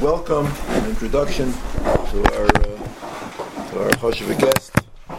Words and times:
welcome 0.00 0.46
and 0.46 0.86
introduction 0.86 1.52
to 1.52 2.22
our 2.36 2.46
uh, 2.46 3.70
to 3.70 3.82
our 3.82 3.90
Choshev 3.98 4.38
guest, 4.38 4.72
uh, 5.08 5.16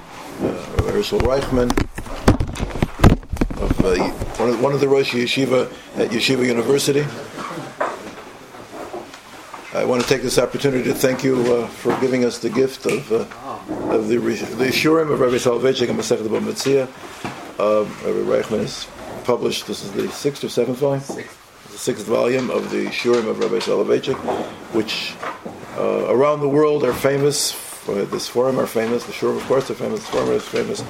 Hershel 0.88 1.20
Reichman, 1.20 1.70
of 3.62 3.86
uh, 3.86 3.96
one 4.38 4.50
of 4.50 4.62
one 4.62 4.74
of 4.74 4.80
the 4.80 4.88
Rosh 4.88 5.14
Yeshiva 5.14 5.70
at 5.98 6.12
Yeshiva 6.12 6.46
University. 6.46 7.06
I 9.74 9.84
want 9.84 10.02
to 10.02 10.08
take 10.08 10.22
this 10.22 10.40
opportunity 10.40 10.84
to 10.86 10.94
thank 10.94 11.24
you 11.24 11.42
uh, 11.54 11.68
for 11.68 11.98
giving 12.00 12.24
us 12.24 12.40
the 12.40 12.50
gift 12.50 12.86
of, 12.86 13.12
uh, 13.12 13.26
of 13.94 14.08
the, 14.08 14.18
the 14.18 14.72
Shurim 14.72 15.12
of 15.12 15.20
Rabbi 15.20 15.36
Soloveitchik 15.36 15.90
and 15.90 16.00
Masechet 16.00 16.26
Bava 16.28 16.42
Metzia. 16.42 16.88
Uh, 17.60 17.84
Rabbi 17.84 18.48
Reichman 18.48 18.62
has 18.62 18.88
published, 19.26 19.68
this 19.68 19.84
is 19.84 19.92
the 19.92 20.10
sixth 20.10 20.44
or 20.44 20.50
seventh 20.50 20.80
volume? 20.80 21.02
The 21.02 21.28
sixth 21.80 22.06
volume 22.08 22.50
of 22.50 22.70
the 22.72 22.88
Shurim 22.88 23.30
of 23.30 23.40
Rabbi 23.40 23.60
Soloveitchik, 23.60 24.18
which 24.74 25.16
uh, 25.78 26.14
around 26.14 26.42
the 26.42 26.50
world 26.50 26.84
are 26.84 26.94
famous. 26.94 27.52
For 27.52 28.04
this 28.06 28.28
forum 28.28 28.60
are 28.60 28.68
famous. 28.68 29.06
The 29.06 29.14
Shurim, 29.14 29.38
of 29.38 29.44
course, 29.44 29.72
are 29.72 29.76
famous. 29.76 30.02
The 30.02 30.12
forum 30.12 30.30
is 30.32 30.46
famous. 30.46 30.82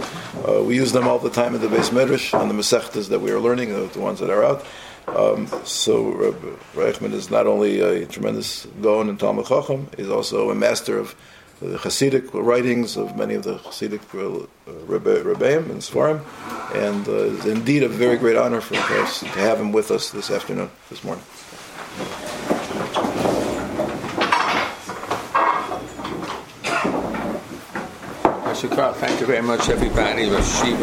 Uh, 0.43 0.63
we 0.63 0.75
use 0.75 0.91
them 0.91 1.07
all 1.07 1.19
the 1.19 1.29
time 1.29 1.53
in 1.53 1.61
the 1.61 1.69
base 1.69 1.91
medrash 1.91 2.37
on 2.37 2.47
the 2.47 2.55
Masechtas 2.55 3.09
that 3.09 3.19
we 3.19 3.31
are 3.31 3.39
learning, 3.39 3.69
the, 3.69 3.85
the 3.85 3.99
ones 3.99 4.19
that 4.19 4.31
are 4.31 4.43
out. 4.43 4.65
Um, 5.07 5.47
so 5.63 6.09
Rabbi 6.11 6.47
Reichman 6.73 7.13
is 7.13 7.29
not 7.29 7.45
only 7.45 7.79
a 7.81 8.07
tremendous 8.07 8.65
Gaon 8.81 9.09
and 9.09 9.19
Talmud 9.19 9.45
Chacham, 9.45 9.87
he's 9.95 10.09
also 10.09 10.49
a 10.49 10.55
master 10.55 10.97
of 10.97 11.15
the 11.61 11.77
Hasidic 11.77 12.33
writings 12.33 12.95
of 12.95 13.17
many 13.17 13.33
of 13.33 13.43
the 13.43 13.55
Hasidic 13.57 14.01
uh, 14.13 14.71
Rebbeim 14.87 15.69
and 15.69 15.81
Sfarim, 15.81 16.21
and 16.73 17.07
uh, 17.07 17.35
it's 17.35 17.45
indeed 17.45 17.83
a 17.83 17.89
very 17.89 18.17
great 18.17 18.37
honor 18.37 18.61
for 18.61 18.75
us 18.75 19.19
to 19.19 19.27
have 19.27 19.59
him 19.59 19.71
with 19.71 19.91
us 19.91 20.11
this 20.11 20.31
afternoon, 20.31 20.69
this 20.89 21.03
morning. 21.03 21.23
Thank 28.59 29.19
you 29.21 29.25
very 29.25 29.41
much, 29.41 29.69
everybody. 29.69 30.25
Rashiva, 30.25 30.79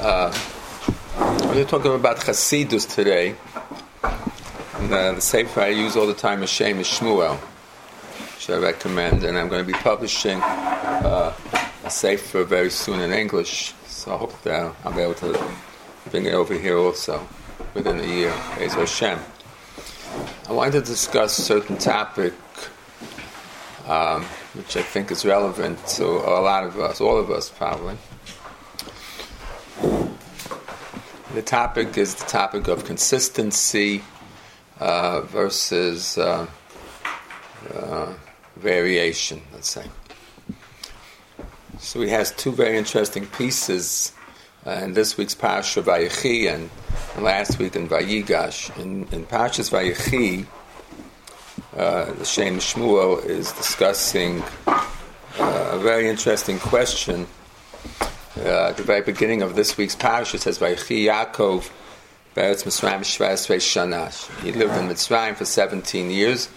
uh, 0.00 1.52
we're 1.54 1.64
talking 1.64 1.94
about 1.94 2.18
Chasidus 2.18 2.92
today. 2.92 3.34
And, 4.02 4.92
uh, 4.92 5.12
the 5.12 5.20
sefer 5.20 5.60
I 5.60 5.68
use 5.68 5.96
all 5.96 6.06
the 6.06 6.14
time 6.14 6.42
is 6.42 6.50
Shem 6.50 6.78
Shmuel, 6.78 7.38
which 8.42 8.50
I 8.50 8.58
recommend. 8.58 9.22
And 9.22 9.38
I'm 9.38 9.48
going 9.48 9.64
to 9.64 9.72
be 9.72 9.78
publishing 9.78 10.40
uh, 10.42 11.32
a 11.84 11.90
sefer 11.90 12.42
very 12.42 12.70
soon 12.70 13.00
in 13.00 13.12
English. 13.12 13.72
So 13.86 14.14
I 14.14 14.18
hope 14.18 14.42
that 14.42 14.74
I'll 14.84 14.92
be 14.92 15.00
able 15.00 15.14
to 15.14 15.52
bring 16.10 16.26
it 16.26 16.34
over 16.34 16.54
here 16.54 16.76
also 16.76 17.24
within 17.74 18.00
a 18.00 18.06
year. 18.06 18.34
Be'ez 18.58 18.74
Hashem. 18.74 19.20
I 20.48 20.52
wanted 20.52 20.72
to 20.72 20.80
discuss 20.80 21.38
a 21.38 21.42
certain 21.42 21.78
topic 21.78 22.34
um, 23.86 24.24
which 24.54 24.76
I 24.76 24.82
think 24.82 25.12
is 25.12 25.24
relevant 25.24 25.78
to 25.98 26.04
a 26.04 26.40
lot 26.40 26.64
of 26.64 26.80
us, 26.80 27.00
all 27.00 27.18
of 27.18 27.30
us 27.30 27.48
probably. 27.48 27.96
The 31.34 31.42
topic 31.42 31.96
is 31.96 32.16
the 32.16 32.26
topic 32.26 32.66
of 32.66 32.84
consistency 32.84 34.02
uh, 34.80 35.20
versus 35.22 36.18
uh, 36.18 36.46
uh, 37.72 38.14
variation, 38.62 39.42
let's 39.52 39.68
say. 39.68 39.86
So 41.78 42.00
he 42.00 42.08
has 42.10 42.30
two 42.30 42.52
very 42.52 42.78
interesting 42.78 43.26
pieces 43.26 44.12
uh, 44.66 44.70
in 44.84 44.94
this 44.94 45.16
week's 45.16 45.34
Parsha 45.34 45.82
Vayechi 45.82 46.52
and 46.52 46.70
last 47.22 47.58
week 47.58 47.74
in 47.74 47.88
Vayigash. 47.88 48.74
In, 48.80 49.08
in 49.10 49.26
Parshas 49.26 49.70
Vayechi, 49.70 50.46
uh, 51.76 52.12
the 52.12 52.24
Shem 52.24 52.58
Shmuel 52.58 53.24
is 53.24 53.50
discussing 53.52 54.42
uh, 54.66 55.70
a 55.72 55.78
very 55.78 56.08
interesting 56.08 56.58
question. 56.58 57.26
Uh, 58.36 58.68
at 58.68 58.76
the 58.76 58.82
very 58.82 59.02
beginning 59.02 59.42
of 59.42 59.56
this 59.56 59.76
week's 59.76 59.96
parish, 59.96 60.34
it 60.34 60.40
says, 60.40 60.58
"Vayichi 60.58 61.04
Yaakov 61.06 61.70
Beretz 62.36 62.64
Mitzrayim 62.64 63.00
Shvei 63.00 63.58
Shanash." 63.58 64.30
He 64.42 64.52
lived 64.52 64.76
in 64.76 64.88
Mitzrayim 64.88 65.36
for 65.36 65.44
17 65.44 66.10
years, 66.10 66.48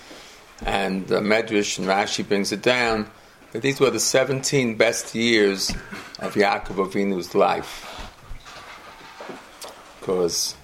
and 0.64 1.12
uh, 1.12 1.20
Medrash 1.20 1.80
and 1.80 1.88
Rashi 1.88 2.28
brings 2.28 2.52
it 2.52 2.62
down 2.62 3.10
that 3.52 3.62
these 3.62 3.80
were 3.80 3.90
the 3.90 4.00
17 4.00 4.76
best 4.76 5.16
years 5.16 5.70
of 6.20 6.34
Yaakov 6.36 6.90
Avinu's 6.90 7.36
life, 7.36 8.12
because 10.00 10.56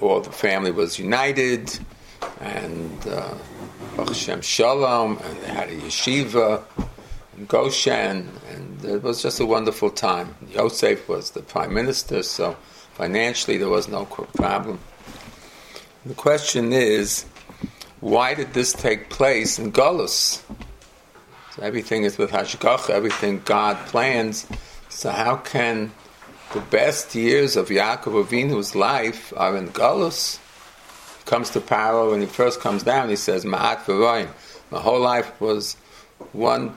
all 0.00 0.20
the 0.20 0.32
family 0.32 0.70
was 0.70 0.98
united, 0.98 1.78
and 2.40 3.06
uh, 3.06 3.34
Hashem 3.96 4.40
Shalom, 4.40 5.18
and 5.22 5.40
they 5.40 5.48
had 5.48 5.68
a 5.68 5.76
yeshiva 5.76 6.62
in 7.36 7.46
Goshen, 7.46 8.28
and 8.50 8.84
it 8.84 9.02
was 9.02 9.22
just 9.22 9.40
a 9.40 9.46
wonderful 9.46 9.90
time. 9.90 10.34
Yosef 10.50 11.08
was 11.08 11.30
the 11.30 11.42
prime 11.42 11.74
minister, 11.74 12.22
so 12.22 12.56
financially 12.94 13.58
there 13.58 13.68
was 13.68 13.88
no 13.88 14.04
problem. 14.04 14.78
The 16.06 16.14
question 16.14 16.72
is, 16.72 17.26
why 18.00 18.34
did 18.34 18.52
this 18.54 18.72
take 18.72 19.10
place 19.10 19.58
in 19.58 19.72
Golos? 19.72 20.42
So 21.52 21.62
everything 21.62 22.04
is 22.04 22.18
with 22.18 22.30
Hashgach, 22.30 22.90
everything 22.90 23.42
God 23.44 23.76
plans. 23.86 24.46
So 24.88 25.10
how 25.10 25.36
can 25.36 25.92
the 26.52 26.60
best 26.60 27.14
years 27.14 27.56
of 27.56 27.68
Yaakov 27.68 28.24
Avinu's 28.24 28.74
life 28.74 29.32
are 29.36 29.56
in 29.56 29.68
Golos? 29.68 30.38
comes 31.30 31.50
to 31.50 31.60
Paro, 31.60 32.10
when 32.10 32.20
he 32.20 32.26
first 32.26 32.60
comes 32.60 32.82
down, 32.82 33.08
he 33.08 33.14
says, 33.14 33.44
Ma'at 33.44 33.84
v'roim. 33.84 34.28
My 34.72 34.80
whole 34.80 34.98
life 34.98 35.40
was 35.40 35.74
one 36.32 36.76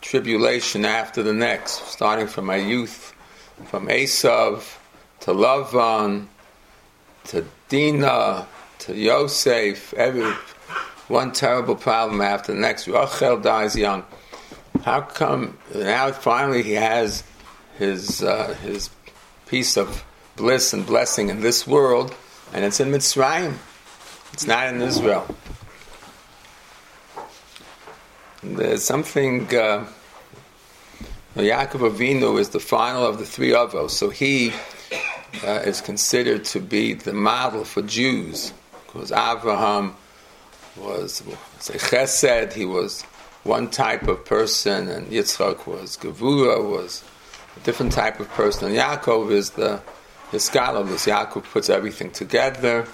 tribulation 0.00 0.84
after 0.84 1.20
the 1.24 1.32
next, 1.32 1.86
starting 1.88 2.28
from 2.28 2.46
my 2.46 2.56
youth, 2.56 3.12
from 3.66 3.88
Esav 3.88 4.78
to 5.20 5.32
Lavan 5.32 6.26
to 7.24 7.44
Dina 7.68 8.46
Yosef, 8.88 9.92
every 9.94 10.32
one 11.08 11.32
terrible 11.32 11.76
problem 11.76 12.20
after 12.20 12.52
the 12.52 12.58
next. 12.58 12.88
Rachel 12.88 13.38
dies 13.38 13.76
young. 13.76 14.04
How 14.82 15.02
come 15.02 15.58
now 15.74 16.10
finally 16.12 16.62
he 16.62 16.72
has 16.72 17.22
his 17.78 18.22
uh, 18.22 18.54
his 18.62 18.90
piece 19.46 19.76
of 19.76 20.04
bliss 20.36 20.72
and 20.72 20.86
blessing 20.86 21.28
in 21.28 21.40
this 21.40 21.66
world, 21.66 22.14
and 22.52 22.64
it's 22.64 22.80
in 22.80 22.90
Mitzrayim. 22.90 23.54
It's 24.32 24.46
not 24.46 24.68
in 24.68 24.80
Israel. 24.80 25.26
There's 28.42 28.82
something. 28.82 29.54
Uh, 29.54 29.86
Yaakov 31.36 31.90
Avinu 31.90 32.38
is 32.38 32.50
the 32.50 32.60
final 32.60 33.06
of 33.06 33.18
the 33.18 33.24
three 33.24 33.50
Avos, 33.50 33.90
so 33.90 34.10
he 34.10 34.52
uh, 35.42 35.62
is 35.64 35.80
considered 35.80 36.44
to 36.44 36.60
be 36.60 36.92
the 36.92 37.14
model 37.14 37.64
for 37.64 37.80
Jews, 37.80 38.52
because 38.92 39.12
Abraham 39.12 39.94
was 40.76 41.22
say 41.60 41.74
Chesed, 41.74 42.52
he 42.52 42.64
was 42.64 43.02
one 43.44 43.70
type 43.70 44.06
of 44.08 44.24
person, 44.24 44.88
and 44.88 45.06
Yitzchak 45.08 45.66
was 45.66 45.96
Gevura, 45.96 46.62
was 46.62 47.02
a 47.56 47.60
different 47.60 47.92
type 47.92 48.20
of 48.20 48.28
person. 48.30 48.68
And 48.68 48.76
Yaakov 48.76 49.30
is 49.30 49.50
the 49.50 49.80
Hiskalolus. 50.30 51.10
Yaakov 51.10 51.44
puts 51.44 51.68
everything 51.68 52.10
together. 52.10 52.86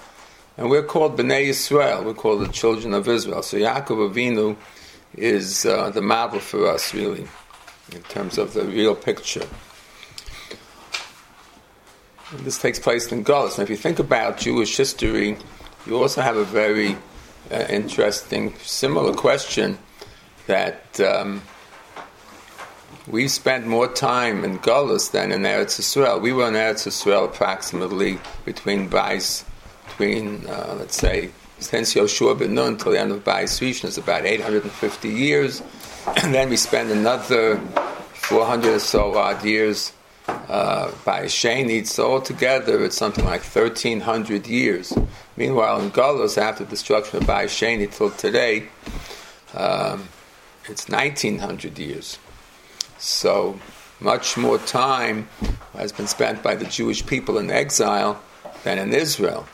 And 0.57 0.71
we're 0.71 0.83
called 0.83 1.17
Bnei 1.17 1.49
Yisrael. 1.49 2.05
We're 2.05 2.15
called 2.15 2.41
the 2.41 2.53
children 2.53 2.95
of 2.95 3.07
Israel. 3.07 3.43
So 3.43 3.57
Yaakov 3.59 4.13
Avinu 4.13 4.57
is 5.15 5.65
uh, 5.67 5.91
the 5.91 6.03
model 6.03 6.41
for 6.41 6.69
us, 6.69 6.95
really, 6.95 7.29
in 7.93 8.03
terms 8.05 8.39
of 8.39 8.55
the 8.55 8.65
real 8.65 8.95
picture. 8.95 9.47
And 12.31 12.41
this 12.41 12.59
takes 12.59 12.79
place 12.79 13.11
in 13.13 13.25
Gullus. 13.25 13.55
And 13.55 13.63
if 13.63 13.71
you 13.71 13.77
think 13.77 13.99
about 13.99 14.39
Jewish 14.39 14.77
history, 14.77 15.37
you 15.87 15.97
also 15.97 16.21
have 16.21 16.37
a 16.37 16.45
very 16.45 16.97
uh, 17.51 17.67
interesting, 17.69 18.55
similar 18.63 19.15
question 19.15 19.79
that 20.47 21.01
um, 21.01 21.43
we 23.07 23.29
spent 23.29 23.67
more 23.67 23.89
time 23.89 24.45
in 24.45 24.59
Gullus 24.59 25.11
than 25.11 25.33
in 25.33 25.43
Eretz 25.43 25.81
Yisrael. 25.81 26.21
We 26.21 26.33
were 26.33 26.49
in 26.49 26.55
Eretz 26.55 26.87
Yisrael 26.87 27.25
approximately 27.27 28.19
between 28.45 28.89
Bais 28.89 29.45
between, 29.87 30.47
uh, 30.47 30.77
let's 30.79 30.97
say, 30.97 31.31
since 31.59 31.95
Yoshua 31.95 32.39
ben 32.39 32.55
Nun 32.55 32.77
till 32.77 32.93
the 32.93 33.01
end 33.01 33.11
of 33.11 33.25
Bais 33.25 33.61
Rishon 33.61 33.87
is 33.87 33.99
about 33.99 34.25
850 34.25 35.09
years, 35.09 35.63
and 36.23 36.35
then 36.35 36.51
we 36.51 36.57
spend 36.57 36.91
another 36.91 37.57
400 38.13 38.75
or 38.75 38.79
so 38.79 39.17
odd 39.17 39.45
years 39.45 39.93
uh, 40.29 40.93
by 41.05 41.25
Sheni. 41.25 41.87
So 41.87 42.13
altogether, 42.13 42.85
it's 42.85 42.97
something 42.97 43.25
like 43.25 43.43
1,300 43.43 44.47
years. 44.47 44.97
Meanwhile, 45.37 45.81
in 45.81 45.91
Golos, 45.91 46.39
after 46.39 46.65
the 46.65 46.71
destruction 46.71 47.19
of 47.19 47.27
Bai 47.27 47.47
Sheni 47.47 47.91
till 47.91 48.11
today, 48.11 48.69
um, 49.55 50.09
it's 50.65 50.89
1,900 50.89 51.79
years. 51.79 52.19
So 52.99 53.59
much 54.01 54.37
more 54.37 54.59
time 54.59 55.29
has 55.73 55.93
been 55.93 56.07
spent 56.07 56.43
by 56.43 56.55
the 56.55 56.65
Jewish 56.65 57.05
people 57.07 57.39
in 57.39 57.51
exile 57.51 58.21
than 58.65 58.79
in 58.79 58.93
Israel. 58.93 59.47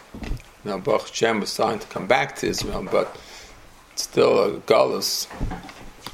Now, 0.65 0.79
Baruch 0.79 1.09
Hashem 1.09 1.41
was 1.41 1.51
starting 1.51 1.81
to 1.81 1.87
come 1.89 2.07
back 2.07 2.37
to 2.37 2.49
Israel, 2.49 2.87
but 2.91 3.17
still 3.97 4.43
a 4.43 4.59
Galus, 4.61 5.29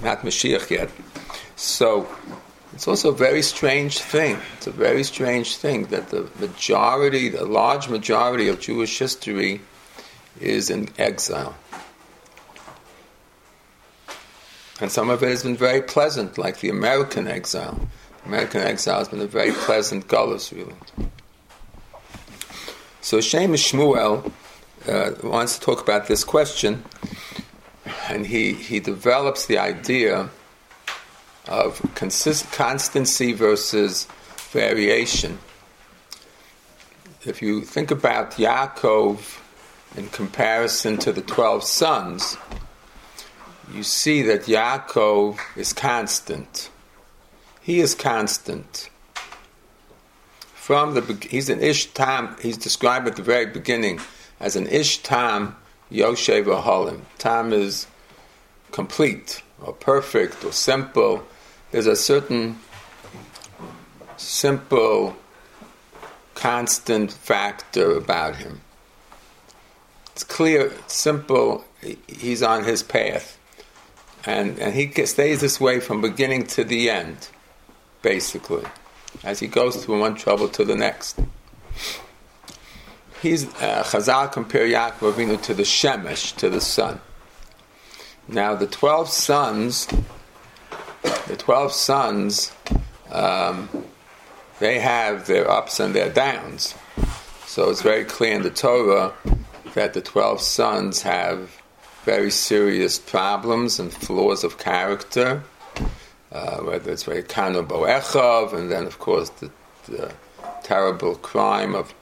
not 0.02 0.20
Mashiach 0.22 0.70
yet. 0.70 0.90
So 1.56 2.08
it's 2.72 2.86
also 2.86 3.10
a 3.10 3.16
very 3.16 3.42
strange 3.42 3.98
thing. 3.98 4.38
It's 4.56 4.66
a 4.66 4.70
very 4.72 5.02
strange 5.02 5.56
thing 5.56 5.86
that 5.86 6.10
the 6.10 6.28
majority, 6.38 7.28
the 7.28 7.44
large 7.44 7.88
majority 7.88 8.48
of 8.48 8.60
Jewish 8.60 8.98
history 8.98 9.60
is 10.40 10.70
in 10.70 10.88
exile. 10.98 11.54
And 14.80 14.90
some 14.90 15.10
of 15.10 15.22
it 15.22 15.28
has 15.28 15.42
been 15.42 15.56
very 15.56 15.82
pleasant, 15.82 16.38
like 16.38 16.60
the 16.60 16.70
American 16.70 17.28
exile. 17.28 17.88
American 18.24 18.62
exile 18.62 18.98
has 18.98 19.08
been 19.08 19.20
a 19.20 19.26
very 19.26 19.52
pleasant 19.52 20.08
gullus, 20.08 20.52
really. 20.52 20.74
So 23.02 23.20
Shem 23.20 23.52
MiShmuel 23.52 24.32
uh, 24.88 25.10
wants 25.22 25.58
to 25.58 25.64
talk 25.64 25.82
about 25.82 26.06
this 26.06 26.24
question, 26.24 26.84
and 28.08 28.26
he, 28.26 28.54
he 28.54 28.80
develops 28.80 29.46
the 29.46 29.58
idea 29.58 30.30
of 31.46 31.80
consist- 31.94 32.50
constancy 32.52 33.32
versus 33.32 34.06
variation. 34.50 35.38
If 37.24 37.42
you 37.42 37.62
think 37.62 37.90
about 37.90 38.32
Yaakov 38.32 39.38
in 39.96 40.08
comparison 40.08 40.96
to 40.98 41.12
the 41.12 41.22
12 41.22 41.64
sons, 41.64 42.36
you 43.72 43.82
see 43.82 44.22
that 44.22 44.42
Yaakov 44.42 45.38
is 45.56 45.72
constant. 45.72 46.70
He 47.60 47.80
is 47.80 47.94
constant. 47.94 48.88
From 50.54 50.94
the 50.94 51.26
he's 51.28 51.48
an 51.48 51.60
ish 51.60 51.86
tam. 51.92 52.36
He's 52.40 52.56
described 52.56 53.06
at 53.06 53.16
the 53.16 53.22
very 53.22 53.46
beginning 53.46 54.00
as 54.38 54.56
an 54.56 54.66
ish 54.66 54.98
tam 54.98 55.56
yoshev. 55.90 57.00
Tam 57.18 57.52
is 57.52 57.86
complete 58.72 59.42
or 59.62 59.72
perfect 59.72 60.44
or 60.44 60.52
simple. 60.52 61.24
There's 61.70 61.86
a 61.86 61.96
certain 61.96 62.58
simple, 64.16 65.16
constant 66.34 67.12
factor 67.12 67.96
about 67.96 68.36
him. 68.36 68.60
It's 70.12 70.24
clear, 70.24 70.72
simple. 70.86 71.64
He's 72.08 72.42
on 72.42 72.64
his 72.64 72.82
path 72.82 73.38
and 74.26 74.58
and 74.58 74.74
he 74.74 74.90
stays 75.06 75.40
this 75.40 75.60
way 75.60 75.80
from 75.80 76.00
beginning 76.00 76.46
to 76.48 76.64
the 76.64 76.90
end, 76.90 77.28
basically, 78.02 78.64
as 79.24 79.40
he 79.40 79.46
goes 79.46 79.84
from 79.84 80.00
one 80.00 80.14
trouble 80.14 80.48
to 80.48 80.64
the 80.64 80.76
next. 80.76 81.18
He's 83.22 83.46
uh, 83.56 83.84
Chazal 83.84 84.32
compare 84.32 84.66
Yaakov 84.66 85.12
Avinu 85.12 85.40
to 85.42 85.54
the 85.54 85.62
Shemesh, 85.62 86.36
to 86.36 86.48
the 86.48 86.60
sun. 86.60 87.00
Now 88.28 88.54
the 88.54 88.66
twelve 88.66 89.08
sons, 89.08 89.86
the 91.26 91.36
twelve 91.36 91.72
sons, 91.72 92.52
um, 93.10 93.68
they 94.58 94.78
have 94.78 95.26
their 95.26 95.50
ups 95.50 95.80
and 95.80 95.94
their 95.94 96.10
downs. 96.10 96.74
So 97.46 97.70
it's 97.70 97.82
very 97.82 98.04
clear 98.04 98.34
in 98.34 98.42
the 98.42 98.50
Torah 98.50 99.12
that 99.74 99.94
the 99.94 100.00
twelve 100.00 100.40
sons 100.40 101.02
have 101.02 101.60
very 102.04 102.30
serious 102.30 102.98
problems 102.98 103.78
and 103.78 103.92
flaws 103.92 104.44
of 104.44 104.58
character, 104.58 105.42
uh, 106.32 106.58
whether 106.58 106.90
it's 106.90 107.02
very 107.02 107.22
Kanu 107.22 107.66
Boechav, 107.66 108.52
and 108.52 108.70
then, 108.70 108.86
of 108.86 108.98
course, 108.98 109.28
the, 109.30 109.50
the, 109.86 110.12
terrible 110.62 111.16
crime 111.16 111.74
of 111.74 111.94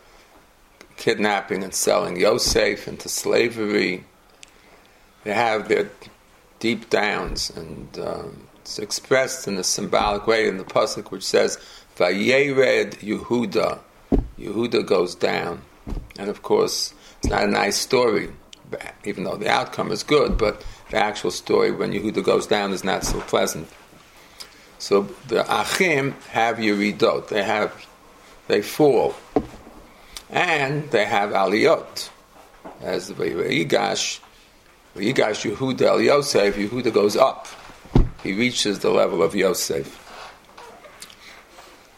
kidnapping 0.96 1.62
and 1.62 1.72
selling 1.72 2.18
Yosef 2.18 2.86
into 2.88 3.08
slavery. 3.08 4.04
They 5.24 5.34
have 5.34 5.68
their 5.68 5.90
deep 6.60 6.90
downs, 6.90 7.50
and 7.50 7.98
um, 7.98 8.48
it's 8.60 8.78
expressed 8.78 9.48
in 9.48 9.56
a 9.56 9.64
symbolic 9.64 10.26
way 10.26 10.48
in 10.48 10.58
the 10.58 10.64
pasuk, 10.64 11.10
which 11.10 11.24
says, 11.24 11.58
"Vayered 11.96 12.94
Yehuda." 13.00 13.80
Yehuda 14.38 14.86
goes 14.86 15.14
down, 15.14 15.62
and 16.18 16.30
of 16.30 16.42
course, 16.42 16.94
it's 17.18 17.28
not 17.28 17.44
a 17.44 17.48
nice 17.48 17.76
story 17.76 18.30
even 19.04 19.24
though 19.24 19.36
the 19.36 19.48
outcome 19.48 19.90
is 19.90 20.02
good, 20.02 20.38
but 20.38 20.64
the 20.90 20.96
actual 20.96 21.30
story 21.30 21.70
when 21.70 21.92
Yehuda 21.92 22.22
goes 22.24 22.46
down 22.46 22.72
is 22.72 22.84
not 22.84 23.04
so 23.04 23.20
pleasant. 23.20 23.68
So 24.78 25.02
the 25.26 25.44
Achim 25.48 26.12
have 26.30 26.56
Yeridot, 26.56 27.28
they 27.28 27.42
have, 27.42 27.86
they 28.46 28.62
fall, 28.62 29.14
and 30.30 30.88
they 30.90 31.04
have 31.04 31.30
Aliyot, 31.30 32.10
as 32.80 33.08
the 33.08 33.14
Yigash, 33.14 34.20
Yigash 34.98 35.50
Yehuda 35.50 35.82
El 35.82 36.00
Yosef, 36.02 36.56
Yehuda 36.56 36.92
goes 36.92 37.16
up, 37.16 37.46
he 38.22 38.32
reaches 38.32 38.80
the 38.80 38.90
level 38.90 39.22
of 39.22 39.34
Yosef. 39.34 40.04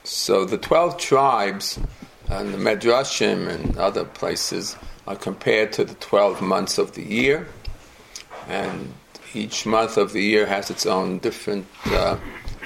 So 0.05 0.45
the 0.45 0.59
twelve 0.59 0.99
tribes 0.99 1.79
and 2.29 2.55
the 2.55 2.59
Medrashim 2.59 3.49
and 3.49 3.77
other 3.77 4.05
places 4.05 4.77
are 5.07 5.17
compared 5.17 5.73
to 5.73 5.85
the 5.85 5.95
12 5.95 6.41
months 6.41 6.79
of 6.79 6.93
the 6.95 7.03
year. 7.03 7.49
And 8.49 8.95
each 9.35 9.67
month 9.67 9.97
of 9.97 10.13
the 10.13 10.23
year 10.23 10.47
has 10.47 10.71
its 10.71 10.87
own 10.87 11.19
different 11.19 11.67
uh, 11.87 12.17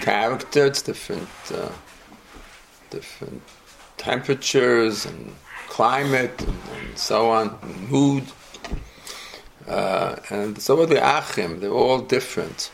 character, 0.00 0.66
it's 0.66 0.82
different, 0.82 1.28
uh, 1.52 1.70
different 2.90 3.42
temperatures 3.96 5.06
and 5.06 5.34
climate 5.68 6.38
and, 6.42 6.58
and 6.76 6.98
so 6.98 7.30
on, 7.30 7.58
mood. 7.88 8.24
Uh, 9.66 10.16
and 10.30 10.60
so 10.60 10.80
are 10.80 10.86
the 10.86 11.02
Achim, 11.02 11.60
they're 11.60 11.70
all 11.70 12.00
different. 12.00 12.70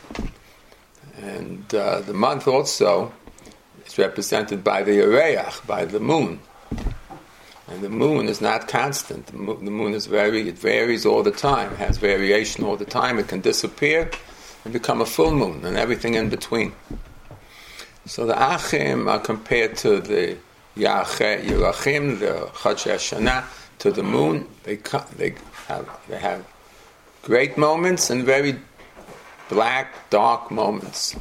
And 1.19 1.73
uh, 1.75 2.01
the 2.01 2.15
month 2.15 2.49
also 2.49 3.13
is 3.87 3.99
represented 3.99 4.65
by 4.65 4.83
the 4.83 4.93
Yereach, 4.93 5.67
by 5.67 5.85
the 5.85 6.01
moon. 6.01 6.41
And 7.69 7.83
the 7.83 7.89
moon 7.89 8.27
is 8.27 8.41
not 8.41 8.67
constant. 8.67 9.27
The 9.27 9.37
moon, 9.37 9.65
the 9.65 9.71
moon 9.71 9.95
is 9.95 10.07
very, 10.07 10.49
it 10.49 10.59
varies 10.59 11.07
all 11.07 11.23
the 11.23 11.31
time, 11.31 11.73
it 11.73 11.79
has 11.79 11.99
variation 11.99 12.65
all 12.65 12.77
the 12.77 12.85
time. 12.85 13.19
It 13.19 13.29
can 13.29 13.41
disappear 13.41 14.11
and 14.65 14.73
become 14.73 15.01
a 15.01 15.07
full 15.07 15.33
moon 15.33 15.65
and 15.65 15.77
everything 15.77 16.15
in 16.15 16.29
between. 16.29 16.73
So 18.07 18.27
the 18.27 18.35
Achim 18.35 19.07
are 19.09 19.21
compared 19.21 19.77
to 19.79 20.01
the 20.01 20.37
Yerachim, 20.77 22.19
the 22.19 22.51
Shana, 22.53 23.45
to 23.79 23.93
the 23.93 24.03
moon. 24.03 24.49
They, 24.65 24.77
they, 25.17 25.35
have, 25.69 25.89
they 26.09 26.19
have 26.19 26.45
great 27.31 27.57
moments 27.57 28.11
and 28.11 28.25
very 28.25 28.59
black, 29.49 30.11
dark 30.11 30.51
moments. 30.51 31.15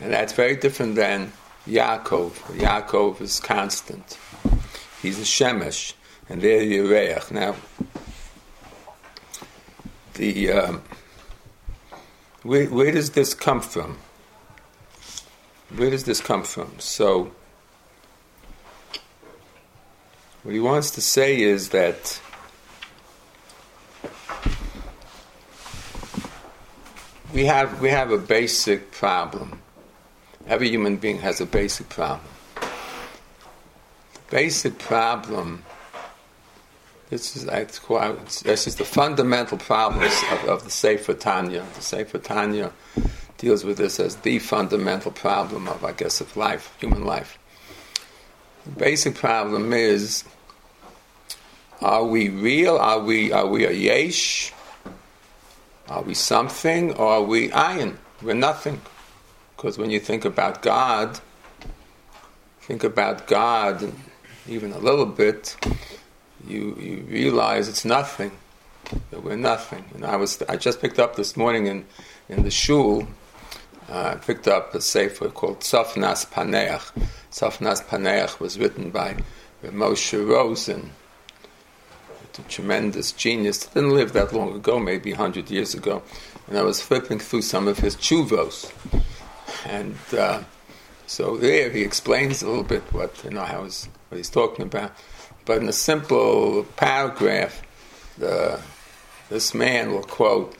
And 0.00 0.12
that's 0.12 0.32
very 0.32 0.56
different 0.56 0.96
than 0.96 1.32
Yaakov. 1.68 2.32
Yaakov 2.58 3.20
is 3.20 3.38
constant. 3.38 4.18
He's 5.00 5.20
a 5.20 5.22
Shemesh, 5.22 5.92
and 6.28 6.42
they're 6.42 6.58
the 6.58 6.78
Yereach. 6.78 7.30
Now, 7.30 7.54
the 10.14 10.50
um, 10.50 10.82
where, 12.42 12.66
where 12.66 12.90
does 12.90 13.10
this 13.12 13.34
come 13.34 13.60
from? 13.60 13.98
Where 15.76 15.90
does 15.90 16.02
this 16.02 16.20
come 16.20 16.42
from? 16.42 16.72
So, 16.80 17.30
what 20.42 20.54
he 20.54 20.58
wants 20.58 20.90
to 20.90 21.00
say 21.00 21.40
is 21.40 21.68
that 21.68 22.20
we 27.36 27.44
have 27.44 27.80
we 27.80 27.90
have 27.90 28.10
a 28.10 28.18
basic 28.18 28.90
problem. 28.90 29.60
Every 30.48 30.68
human 30.68 30.96
being 30.96 31.18
has 31.18 31.40
a 31.40 31.46
basic 31.46 31.88
problem 31.88 32.26
basic 34.30 34.78
problem. 34.78 35.64
This 37.10 37.36
is 37.36 37.44
this 37.44 38.66
is 38.66 38.76
the 38.76 38.84
fundamental 38.84 39.58
problems 39.58 40.12
of, 40.32 40.48
of 40.48 40.64
the 40.64 40.70
Sefer 40.70 41.14
Tanya. 41.14 41.64
The 41.74 41.82
Sefer 41.82 42.18
Tanya 42.18 42.72
deals 43.38 43.64
with 43.64 43.76
this 43.76 44.00
as 44.00 44.16
the 44.16 44.38
fundamental 44.40 45.12
problem 45.12 45.68
of, 45.68 45.84
I 45.84 45.92
guess, 45.92 46.20
of 46.20 46.36
life, 46.36 46.74
human 46.80 47.04
life. 47.04 47.38
The 48.64 48.72
basic 48.72 49.14
problem 49.14 49.72
is: 49.72 50.24
Are 51.80 52.04
we 52.04 52.28
real? 52.28 52.76
Are 52.76 52.98
we 52.98 53.30
are 53.30 53.46
we 53.46 53.66
a 53.66 53.72
yesh? 53.72 54.52
Are 55.88 56.02
we 56.02 56.14
something, 56.14 56.94
or 56.94 57.06
are 57.06 57.22
we 57.22 57.48
ayin? 57.50 57.96
We're 58.22 58.34
nothing. 58.34 58.80
Because 59.56 59.78
when 59.78 59.90
you 59.90 60.00
think 60.00 60.24
about 60.24 60.62
God, 60.62 61.20
think 62.60 62.82
about 62.84 63.26
God 63.26 63.92
even 64.48 64.72
a 64.72 64.78
little 64.78 65.06
bit, 65.06 65.56
you, 66.46 66.76
you 66.78 67.04
realize 67.08 67.68
it's 67.68 67.84
nothing. 67.84 68.32
That 69.10 69.24
we're 69.24 69.36
nothing. 69.36 69.84
And 69.94 70.04
I 70.04 70.14
was 70.14 70.40
I 70.48 70.56
just 70.56 70.80
picked 70.80 71.00
up 71.00 71.16
this 71.16 71.36
morning 71.36 71.66
in 71.66 71.86
in 72.28 72.44
the 72.44 72.52
shul. 72.52 73.08
Uh, 73.88 74.14
I 74.14 74.14
picked 74.14 74.46
up 74.46 74.74
a 74.74 74.80
sefer 74.80 75.28
called 75.28 75.60
Tzafnas 75.60 76.30
Paneach. 76.30 76.92
Tzafnas 77.32 77.84
Paneach 77.84 78.38
was 78.38 78.58
written 78.58 78.90
by 78.90 79.16
Moshe 79.64 80.14
Rosen. 80.24 80.92
A 82.38 82.42
tremendous 82.42 83.12
genius. 83.12 83.66
Didn't 83.66 83.90
live 83.90 84.12
that 84.12 84.32
long 84.32 84.54
ago, 84.54 84.78
maybe 84.78 85.12
100 85.12 85.50
years 85.50 85.74
ago. 85.74 86.02
And 86.48 86.58
I 86.58 86.62
was 86.62 86.80
flipping 86.80 87.18
through 87.18 87.42
some 87.42 87.68
of 87.68 87.78
his 87.78 87.96
chuvos. 87.96 88.72
And 89.66 89.96
uh, 90.16 90.42
so 91.06 91.36
there 91.36 91.70
he 91.70 91.82
explains 91.82 92.42
a 92.42 92.48
little 92.48 92.62
bit 92.62 92.82
what, 92.92 93.22
you 93.24 93.30
know, 93.30 93.44
how 93.44 93.64
he's, 93.64 93.88
what 94.08 94.16
he's 94.18 94.30
talking 94.30 94.64
about. 94.64 94.92
But 95.44 95.62
in 95.62 95.68
a 95.68 95.72
simple 95.72 96.64
paragraph, 96.76 97.62
the, 98.18 98.60
this 99.28 99.54
man 99.54 99.92
will 99.92 100.02
quote 100.02 100.56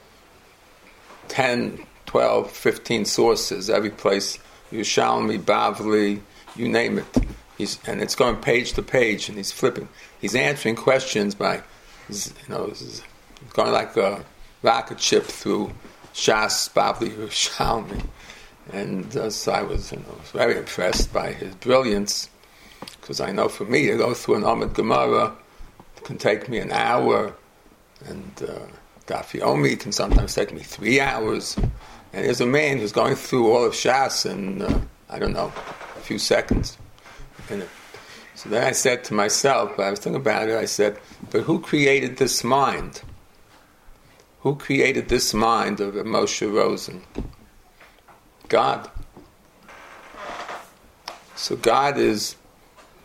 10, 1.28 1.84
12, 2.06 2.50
15 2.50 3.04
sources, 3.04 3.68
every 3.68 3.90
place, 3.90 4.38
Yerushalmi, 4.72 5.38
Bavli, 5.40 6.20
you 6.54 6.68
name 6.68 6.98
it. 6.98 7.06
He's, 7.56 7.78
and 7.86 8.02
it's 8.02 8.14
going 8.14 8.36
page 8.36 8.72
to 8.74 8.82
page, 8.82 9.28
and 9.28 9.36
he's 9.36 9.52
flipping. 9.52 9.88
He's 10.20 10.34
answering 10.34 10.76
questions 10.76 11.34
by, 11.34 11.62
you 12.08 12.32
know, 12.48 12.72
going 13.54 13.72
like 13.72 13.96
a 13.96 14.24
rocket 14.62 15.00
ship 15.00 15.24
through 15.24 15.72
Shas, 16.12 16.70
Bavli, 16.72 17.10
Yerushalmi. 17.10 18.04
And 18.72 19.16
uh, 19.16 19.30
so 19.30 19.52
I 19.52 19.62
was, 19.62 19.92
you 19.92 19.98
know, 19.98 20.18
very 20.32 20.58
impressed 20.58 21.12
by 21.12 21.32
his 21.32 21.54
brilliance, 21.56 22.28
because 23.00 23.20
I 23.20 23.32
know 23.32 23.48
for 23.48 23.64
me 23.64 23.86
to 23.86 23.96
go 23.96 24.12
through 24.12 24.36
an 24.36 24.42
Amud 24.42 24.74
Gemara 24.74 25.34
can 26.04 26.18
take 26.18 26.48
me 26.48 26.58
an 26.58 26.72
hour, 26.72 27.34
and 28.04 28.32
uh, 28.42 28.58
Daf 29.06 29.38
Yomi 29.38 29.78
can 29.78 29.92
sometimes 29.92 30.34
take 30.34 30.52
me 30.52 30.60
three 30.60 31.00
hours. 31.00 31.56
And 32.12 32.24
there's 32.24 32.40
a 32.40 32.46
man 32.46 32.78
who's 32.78 32.92
going 32.92 33.14
through 33.14 33.52
all 33.52 33.64
of 33.64 33.72
Shas 33.72 34.30
in, 34.30 34.62
uh, 34.62 34.80
I 35.08 35.18
don't 35.18 35.32
know, 35.32 35.52
a 35.96 36.00
few 36.00 36.18
seconds. 36.18 36.76
So 38.34 38.48
then 38.50 38.64
I 38.64 38.72
said 38.72 39.04
to 39.04 39.14
myself, 39.14 39.78
I 39.78 39.90
was 39.90 40.00
thinking 40.00 40.20
about 40.20 40.48
it, 40.48 40.56
I 40.56 40.66
said, 40.66 40.98
but 41.30 41.42
who 41.42 41.60
created 41.60 42.18
this 42.18 42.44
mind? 42.44 43.02
Who 44.40 44.56
created 44.56 45.08
this 45.08 45.32
mind 45.32 45.80
of 45.80 45.94
Moshe 45.94 46.52
Rosen? 46.52 47.02
God. 48.48 48.90
So 51.34 51.56
God 51.56 51.98
is 51.98 52.36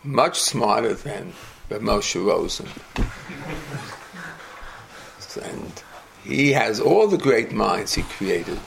much 0.04 0.40
smarter 0.40 0.94
than 0.94 1.34
Moshe 1.70 2.24
Rosen. 2.24 2.68
and 5.46 5.84
he 6.24 6.52
has 6.52 6.80
all 6.80 7.08
the 7.08 7.18
great 7.18 7.52
minds 7.52 7.94
he 7.94 8.04
created. 8.04 8.60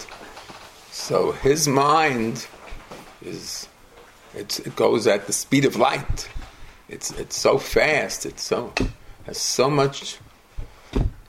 So 0.90 1.32
his 1.32 1.68
mind 1.68 2.46
is 3.22 3.68
it 4.36 4.76
goes 4.76 5.06
at 5.06 5.26
the 5.26 5.32
speed 5.32 5.64
of 5.64 5.76
light. 5.76 6.28
It's 6.88 7.10
it's 7.12 7.36
so 7.36 7.58
fast. 7.58 8.26
It's 8.26 8.42
so 8.42 8.72
has 9.26 9.38
so 9.38 9.70
much. 9.70 10.18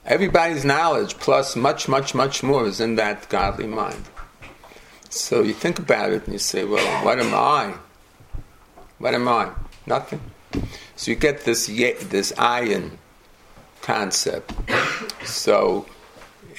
Everybody's 0.04 0.64
knowledge 0.64 1.16
plus 1.18 1.56
much 1.56 1.88
much 1.88 2.14
much 2.14 2.42
more 2.42 2.66
is 2.66 2.80
in 2.80 2.96
that 2.96 3.28
godly 3.28 3.66
mind. 3.66 4.04
So 5.08 5.42
you 5.42 5.54
think 5.54 5.78
about 5.78 6.12
it 6.12 6.24
and 6.24 6.32
you 6.32 6.38
say, 6.38 6.64
well, 6.64 7.04
what 7.04 7.18
am 7.18 7.32
I? 7.34 7.74
What 8.98 9.14
am 9.14 9.28
I? 9.28 9.50
Nothing. 9.86 10.20
So 10.96 11.10
you 11.10 11.16
get 11.16 11.44
this 11.44 11.66
this 11.66 12.32
iron 12.38 12.98
concept. 13.82 14.52
So 15.24 15.86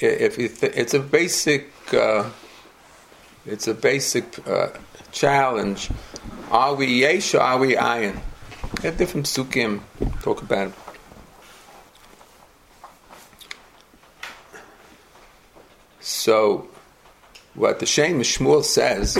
if 0.00 0.36
th- 0.36 0.72
it's 0.74 0.94
a 0.94 1.00
basic 1.00 1.70
uh, 1.92 2.24
it's 3.46 3.66
a 3.66 3.74
basic 3.74 4.46
uh, 4.46 4.68
challenge. 5.12 5.90
Are 6.50 6.74
we 6.74 6.86
yesh 6.86 7.34
or 7.34 7.40
are 7.40 7.58
we 7.58 7.74
ayin? 7.74 8.18
Get 8.80 8.96
different 8.96 9.26
psukim 9.26 9.80
talk 10.22 10.40
about 10.40 10.68
it. 10.68 10.74
So, 16.00 16.68
what 17.54 17.80
the 17.80 17.86
Shem 17.86 18.20
MiShmuel 18.20 18.64
says 18.64 19.18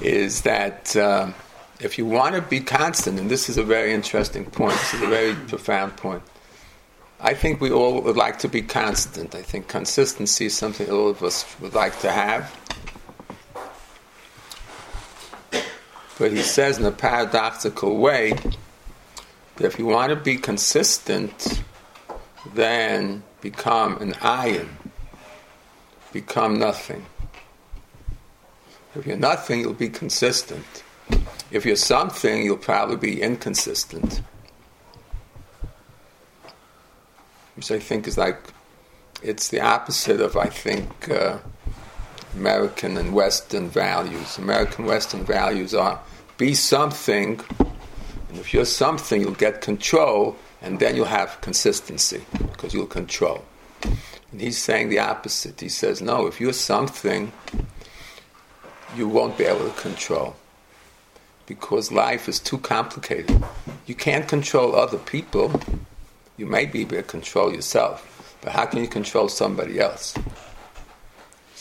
is 0.00 0.42
that 0.42 0.96
uh, 0.96 1.30
if 1.80 1.98
you 1.98 2.06
want 2.06 2.34
to 2.34 2.42
be 2.42 2.60
constant, 2.60 3.20
and 3.20 3.30
this 3.30 3.48
is 3.48 3.56
a 3.56 3.62
very 3.62 3.92
interesting 3.92 4.44
point, 4.46 4.72
this 4.72 4.94
is 4.94 5.02
a 5.02 5.06
very 5.06 5.34
profound 5.34 5.96
point. 5.96 6.22
I 7.20 7.34
think 7.34 7.60
we 7.60 7.70
all 7.70 8.00
would 8.02 8.16
like 8.16 8.40
to 8.40 8.48
be 8.48 8.60
constant. 8.60 9.34
I 9.34 9.42
think 9.42 9.68
consistency 9.68 10.46
is 10.46 10.56
something 10.56 10.90
all 10.90 11.08
of 11.08 11.22
us 11.22 11.46
would 11.60 11.74
like 11.74 11.98
to 12.00 12.10
have. 12.10 12.52
But 16.18 16.30
he 16.32 16.42
says 16.42 16.78
in 16.78 16.84
a 16.84 16.92
paradoxical 16.92 17.96
way 17.96 18.32
that 19.56 19.64
if 19.64 19.78
you 19.78 19.86
want 19.86 20.10
to 20.10 20.16
be 20.16 20.36
consistent, 20.36 21.62
then 22.54 23.22
become 23.40 23.98
an 23.98 24.12
ayin, 24.14 24.68
become 26.12 26.58
nothing. 26.58 27.04
If 28.94 29.06
you're 29.06 29.16
nothing, 29.16 29.60
you'll 29.60 29.74
be 29.74 29.88
consistent. 29.88 30.84
If 31.50 31.66
you're 31.66 31.76
something, 31.76 32.44
you'll 32.44 32.56
probably 32.56 32.96
be 32.96 33.20
inconsistent. 33.20 34.22
Which 37.56 37.70
I 37.72 37.80
think 37.80 38.06
is 38.06 38.16
like, 38.16 38.38
it's 39.22 39.48
the 39.48 39.60
opposite 39.60 40.20
of, 40.20 40.36
I 40.36 40.46
think, 40.46 41.08
uh, 41.08 41.38
American 42.36 42.96
and 42.96 43.14
Western 43.14 43.68
values. 43.68 44.38
American 44.38 44.84
Western 44.84 45.24
values 45.24 45.74
are 45.74 46.00
be 46.36 46.54
something, 46.54 47.40
and 48.28 48.38
if 48.38 48.52
you're 48.52 48.64
something, 48.64 49.20
you'll 49.20 49.32
get 49.32 49.60
control, 49.60 50.36
and 50.60 50.80
then 50.80 50.96
you'll 50.96 51.04
have 51.04 51.40
consistency 51.40 52.24
because 52.50 52.74
you'll 52.74 52.86
control. 52.86 53.44
And 53.82 54.40
he's 54.40 54.58
saying 54.58 54.88
the 54.88 54.98
opposite. 54.98 55.60
He 55.60 55.68
says, 55.68 56.02
no, 56.02 56.26
if 56.26 56.40
you're 56.40 56.52
something, 56.52 57.32
you 58.96 59.08
won't 59.08 59.38
be 59.38 59.44
able 59.44 59.70
to 59.70 59.80
control 59.80 60.34
because 61.46 61.92
life 61.92 62.28
is 62.28 62.40
too 62.40 62.58
complicated. 62.58 63.44
You 63.86 63.94
can't 63.94 64.26
control 64.26 64.74
other 64.74 64.98
people. 64.98 65.60
You 66.36 66.46
may 66.46 66.66
be 66.66 66.80
able 66.80 66.96
to 66.96 67.02
control 67.02 67.52
yourself, 67.52 68.36
but 68.40 68.52
how 68.52 68.66
can 68.66 68.80
you 68.80 68.88
control 68.88 69.28
somebody 69.28 69.78
else? 69.78 70.14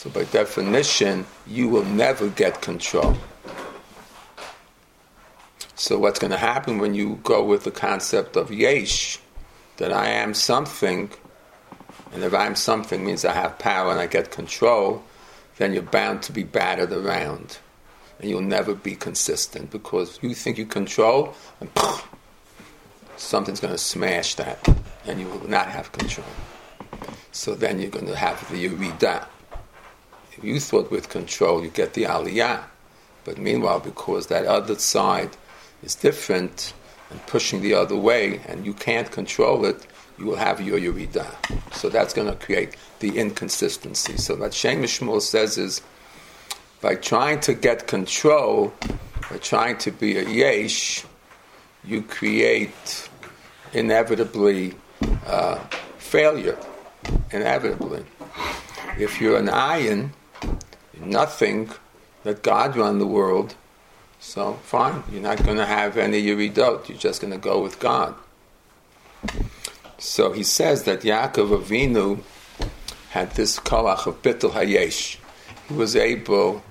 So, 0.04 0.10
by 0.10 0.26
definition, 0.26 1.26
you 1.48 1.70
will 1.70 1.86
never 1.86 2.28
get 2.28 2.62
control. 2.62 3.16
So, 5.76 5.98
what's 5.98 6.20
going 6.20 6.32
to 6.32 6.38
happen 6.38 6.78
when 6.78 6.94
you 6.94 7.22
go 7.24 7.42
with 7.42 7.64
the 7.64 7.72
concept 7.72 8.36
of 8.36 8.52
yesh, 8.52 9.18
that 9.78 9.94
I 9.94 10.10
am 10.10 10.34
something, 10.34 11.10
and 12.12 12.22
if 12.22 12.34
I'm 12.34 12.58
something 12.58 13.06
means 13.06 13.24
I 13.24 13.32
have 13.32 13.58
power 13.60 13.92
and 13.92 14.00
I 14.02 14.08
get 14.08 14.30
control, 14.30 15.02
then 15.56 15.72
you're 15.72 15.84
bound 15.84 16.22
to 16.24 16.34
be 16.34 16.44
battered 16.44 16.92
around 16.92 17.60
and 18.20 18.30
you'll 18.30 18.42
never 18.42 18.76
be 18.76 18.96
consistent 18.96 19.72
because 19.72 20.20
you 20.22 20.36
think 20.36 20.58
you 20.58 20.66
control, 20.66 21.34
and 21.62 21.70
something's 23.16 23.62
going 23.62 23.74
to 23.74 23.78
smash 23.78 24.36
that, 24.36 24.68
and 25.06 25.22
you 25.22 25.30
will 25.30 25.48
not 25.48 25.70
have 25.70 25.94
control. 25.94 26.28
So 27.32 27.56
then 27.56 27.80
you're 27.80 27.90
going 27.90 28.08
to 28.08 28.18
have 28.18 28.52
the 28.52 28.68
yurida. 28.68 29.28
If 30.38 30.44
you 30.44 30.60
thought 30.60 30.92
with 30.92 31.10
control 31.10 31.64
you 31.64 31.70
get 31.70 31.94
the 31.94 32.04
aliyah, 32.04 32.64
but 33.24 33.38
meanwhile, 33.38 33.80
because 33.80 34.28
that 34.28 34.46
other 34.46 34.76
side 34.76 35.30
is 35.82 35.96
different 35.96 36.74
and 37.10 37.26
pushing 37.28 37.62
the 37.62 37.74
other 37.74 37.96
way, 37.96 38.42
and 38.48 38.66
you 38.66 38.74
can't 38.74 39.10
control 39.12 39.66
it, 39.66 39.88
you 40.18 40.26
will 40.26 40.36
have 40.36 40.62
your 40.62 40.80
yurida. 40.80 41.28
So 41.74 41.90
that's 41.90 42.14
going 42.14 42.28
to 42.28 42.36
create 42.36 42.76
the 43.00 43.18
inconsistency. 43.18 44.18
So 44.18 44.36
what 44.36 44.54
Shem 44.54 44.82
MiShmuel 44.82 45.22
says 45.22 45.58
is 45.58 45.82
by 46.82 46.96
trying 46.96 47.40
to 47.42 47.54
get 47.54 47.88
control, 47.88 48.74
by 49.30 49.38
trying 49.38 49.78
to 49.80 49.92
be 49.92 50.18
a 50.18 50.28
yesh, 50.28 51.06
you 51.84 52.02
create 52.02 53.10
inevitably 53.74 54.76
uh, 55.26 55.60
failure. 55.98 56.58
Inevitably. 57.32 58.06
If 58.98 59.20
you're 59.20 59.38
an 59.38 59.50
ayin, 60.44 60.60
nothing, 61.00 61.70
that 62.24 62.44
God 62.44 62.76
run 62.76 63.00
the 63.00 63.08
world, 63.08 63.56
so 64.20 64.54
fine, 64.64 65.04
you're 65.12 65.22
not 65.22 65.44
going 65.44 65.58
to 65.58 65.66
have 65.66 65.98
any 65.98 66.24
yuridot, 66.24 66.88
you're 66.88 66.98
just 66.98 67.22
going 67.22 67.34
to 67.34 67.40
go 67.40 67.62
with 67.62 67.80
God. 67.80 68.16
So 69.98 70.32
he 70.32 70.44
says 70.44 70.84
that 70.84 71.02
Yaakov 71.02 71.64
Avinu 71.64 72.22
had 73.12 73.32
this 73.32 73.60
kolach 73.60 74.08
of 74.08 74.22
bittul 74.22 74.52
hayesh. 74.52 75.18
He 75.68 75.74
was 75.74 75.96
able 75.96 76.64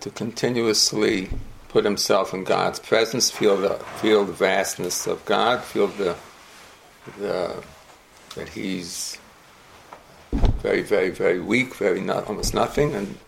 to 0.00 0.10
continuously 0.10 1.30
put 1.68 1.84
himself 1.84 2.34
in 2.34 2.44
God's 2.44 2.78
presence, 2.78 3.30
feel 3.30 3.56
the 3.56 3.74
feel 4.00 4.24
the 4.24 4.32
vastness 4.32 5.06
of 5.06 5.24
God, 5.24 5.62
feel 5.62 5.86
the 5.88 6.16
the 7.18 7.62
that 8.34 8.48
he's 8.50 9.18
very, 10.62 10.82
very, 10.82 11.10
very 11.10 11.40
weak, 11.40 11.74
very 11.74 12.00
not, 12.00 12.28
almost 12.28 12.54
nothing, 12.54 12.94
and 12.94 13.18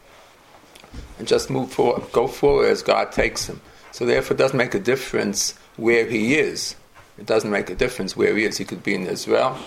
and 1.19 1.27
just 1.27 1.51
move 1.51 1.71
forward, 1.73 2.11
go 2.13 2.29
forward 2.29 2.69
as 2.69 2.83
God 2.83 3.13
takes 3.13 3.49
him. 3.49 3.61
So 3.91 4.07
therefore, 4.07 4.35
it 4.35 4.39
doesn't 4.39 4.57
make 4.57 4.75
a 4.75 4.81
difference 4.81 5.55
where 5.77 6.07
he 6.07 6.37
is. 6.37 6.77
It 7.19 7.27
doesn't 7.27 7.51
make 7.51 7.71
a 7.71 7.75
difference 7.75 8.17
where 8.17 8.37
he 8.37 8.45
is. 8.45 8.57
He 8.57 8.65
could 8.65 8.83
be 8.83 8.95
in 8.95 9.07
Israel. 9.07 9.59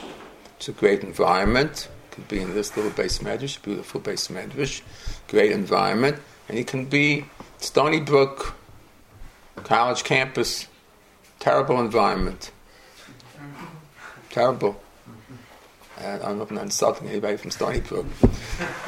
It's 0.57 0.69
a 0.69 0.71
great 0.71 1.03
environment. 1.03 1.89
Could 2.12 2.27
be 2.27 2.41
in 2.41 2.53
this 2.53 2.75
little 2.75 2.91
base 2.91 3.19
medrash, 3.19 3.62
beautiful 3.62 4.01
base 4.01 4.27
medrash, 4.27 4.81
great 5.27 5.51
environment, 5.51 6.17
and 6.50 6.57
he 6.57 6.63
can 6.63 6.86
be 6.86 7.25
Stony 7.57 8.01
Brook, 8.01 8.53
college 9.63 10.03
campus, 10.03 10.67
terrible 11.39 11.79
environment, 11.79 12.51
terrible. 14.29 14.81
If 16.03 16.25
I'm 16.25 16.39
not 16.39 16.51
insulting 16.51 17.08
anybody 17.10 17.38
from 17.38 17.51
Stony 17.51 17.79
Brook, 17.79 18.08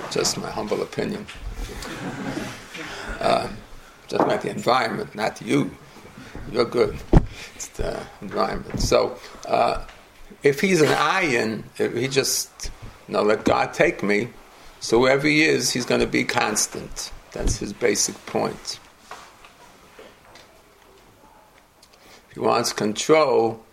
just 0.10 0.38
my 0.38 0.50
humble 0.50 0.82
opinion. 0.82 1.28
Uh, 3.20 3.50
just 4.08 4.24
about 4.24 4.42
the 4.42 4.50
environment, 4.50 5.14
not 5.14 5.42
you. 5.42 5.76
You're 6.52 6.66
good. 6.66 6.98
It's 7.56 7.68
the 7.68 8.02
environment. 8.22 8.82
So, 8.82 9.18
uh, 9.48 9.86
if 10.42 10.60
he's 10.60 10.82
an 10.82 10.90
ayin, 10.90 11.64
if 11.78 11.94
he 11.94 12.08
just, 12.08 12.72
you 13.08 13.14
know, 13.14 13.22
let 13.22 13.46
God 13.46 13.74
take 13.74 14.02
me, 14.02 14.30
so 14.80 15.00
wherever 15.00 15.28
he 15.28 15.44
is, 15.44 15.72
he's 15.72 15.86
going 15.86 16.02
to 16.02 16.08
be 16.08 16.24
constant. 16.24 17.12
That's 17.32 17.58
his 17.58 17.74
basic 17.74 18.26
point. 18.26 18.80
If 22.30 22.34
he 22.34 22.40
wants 22.40 22.74
control, 22.74 23.64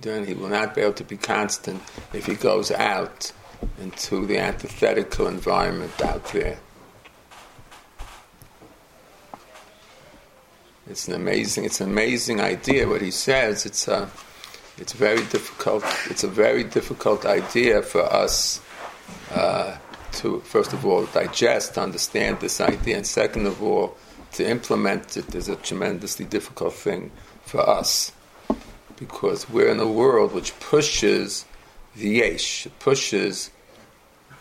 then 0.00 0.26
he 0.26 0.34
will 0.34 0.48
not 0.48 0.74
be 0.74 0.80
able 0.80 0.92
to 0.94 1.04
be 1.04 1.16
constant 1.16 1.82
if 2.12 2.26
he 2.26 2.34
goes 2.34 2.70
out 2.70 3.32
into 3.80 4.26
the 4.26 4.38
antithetical 4.38 5.26
environment 5.26 6.00
out 6.02 6.24
there. 6.32 6.58
It's 10.88 11.06
an 11.06 11.14
amazing, 11.14 11.64
it's 11.64 11.80
an 11.80 11.90
amazing 11.90 12.40
idea. 12.40 12.88
What 12.88 13.02
he 13.02 13.10
says, 13.10 13.64
it's 13.66 13.86
a, 13.86 14.10
it's 14.78 14.92
very 14.92 15.24
difficult. 15.26 15.84
It's 16.08 16.24
a 16.24 16.28
very 16.28 16.64
difficult 16.64 17.26
idea 17.26 17.82
for 17.82 18.02
us 18.02 18.60
uh, 19.30 19.76
to, 20.12 20.40
first 20.40 20.72
of 20.72 20.84
all, 20.84 21.06
digest, 21.06 21.78
understand 21.78 22.40
this 22.40 22.60
idea, 22.60 22.96
and 22.96 23.06
second 23.06 23.46
of 23.46 23.62
all, 23.62 23.96
to 24.32 24.48
implement 24.48 25.16
it 25.16 25.34
is 25.34 25.48
a 25.48 25.56
tremendously 25.56 26.24
difficult 26.24 26.72
thing 26.72 27.12
for 27.44 27.60
us 27.60 28.12
because 29.00 29.48
we're 29.48 29.70
in 29.70 29.80
a 29.80 29.88
world 29.88 30.32
which 30.32 30.56
pushes 30.60 31.46
the 31.96 32.08
yesh, 32.08 32.68
pushes 32.78 33.50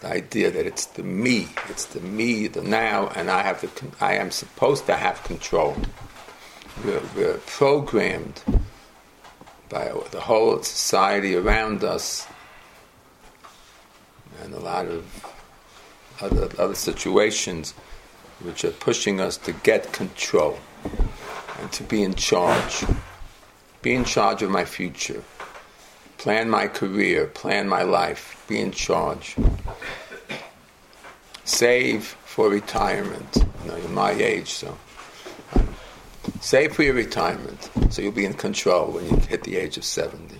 the 0.01 0.07
idea 0.07 0.51
that 0.51 0.65
it's 0.67 0.85
the 0.85 1.01
me, 1.01 1.47
it's 1.69 1.85
the 1.85 2.01
me, 2.01 2.47
the 2.47 2.61
now, 2.61 3.07
and 3.15 3.31
I 3.31 3.41
have 3.41 3.61
the, 3.61 3.69
I 4.01 4.15
am 4.15 4.31
supposed 4.31 4.85
to 4.87 4.95
have 4.95 5.23
control. 5.23 5.77
We're, 6.83 7.01
we're 7.15 7.37
programmed 7.45 8.43
by 9.69 9.93
the 10.11 10.19
whole 10.19 10.61
society 10.61 11.35
around 11.35 11.83
us, 11.83 12.27
and 14.43 14.53
a 14.53 14.59
lot 14.59 14.87
of 14.87 15.05
other 16.21 16.49
other 16.57 16.75
situations 16.75 17.73
which 18.41 18.65
are 18.65 18.71
pushing 18.71 19.21
us 19.21 19.37
to 19.37 19.53
get 19.53 19.93
control 19.93 20.57
and 21.61 21.71
to 21.71 21.83
be 21.83 22.03
in 22.03 22.13
charge 22.13 22.85
be 23.81 23.93
in 23.93 24.03
charge 24.03 24.41
of 24.41 24.49
my 24.49 24.65
future, 24.65 25.23
plan 26.17 26.49
my 26.49 26.67
career, 26.67 27.27
plan 27.27 27.67
my 27.67 27.83
life, 27.83 28.43
be 28.47 28.59
in 28.59 28.71
charge, 28.71 29.35
save 31.45 32.03
for 32.03 32.49
retirement. 32.49 33.37
You 33.63 33.71
know, 33.71 33.77
you're 33.77 33.89
my 33.89 34.11
age, 34.11 34.49
so 34.49 34.77
save 36.41 36.75
for 36.75 36.83
your 36.83 36.93
retirement, 36.93 37.69
so 37.89 38.01
you'll 38.01 38.11
be 38.11 38.25
in 38.25 38.33
control 38.33 38.91
when 38.91 39.05
you 39.05 39.17
hit 39.17 39.43
the 39.43 39.57
age 39.57 39.77
of 39.77 39.83
70. 39.83 40.39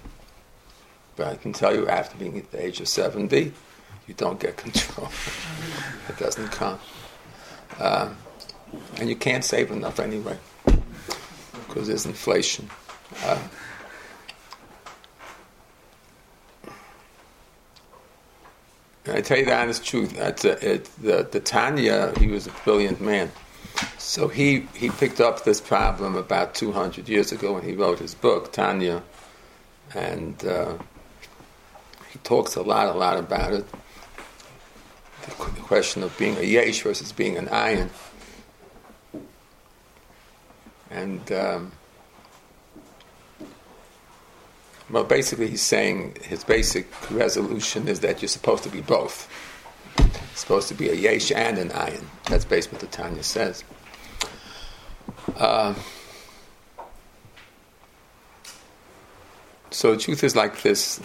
But 1.16 1.28
I 1.28 1.36
can 1.36 1.54
tell 1.54 1.76
you, 1.76 1.88
after 1.88 2.18
being 2.18 2.38
at 2.38 2.52
the 2.52 2.64
age 2.64 2.80
of 2.80 2.88
70, 2.88 3.52
you 4.08 4.14
don't 4.16 4.40
get 4.40 4.58
control. 4.58 5.10
it 6.10 6.18
doesn't 6.18 6.50
come. 6.50 6.80
Um, 7.80 8.18
and 9.00 9.10
you 9.10 9.16
can't 9.16 9.44
save 9.44 9.72
enough 9.72 10.00
anyway, 10.00 10.38
because 11.68 11.88
there's 11.88 12.06
inflation. 12.06 12.70
Uh, 13.24 13.38
I 19.08 19.22
tell 19.22 19.38
you 19.38 19.46
the 19.46 19.56
honest 19.56 19.84
truth. 19.84 20.16
That's 20.16 20.46
a, 20.46 20.74
it, 20.74 20.90
the, 21.02 21.28
the 21.30 21.40
Tanya, 21.40 22.14
he 22.20 22.28
was 22.28 22.48
a 22.48 22.52
brilliant 22.64 23.02
man. 23.02 23.32
So 23.98 24.28
he, 24.28 24.68
he 24.76 24.90
picked 24.90 25.22
up 25.22 25.44
this 25.44 25.62
problem 25.62 26.16
about 26.16 26.56
200 26.56 27.08
years 27.08 27.32
ago 27.32 27.54
when 27.54 27.64
he 27.64 27.74
wrote 27.74 28.00
his 28.00 28.14
book, 28.14 28.52
Tanya. 28.52 29.04
And 29.94 30.44
uh, 30.46 30.78
he 32.12 32.20
talks 32.20 32.56
a 32.56 32.62
lot, 32.62 32.88
a 32.88 32.98
lot 32.98 33.18
about 33.18 33.54
it. 33.54 33.66
The, 35.26 35.32
question 35.70 36.02
of 36.02 36.18
being 36.18 36.36
a 36.38 36.42
yesh 36.42 36.82
versus 36.82 37.12
being 37.12 37.38
an 37.38 37.46
ayin. 37.48 37.90
And 40.90 41.32
um, 41.32 41.72
well, 44.92 45.04
basically, 45.04 45.48
he's 45.48 45.62
saying 45.62 46.18
his 46.24 46.44
basic 46.44 46.88
resolution 47.12 47.88
is 47.88 48.00
that 48.00 48.22
you're 48.22 48.30
supposed 48.30 48.64
to 48.64 48.70
be 48.70 48.82
both. 48.82 49.30
Supposed 50.34 50.68
to 50.70 50.74
be 50.74 50.90
a 50.90 50.94
yesh 50.94 51.32
and 51.32 51.58
an 51.58 51.70
ayin. 51.70 52.04
That's 52.28 52.46
basically 52.46 52.78
what 52.78 52.90
the 52.90 52.98
Tanya 52.98 53.24
says. 53.24 53.64
Uh, 55.36 55.76
so 59.70 59.92
the 59.92 59.98
truth 59.98 60.24
is 60.24 60.36
like 60.36 60.62
this. 60.64 61.00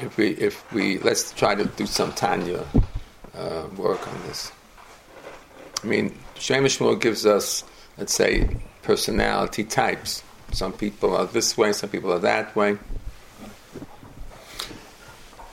If 0.00 0.16
we, 0.16 0.30
if 0.30 0.72
we, 0.72 0.98
let's 0.98 1.32
try 1.32 1.54
to 1.54 1.64
do 1.64 1.86
some 1.86 2.12
Tanya 2.12 2.64
uh, 3.36 3.66
work 3.76 4.06
on 4.08 4.22
this. 4.22 4.50
I 5.82 5.86
mean, 5.86 6.16
Shem 6.34 6.64
MiShmuel 6.64 7.00
gives 7.00 7.26
us, 7.26 7.62
let's 7.96 8.14
say, 8.14 8.56
personality 8.82 9.62
types. 9.62 10.24
Some 10.52 10.72
people 10.72 11.16
are 11.16 11.26
this 11.26 11.56
way, 11.56 11.72
some 11.72 11.90
people 11.90 12.12
are 12.12 12.18
that 12.18 12.54
way. 12.56 12.78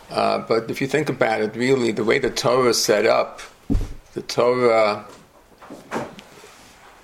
Uh, 0.10 0.39
but 0.39 0.69
if 0.71 0.79
you 0.79 0.88
think 0.88 1.10
about 1.10 1.41
it, 1.41 1.55
really, 1.55 1.91
the 1.91 2.03
way 2.03 2.19
the 2.19 2.29
Torah 2.29 2.69
is 2.69 2.84
set 2.84 3.05
up, 3.05 3.41
the 4.13 4.21
Torah 4.21 5.05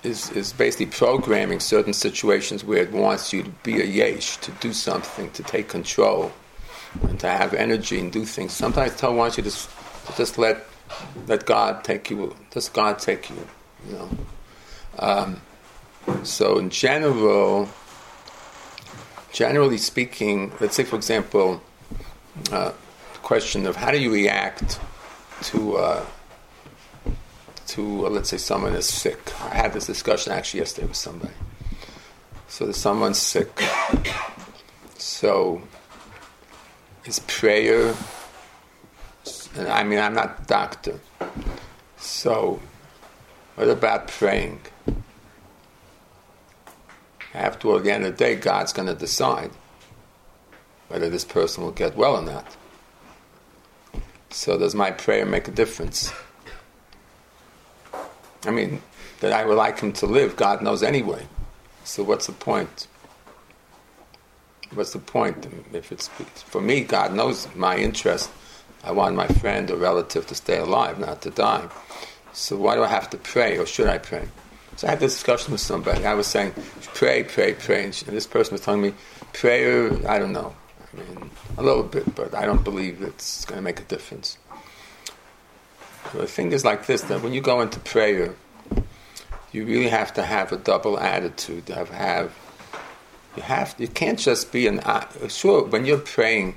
is, 0.02 0.30
is 0.30 0.52
basically 0.52 0.86
programming 0.86 1.60
certain 1.60 1.92
situations 1.92 2.64
where 2.64 2.82
it 2.82 2.92
wants 2.92 3.32
you 3.32 3.42
to 3.42 3.50
be 3.62 3.80
a 3.80 3.84
yesh, 3.84 4.36
to 4.38 4.50
do 4.52 4.72
something, 4.72 5.30
to 5.32 5.42
take 5.42 5.68
control, 5.68 6.32
and 7.02 7.20
to 7.20 7.28
have 7.28 7.54
energy 7.54 8.00
and 8.00 8.12
do 8.12 8.24
things. 8.24 8.52
Sometimes 8.52 8.96
Torah 8.96 9.12
wants 9.12 9.36
you 9.36 9.44
to, 9.44 9.50
to 9.50 10.16
just 10.16 10.38
let 10.38 10.66
let 11.26 11.46
God 11.46 11.84
take 11.84 12.10
you, 12.10 12.34
just 12.50 12.72
God 12.74 12.98
take 12.98 13.30
you, 13.30 13.46
you 13.88 13.94
know. 13.94 14.10
Um, 14.98 15.40
so 16.22 16.58
in 16.58 16.68
general, 16.70 17.68
generally 19.32 19.78
speaking, 19.78 20.52
let's 20.60 20.76
say, 20.76 20.84
for 20.84 20.96
example, 20.96 21.62
uh, 22.52 22.72
the 23.12 23.18
question 23.22 23.66
of 23.66 23.76
how 23.76 23.90
do 23.90 23.98
you 23.98 24.12
react 24.12 24.78
to 25.42 25.76
uh, 25.76 26.06
to 27.68 28.06
uh, 28.06 28.10
let's 28.10 28.28
say 28.28 28.36
someone 28.36 28.74
is 28.74 28.86
sick. 28.86 29.18
I 29.42 29.56
had 29.56 29.72
this 29.72 29.86
discussion 29.86 30.32
actually 30.32 30.60
yesterday 30.60 30.86
with 30.86 30.96
somebody. 30.96 31.32
So 32.48 32.64
there's 32.64 32.76
someone 32.76 33.14
sick. 33.14 33.62
So 34.98 35.62
is 37.06 37.20
prayer. 37.20 37.94
And 39.56 39.68
I 39.68 39.82
mean, 39.84 39.98
I'm 39.98 40.14
not 40.14 40.46
doctor. 40.46 41.00
So, 41.96 42.60
what 43.54 43.68
about 43.68 44.08
praying? 44.08 44.60
After 47.34 47.76
at 47.76 47.84
the 47.84 47.92
end 47.92 48.04
of 48.04 48.16
the 48.16 48.24
day, 48.24 48.36
God's 48.36 48.72
going 48.72 48.88
to 48.88 48.94
decide 48.94 49.50
whether 50.88 51.08
this 51.08 51.24
person 51.24 51.64
will 51.64 51.72
get 51.72 51.96
well 51.96 52.16
or 52.16 52.22
not. 52.22 52.56
So, 54.30 54.58
does 54.58 54.74
my 54.74 54.90
prayer 54.90 55.26
make 55.26 55.48
a 55.48 55.50
difference? 55.50 56.12
I 58.44 58.50
mean, 58.50 58.82
that 59.20 59.32
I 59.32 59.44
would 59.44 59.56
like 59.56 59.80
him 59.80 59.92
to 59.94 60.06
live, 60.06 60.36
God 60.36 60.62
knows 60.62 60.82
anyway. 60.82 61.26
So, 61.84 62.02
what's 62.02 62.26
the 62.26 62.32
point? 62.32 62.86
What's 64.74 64.92
the 64.92 64.98
point? 64.98 65.46
If 65.72 65.92
it's 65.92 66.08
for 66.08 66.60
me, 66.60 66.82
God 66.82 67.14
knows 67.14 67.46
my 67.54 67.76
interest. 67.76 68.30
I 68.84 68.92
want 68.92 69.14
my 69.14 69.28
friend 69.28 69.70
or 69.70 69.76
relative 69.76 70.26
to 70.26 70.34
stay 70.34 70.58
alive, 70.58 70.98
not 70.98 71.22
to 71.22 71.30
die. 71.30 71.68
So, 72.32 72.56
why 72.56 72.74
do 72.74 72.82
I 72.82 72.88
have 72.88 73.10
to 73.10 73.16
pray, 73.16 73.58
or 73.58 73.66
should 73.66 73.86
I 73.86 73.98
pray? 73.98 74.28
So 74.76 74.86
I 74.86 74.90
had 74.90 75.00
this 75.00 75.14
discussion 75.14 75.52
with 75.52 75.60
somebody. 75.60 76.06
I 76.06 76.14
was 76.14 76.26
saying, 76.26 76.54
pray, 76.94 77.22
pray, 77.24 77.54
pray. 77.54 77.84
And 77.84 77.92
this 77.92 78.26
person 78.26 78.52
was 78.52 78.62
telling 78.62 78.82
me, 78.82 78.94
prayer, 79.32 79.90
I 80.08 80.18
don't 80.18 80.32
know. 80.32 80.54
I 80.92 80.96
mean, 80.96 81.30
a 81.58 81.62
little 81.62 81.82
bit, 81.82 82.14
but 82.14 82.34
I 82.34 82.46
don't 82.46 82.64
believe 82.64 83.02
it's 83.02 83.44
going 83.44 83.58
to 83.58 83.62
make 83.62 83.80
a 83.80 83.84
difference. 83.84 84.38
So 86.12 86.18
the 86.18 86.26
thing 86.26 86.52
is 86.52 86.64
like 86.64 86.86
this 86.86 87.02
that 87.02 87.22
when 87.22 87.32
you 87.32 87.40
go 87.40 87.60
into 87.60 87.80
prayer, 87.80 88.34
you 89.52 89.64
really 89.64 89.88
have 89.88 90.12
to 90.14 90.22
have 90.22 90.52
a 90.52 90.56
double 90.56 90.98
attitude, 90.98 91.68
have, 91.68 91.90
have 91.90 92.34
You 93.36 93.42
have 93.42 93.74
you 93.78 93.88
can't 93.88 94.18
just 94.18 94.52
be 94.52 94.66
an 94.66 94.80
uh, 94.80 95.06
sure 95.28 95.64
when 95.64 95.86
you're 95.86 95.98
praying 95.98 96.56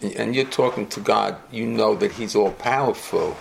and 0.00 0.34
you're 0.34 0.44
talking 0.44 0.86
to 0.88 1.00
God, 1.00 1.36
you 1.52 1.66
know 1.66 1.94
that 1.94 2.12
He's 2.12 2.34
all 2.34 2.50
powerful. 2.50 3.36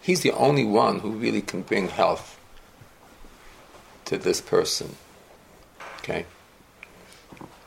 He's 0.00 0.22
the 0.22 0.32
only 0.32 0.64
one 0.64 1.00
who 1.00 1.10
really 1.10 1.42
can 1.42 1.62
bring 1.62 1.88
health 1.88 2.38
to 4.12 4.18
this 4.18 4.42
person. 4.42 4.94
Okay? 5.98 6.26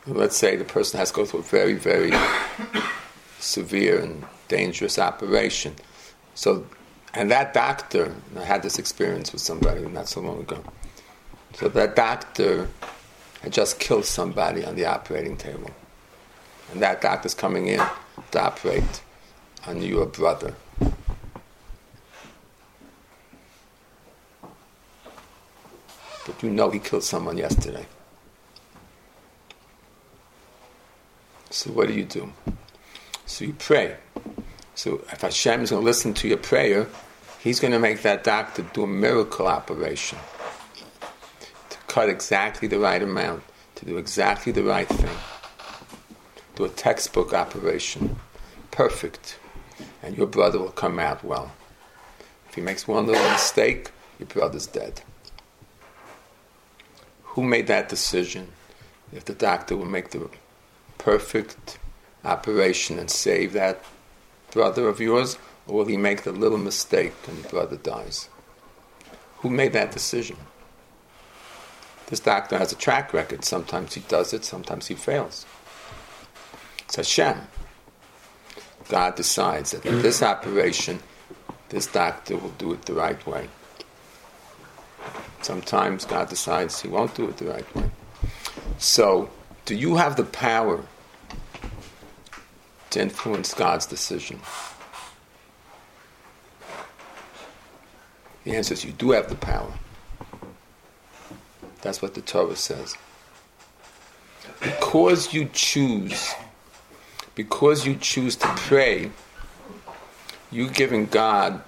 Let's 0.05 0.38
say 0.38 0.55
the 0.55 0.63
person 0.63 0.99
has 0.99 1.10
to 1.10 1.15
go 1.15 1.25
through 1.25 1.39
a 1.39 1.43
very, 1.43 1.73
very 1.73 2.13
severe 3.39 3.99
and 3.99 4.23
dangerous 4.47 4.99
operation. 4.99 5.73
So, 6.36 6.67
and 7.15 7.31
that 7.31 7.53
doctor, 7.55 8.13
I 8.38 8.43
had 8.43 8.62
this 8.62 8.77
experience 8.77 9.31
with 9.31 9.41
somebody 9.41 9.88
not 9.88 10.08
so 10.08 10.21
long 10.21 10.41
ago. 10.41 10.63
So 11.55 11.67
that 11.69 11.95
doctor 11.95 12.67
had 13.41 13.51
just 13.51 13.79
killed 13.79 14.05
somebody 14.05 14.63
on 14.63 14.75
the 14.75 14.86
operating 14.86 15.38
table. 15.38 15.71
And 16.71 16.81
that 16.84 17.01
doctor's 17.01 17.34
coming 17.34 17.67
in 17.67 17.81
to 18.31 18.41
operate 18.41 19.01
on 19.65 19.81
your 19.81 20.05
brother. 20.05 20.53
But 26.25 26.41
you 26.41 26.49
know 26.49 26.69
he 26.69 26.79
killed 26.79 27.03
someone 27.03 27.38
yesterday. 27.38 27.85
So 31.49 31.71
what 31.71 31.88
do 31.88 31.93
you 31.93 32.03
do? 32.03 32.33
So 33.25 33.45
you 33.45 33.53
pray. 33.53 33.95
So 34.73 35.05
if 35.11 35.21
Hashem 35.21 35.61
is 35.61 35.69
going 35.69 35.81
to 35.81 35.85
listen 35.85 36.13
to 36.15 36.27
your 36.27 36.38
prayer, 36.38 36.88
He's 37.45 37.59
going 37.59 37.73
to 37.73 37.79
make 37.79 38.01
that 38.01 38.23
doctor 38.23 38.63
do 38.73 38.85
a 38.85 38.88
miracle 38.88 39.45
operation 39.45 40.17
to 41.69 41.77
cut 41.85 42.09
exactly 42.09 42.67
the 42.67 42.79
right 42.79 43.03
amount, 43.03 43.43
to 43.75 43.85
do 43.85 43.97
exactly 43.97 44.51
the 44.51 44.63
right 44.63 44.88
thing, 44.88 45.15
do 46.55 46.65
a 46.65 46.69
textbook 46.69 47.35
operation, 47.35 48.15
perfect, 48.71 49.38
and 50.01 50.17
your 50.17 50.25
brother 50.25 50.57
will 50.57 50.71
come 50.71 50.97
out 50.97 51.23
well. 51.23 51.51
If 52.49 52.55
he 52.55 52.61
makes 52.61 52.88
one 52.88 53.05
little 53.05 53.29
mistake, 53.29 53.91
your 54.17 54.25
brother's 54.25 54.65
dead. 54.65 55.03
Who 57.36 57.43
made 57.43 57.67
that 57.67 57.89
decision? 57.89 58.48
If 59.12 59.26
the 59.26 59.34
doctor 59.34 59.76
will 59.76 59.86
make 59.86 60.12
the 60.12 60.30
perfect 60.98 61.78
operation 62.24 62.98
and 62.98 63.10
save 63.10 63.52
that 63.54 63.84
brother 64.52 64.88
of 64.88 65.02
yours, 65.02 65.38
or 65.67 65.76
will 65.76 65.86
he 65.86 65.98
make 65.98 66.24
the 66.24 66.32
little 66.32 66.58
mistake 66.58 67.13
and 67.28 67.43
the 67.43 67.50
brother 67.50 67.76
dies? 67.76 68.30
Who 69.39 69.50
made 69.50 69.74
that 69.74 69.91
decision? 69.91 70.38
This 72.08 72.21
doctor 72.21 72.58
has 72.58 72.71
a 72.71 72.76
track 72.76 73.13
record. 73.13 73.43
Sometimes 73.43 73.95
he 73.95 74.02
does 74.02 74.34
it, 74.34 74.45
sometimes 74.45 74.88
he 74.88 74.95
fails. 74.95 75.45
It's 76.86 76.95
Hashem. 76.95 77.41
God 78.88 79.15
decides 79.15 79.71
that 79.71 79.86
in 79.86 80.02
this 80.02 80.24
operation, 80.24 81.00
this 81.67 81.88
doctor 81.88 82.38
will 82.38 82.54
do 82.58 82.71
it 82.71 82.84
the 82.84 82.93
right 82.93 83.26
way. 83.28 83.50
Sometimes 85.45 86.05
God 86.05 86.27
decides 86.29 86.81
he 86.81 86.88
won't 86.88 87.13
do 87.13 87.29
it 87.29 87.38
the 87.38 87.45
right 87.45 87.75
way. 87.75 87.91
So, 88.79 89.29
do 89.65 89.75
you 89.75 89.95
have 89.97 90.15
the 90.15 90.23
power 90.23 90.84
to 92.89 92.99
influence 92.99 93.53
God's 93.53 93.86
decision? 93.86 94.39
The 98.43 98.55
answer 98.55 98.73
is 98.73 98.84
you 98.84 98.91
do 98.93 99.12
have 99.12 99.29
the 99.29 99.36
power. 99.36 99.71
That's 101.84 102.01
what 102.01 102.15
the 102.15 102.21
Torah 102.21 102.55
says. 102.55 102.95
Because 104.60 105.31
you 105.31 105.47
choose, 105.53 106.34
because 107.36 107.86
you 107.86 107.97
choose 107.97 108.36
to 108.38 108.47
pray, 108.47 109.12
you 110.49 110.71
giving 110.71 111.05
God. 111.05 111.62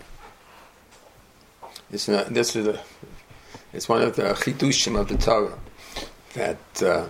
This 1.91 2.09
is 2.09 2.67
a 2.67 2.81
it's 3.73 3.89
one 3.89 4.01
of 4.01 4.15
the 4.15 4.23
chidushim 4.34 4.99
of 4.99 5.08
the 5.08 5.17
Torah 5.17 5.58
that 6.34 6.84
uh, 6.84 7.08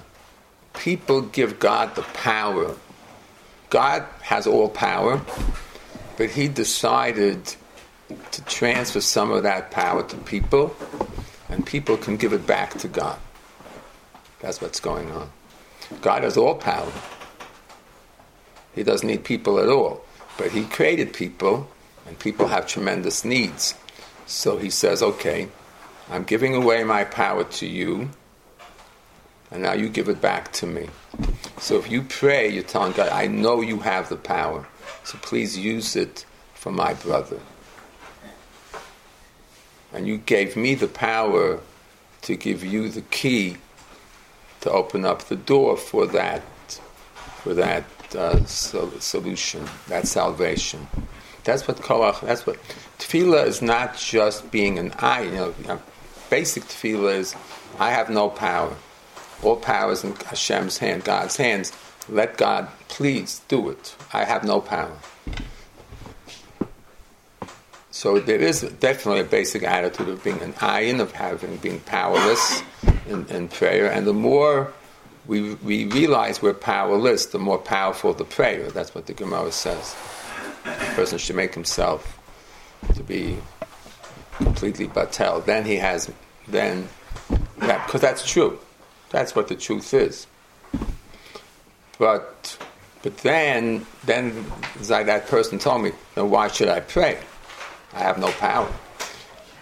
people 0.74 1.22
give 1.22 1.60
God 1.60 1.96
the 1.96 2.02
power. 2.02 2.76
God 3.70 4.06
has 4.22 4.48
all 4.48 4.70
power, 4.70 5.22
but 6.18 6.30
He 6.30 6.48
decided 6.48 7.56
to 8.32 8.46
transfer 8.46 9.02
some 9.02 9.32
of 9.32 9.44
that 9.44 9.72
power 9.72 10.04
to 10.04 10.18
people, 10.18 10.76
and 11.50 11.66
people 11.66 11.98
can 11.98 12.18
give 12.18 12.34
it 12.34 12.48
back 12.48 12.78
to 12.80 12.88
God. 12.88 13.20
That's 14.40 14.62
what's 14.62 14.80
going 14.80 15.12
on. 15.12 15.30
God 16.02 16.24
has 16.24 16.38
all 16.38 16.56
power. 16.56 16.92
He 18.76 18.84
doesn't 18.84 19.08
need 19.08 19.24
people 19.24 19.60
at 19.60 19.70
all. 19.70 20.06
But 20.38 20.52
He 20.52 20.64
created 20.66 21.14
people, 21.14 21.68
and 22.06 22.18
people 22.20 22.48
have 22.48 22.68
tremendous 22.68 23.26
needs. 23.26 23.74
So 24.26 24.58
He 24.58 24.70
says, 24.70 25.02
okay, 25.02 25.50
I'm 26.10 26.24
giving 26.24 26.56
away 26.56 26.84
my 26.84 27.04
power 27.04 27.44
to 27.44 27.68
you, 27.68 28.10
and 29.52 29.64
now 29.64 29.74
you 29.74 29.90
give 29.90 30.08
it 30.08 30.22
back 30.22 30.54
to 30.54 30.66
me. 30.66 30.90
So 31.60 31.78
if 31.78 31.92
you 31.92 32.04
pray, 32.04 32.50
you're 32.50 32.64
telling 32.64 32.94
God, 32.94 33.10
I 33.10 33.28
know 33.28 33.62
you 33.62 33.80
have 33.80 34.08
the 34.08 34.16
power, 34.16 34.68
so 35.04 35.18
please 35.22 35.58
use 35.58 35.96
it 35.96 36.26
for 36.54 36.72
my 36.72 36.94
brother. 36.94 37.40
And 39.94 40.08
you 40.08 40.18
gave 40.18 40.56
me 40.56 40.76
the 40.76 40.88
power 40.88 41.60
to 42.22 42.36
give 42.36 42.64
you 42.64 42.90
the 42.90 43.02
key 43.02 43.58
to 44.62 44.72
open 44.72 45.06
up 45.06 45.24
the 45.24 45.36
door 45.36 45.78
for 45.78 46.06
that, 46.08 46.42
for 47.42 47.54
that 47.54 47.86
uh, 48.16 48.44
so, 48.46 48.90
solution, 49.00 49.66
that 49.88 50.08
salvation. 50.08 50.88
That's 51.44 51.68
what 51.68 51.78
koach. 51.78 52.20
That's 52.22 52.46
what 52.46 52.58
tefillah 53.00 53.48
is. 53.48 53.62
Not 53.62 53.98
just 53.98 54.52
being 54.52 54.78
an 54.80 54.94
eye. 55.00 55.22
You 55.22 55.32
know 55.32 55.54
basic 56.30 56.64
tefillah 56.64 57.16
is, 57.16 57.36
I 57.80 57.92
have 57.92 58.10
no 58.10 58.30
power. 58.30 58.76
All 59.44 59.56
power 59.56 59.92
is 59.92 60.04
in 60.04 60.16
Hashem's 60.16 60.78
hand, 60.78 61.04
God's 61.04 61.38
hands. 61.38 61.72
Let 62.10 62.38
God 62.38 62.68
please 62.88 63.42
do 63.48 63.70
it. 63.70 63.96
I 64.14 64.24
have 64.24 64.44
no 64.44 64.62
power. 64.62 64.98
So 67.92 68.20
there 68.20 68.40
is 68.40 68.62
definitely 68.80 69.22
a 69.22 69.26
basic 69.26 69.64
attitude 69.64 70.10
of 70.10 70.24
being 70.24 70.42
an 70.42 70.54
ayin, 70.54 71.00
of 71.00 71.12
having 71.12 71.58
being 71.58 71.80
powerless 71.82 72.62
in, 73.08 73.26
in 73.28 73.48
prayer. 73.48 73.92
And 73.92 74.06
the 74.06 74.14
more 74.14 74.72
we, 75.26 75.56
we 75.56 75.86
realize 75.86 76.42
we're 76.42 76.54
powerless, 76.54 77.28
the 77.28 77.40
more 77.40 77.58
powerful 77.58 78.14
the 78.14 78.24
prayer. 78.24 78.70
That's 78.70 78.96
what 78.96 79.08
the 79.08 79.14
Gemara 79.14 79.52
says. 79.52 79.96
The 80.64 80.94
person 80.96 81.18
should 81.18 81.36
make 81.36 81.54
himself 81.54 82.20
to 82.96 83.04
be 83.04 83.38
completely 84.38 84.88
batel, 84.88 85.44
then 85.46 85.66
he 85.66 85.76
has, 85.76 86.12
then, 86.48 86.88
that, 87.58 87.86
because 87.86 88.02
that's 88.02 88.28
true. 88.28 88.60
That's 89.10 89.36
what 89.36 89.48
the 89.48 89.56
truth 89.56 89.94
is. 89.94 90.28
But, 91.98 92.58
but 93.02 93.18
then, 93.18 93.86
then 94.06 94.46
like 94.90 95.06
that 95.08 95.28
person 95.28 95.60
told 95.60 95.82
me, 95.84 95.92
then 96.16 96.30
why 96.30 96.48
should 96.50 96.70
I 96.70 96.82
pray? 96.82 97.20
I 97.94 98.00
have 98.00 98.18
no 98.18 98.32
power. 98.32 98.72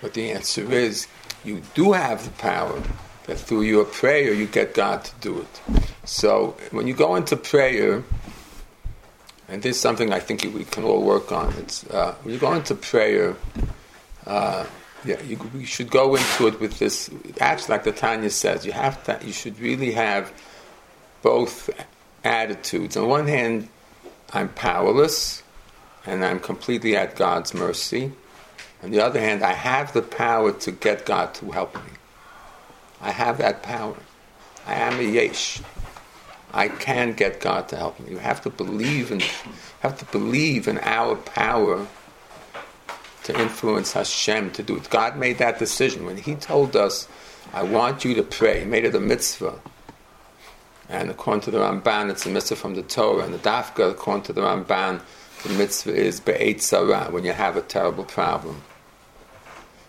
But 0.01 0.13
the 0.13 0.31
answer 0.31 0.69
is, 0.71 1.07
you 1.43 1.61
do 1.73 1.93
have 1.93 2.23
the 2.25 2.31
power 2.31 2.81
that 3.25 3.37
through 3.37 3.61
your 3.61 3.85
prayer 3.85 4.33
you 4.33 4.47
get 4.47 4.73
God 4.73 5.03
to 5.05 5.11
do 5.21 5.39
it. 5.39 5.61
So 6.03 6.57
when 6.71 6.87
you 6.87 6.93
go 6.93 7.15
into 7.15 7.35
prayer, 7.37 8.03
and 9.47 9.61
this 9.61 9.75
is 9.75 9.81
something 9.81 10.11
I 10.11 10.19
think 10.19 10.41
we 10.53 10.65
can 10.65 10.83
all 10.83 11.03
work 11.03 11.31
on. 11.31 11.53
It's 11.57 11.85
uh, 11.87 12.15
when 12.23 12.33
you 12.33 12.39
go 12.39 12.53
into 12.53 12.75
prayer, 12.75 13.35
uh, 14.25 14.65
yeah, 15.05 15.21
you, 15.21 15.65
should 15.65 15.91
go 15.91 16.15
into 16.15 16.47
it 16.47 16.59
with 16.59 16.79
this. 16.79 17.09
Actually, 17.39 17.73
like 17.73 17.83
the 17.83 17.91
Tanya 17.91 18.29
says, 18.29 18.65
you 18.65 18.71
have 18.71 19.03
to. 19.03 19.19
You 19.25 19.33
should 19.33 19.59
really 19.59 19.91
have 19.91 20.33
both 21.21 21.69
attitudes. 22.23 22.97
On 22.97 23.07
one 23.07 23.27
hand, 23.27 23.69
I'm 24.33 24.49
powerless, 24.49 25.43
and 26.05 26.25
I'm 26.25 26.39
completely 26.39 26.95
at 26.95 27.15
God's 27.15 27.53
mercy. 27.53 28.11
On 28.83 28.91
the 28.91 28.99
other 28.99 29.19
hand, 29.19 29.43
I 29.43 29.53
have 29.53 29.93
the 29.93 30.01
power 30.01 30.51
to 30.51 30.71
get 30.71 31.05
God 31.05 31.33
to 31.35 31.51
help 31.51 31.75
me. 31.75 31.91
I 33.01 33.11
have 33.11 33.37
that 33.37 33.61
power. 33.61 33.95
I 34.65 34.75
am 34.75 34.99
a 34.99 35.03
yesh. 35.03 35.61
I 36.53 36.69
can 36.69 37.13
get 37.13 37.41
God 37.41 37.67
to 37.69 37.75
help 37.75 37.99
me. 37.99 38.11
You 38.11 38.17
have 38.17 38.41
to 38.41 38.49
believe 38.49 39.11
in, 39.11 39.21
have 39.81 39.97
to 39.99 40.05
believe 40.05 40.67
in 40.67 40.79
our 40.79 41.15
power 41.15 41.85
to 43.25 43.39
influence 43.39 43.93
Hashem 43.93 44.51
to 44.51 44.63
do 44.63 44.77
it. 44.77 44.89
God 44.89 45.17
made 45.17 45.39
that 45.39 45.59
decision. 45.59 46.05
When 46.05 46.17
He 46.17 46.35
told 46.35 46.75
us, 46.75 47.07
I 47.53 47.63
want 47.63 48.05
you 48.05 48.13
to 48.15 48.23
pray, 48.23 48.59
He 48.61 48.65
made 48.65 48.85
it 48.85 48.95
a 48.95 48.99
mitzvah. 48.99 49.59
And 50.89 51.09
according 51.09 51.41
to 51.41 51.51
the 51.51 51.57
Ramban, 51.57 52.11
it's 52.11 52.25
a 52.25 52.29
mitzvah 52.29 52.55
from 52.55 52.75
the 52.75 52.83
Torah. 52.83 53.23
And 53.23 53.33
the 53.33 53.39
Dafka, 53.39 53.91
according 53.91 54.23
to 54.23 54.33
the 54.33 54.41
Ramban, 54.41 55.01
the 55.43 55.49
mitzvah 55.49 55.95
is 55.95 56.19
Be'et 56.19 56.61
Sarah, 56.61 57.07
when 57.09 57.25
you 57.25 57.33
have 57.33 57.57
a 57.57 57.61
terrible 57.61 58.03
problem. 58.03 58.61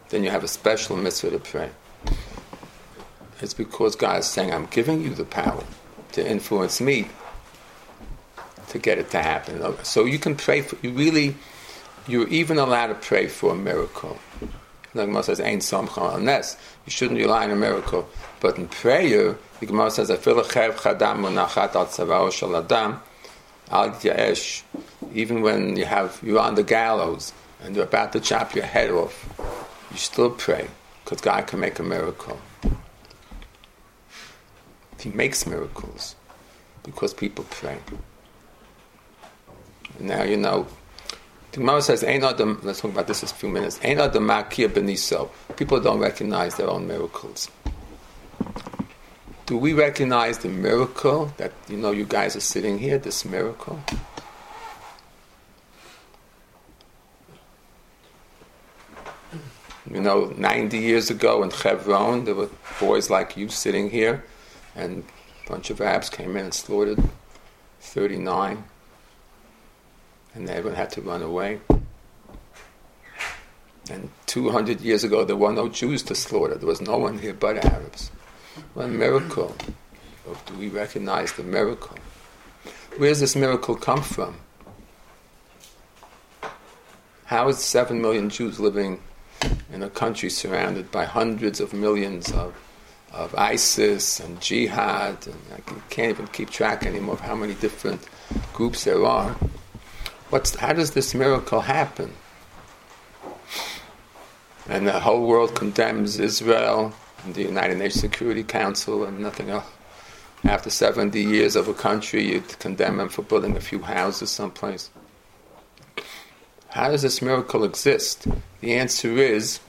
Then 0.08 0.24
you 0.24 0.30
have 0.30 0.44
a 0.44 0.48
special 0.48 0.96
mitzvah 0.96 1.30
to 1.30 1.38
pray. 1.38 1.70
It's 3.40 3.52
because 3.52 3.96
God 3.96 4.20
is 4.20 4.26
saying, 4.26 4.52
I'm 4.52 4.66
giving 4.66 5.02
you 5.02 5.14
the 5.14 5.24
power 5.24 5.64
to 6.12 6.26
influence 6.26 6.80
me 6.80 7.08
to 8.68 8.78
get 8.78 8.98
it 8.98 9.10
to 9.10 9.20
happen. 9.20 9.62
So 9.84 10.06
you 10.06 10.18
can 10.18 10.36
pray 10.36 10.62
for, 10.62 10.76
you 10.80 10.92
really, 10.92 11.34
you're 12.08 12.28
even 12.28 12.58
allowed 12.58 12.88
to 12.88 12.94
pray 12.94 13.26
for 13.26 13.52
a 13.52 13.54
miracle. 13.54 14.18
Like 14.94 15.08
Gemara 15.08 15.22
says, 15.24 15.40
Ein 15.40 15.58
Somcha 15.58 16.20
Nes. 16.20 16.56
You 16.86 16.90
shouldn't 16.90 17.18
rely 17.18 17.44
on 17.44 17.50
a 17.50 17.56
miracle. 17.56 18.08
But 18.40 18.56
in 18.56 18.68
prayer, 18.68 19.36
the 19.60 19.66
Gemara 19.66 19.90
says, 19.90 20.10
Afil 20.10 20.42
Chev 20.50 20.76
Chadam 20.76 21.20
Munachat 21.20 21.74
Al 21.74 21.86
Tzavao 21.86 22.32
Shal 22.32 22.56
Adam 22.56 23.00
Al 23.70 23.90
Yaesh. 23.90 24.62
Even 25.12 25.42
when 25.42 25.76
you 25.76 25.84
have, 25.84 26.18
you're 26.22 26.40
on 26.40 26.54
the 26.54 26.62
gallows 26.62 27.32
and 27.62 27.74
you're 27.74 27.84
about 27.84 28.12
to 28.12 28.20
chop 28.20 28.54
your 28.54 28.64
head 28.64 28.90
off, 28.90 29.28
you 29.90 29.98
still 29.98 30.30
pray 30.30 30.66
because 31.04 31.20
God 31.20 31.46
can 31.46 31.60
make 31.60 31.78
a 31.78 31.82
miracle. 31.82 32.38
He 35.00 35.10
makes 35.10 35.46
miracles 35.46 36.16
because 36.82 37.12
people 37.12 37.44
pray. 37.50 37.78
Now 40.00 40.22
you 40.22 40.36
know. 40.36 40.66
The 41.56 41.60
Gemara 41.60 41.80
says, 41.80 42.04
"Ain't 42.04 42.22
adam." 42.22 42.60
Let's 42.62 42.82
talk 42.82 42.90
about 42.90 43.06
this 43.06 43.22
in 43.22 43.30
a 43.30 43.32
few 43.32 43.48
minutes. 43.48 43.80
Ain't 43.82 43.98
adam 43.98 44.26
makia 44.26 44.68
beniso. 44.68 45.30
People 45.56 45.80
don't 45.80 45.98
recognize 45.98 46.56
their 46.56 46.68
own 46.68 46.86
miracles. 46.86 47.48
Do 49.46 49.56
we 49.56 49.72
recognize 49.72 50.36
the 50.36 50.50
miracle 50.50 51.32
that 51.38 51.52
you 51.66 51.78
know 51.78 51.92
you 51.92 52.04
guys 52.04 52.36
are 52.36 52.40
sitting 52.40 52.78
here? 52.78 52.98
This 52.98 53.24
miracle. 53.24 53.80
You 59.90 60.02
know, 60.02 60.34
90 60.36 60.76
years 60.76 61.08
ago 61.08 61.42
in 61.42 61.50
Hebron, 61.50 62.26
there 62.26 62.34
were 62.34 62.50
boys 62.78 63.08
like 63.08 63.34
you 63.38 63.48
sitting 63.48 63.88
here, 63.88 64.24
and 64.74 65.04
a 65.46 65.50
bunch 65.50 65.70
of 65.70 65.80
Arabs 65.80 66.10
came 66.10 66.36
in 66.36 66.44
and 66.44 66.52
slaughtered 66.52 67.02
39, 67.80 68.64
and 70.36 70.48
everyone 70.50 70.76
had 70.76 70.90
to 70.90 71.00
run 71.00 71.22
away. 71.22 71.60
And 73.90 74.10
200 74.26 74.80
years 74.80 75.04
ago, 75.04 75.24
there 75.24 75.36
were 75.36 75.52
no 75.52 75.68
Jews 75.68 76.02
to 76.04 76.14
slaughter. 76.14 76.56
There 76.56 76.68
was 76.68 76.80
no 76.80 76.98
one 76.98 77.18
here 77.18 77.34
but 77.34 77.64
Arabs. 77.64 78.10
What 78.74 78.86
a 78.86 78.88
miracle. 78.88 79.56
Oh, 80.28 80.38
do 80.46 80.54
we 80.54 80.68
recognize 80.68 81.32
the 81.32 81.42
miracle? 81.42 81.96
Where 82.96 83.10
does 83.10 83.20
this 83.20 83.36
miracle 83.36 83.76
come 83.76 84.02
from? 84.02 84.36
How 87.26 87.48
is 87.48 87.58
seven 87.58 88.00
million 88.00 88.28
Jews 88.28 88.60
living 88.60 89.00
in 89.72 89.82
a 89.82 89.90
country 89.90 90.30
surrounded 90.30 90.90
by 90.90 91.04
hundreds 91.04 91.60
of 91.60 91.72
millions 91.72 92.32
of, 92.32 92.54
of 93.12 93.34
ISIS 93.34 94.20
and 94.20 94.40
jihad, 94.40 95.26
and 95.26 95.36
I 95.54 95.60
can't 95.90 96.10
even 96.10 96.26
keep 96.28 96.50
track 96.50 96.84
anymore 96.84 97.14
of 97.14 97.20
how 97.20 97.34
many 97.34 97.54
different 97.54 98.06
groups 98.52 98.84
there 98.84 99.04
are. 99.04 99.36
What's, 100.30 100.56
how 100.56 100.72
does 100.72 100.90
this 100.90 101.14
miracle 101.14 101.60
happen? 101.60 102.12
And 104.68 104.86
the 104.86 104.98
whole 104.98 105.24
world 105.26 105.54
condemns 105.54 106.18
Israel 106.18 106.92
and 107.24 107.34
the 107.34 107.42
United 107.42 107.78
Nations 107.78 108.00
Security 108.00 108.42
Council 108.42 109.04
and 109.04 109.20
nothing 109.20 109.50
else. 109.50 109.66
After 110.44 110.68
70 110.68 111.20
years 111.20 111.54
of 111.54 111.68
a 111.68 111.74
country, 111.74 112.24
you 112.24 112.40
condemn 112.58 112.96
them 112.96 113.08
for 113.08 113.22
building 113.22 113.56
a 113.56 113.60
few 113.60 113.80
houses 113.80 114.30
someplace. 114.30 114.90
How 116.68 116.90
does 116.90 117.02
this 117.02 117.22
miracle 117.22 117.62
exist? 117.64 118.26
The 118.60 118.74
answer 118.74 119.16
is 119.16 119.60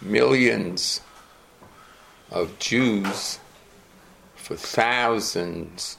millions 0.00 1.02
of 2.30 2.58
Jews 2.58 3.38
for 4.34 4.56
thousands 4.56 5.98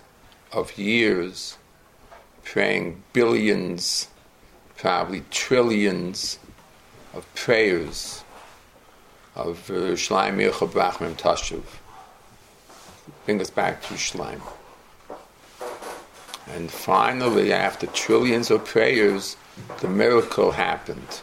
of 0.52 0.78
years 0.78 1.57
praying 2.52 3.04
billions, 3.12 4.08
probably 4.78 5.22
trillions 5.32 6.40
of 7.14 7.26
prayers 7.36 8.24
of 9.36 9.70
uh, 9.70 9.96
Shleim 9.96 10.38
Yechab 10.38 10.70
Rachmim 10.70 11.16
Tashuv. 11.18 11.64
Bring 13.26 13.42
us 13.42 13.50
back 13.50 13.82
to 13.84 13.96
Shleim. 13.96 14.40
And 16.48 16.72
finally, 16.72 17.52
after 17.52 17.86
trillions 17.88 18.50
of 18.50 18.64
prayers, 18.64 19.36
the 19.82 19.90
miracle 19.90 20.52
happened. 20.52 21.22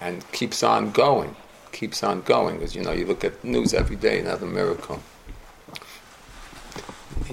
And 0.00 0.28
keeps 0.32 0.64
on 0.64 0.90
going, 0.90 1.36
keeps 1.70 2.02
on 2.02 2.22
going. 2.22 2.60
As 2.62 2.74
you 2.74 2.82
know, 2.82 2.92
you 2.92 3.06
look 3.06 3.22
at 3.22 3.44
news 3.44 3.72
every 3.72 3.96
day, 3.96 4.18
another 4.18 4.46
miracle. 4.46 5.00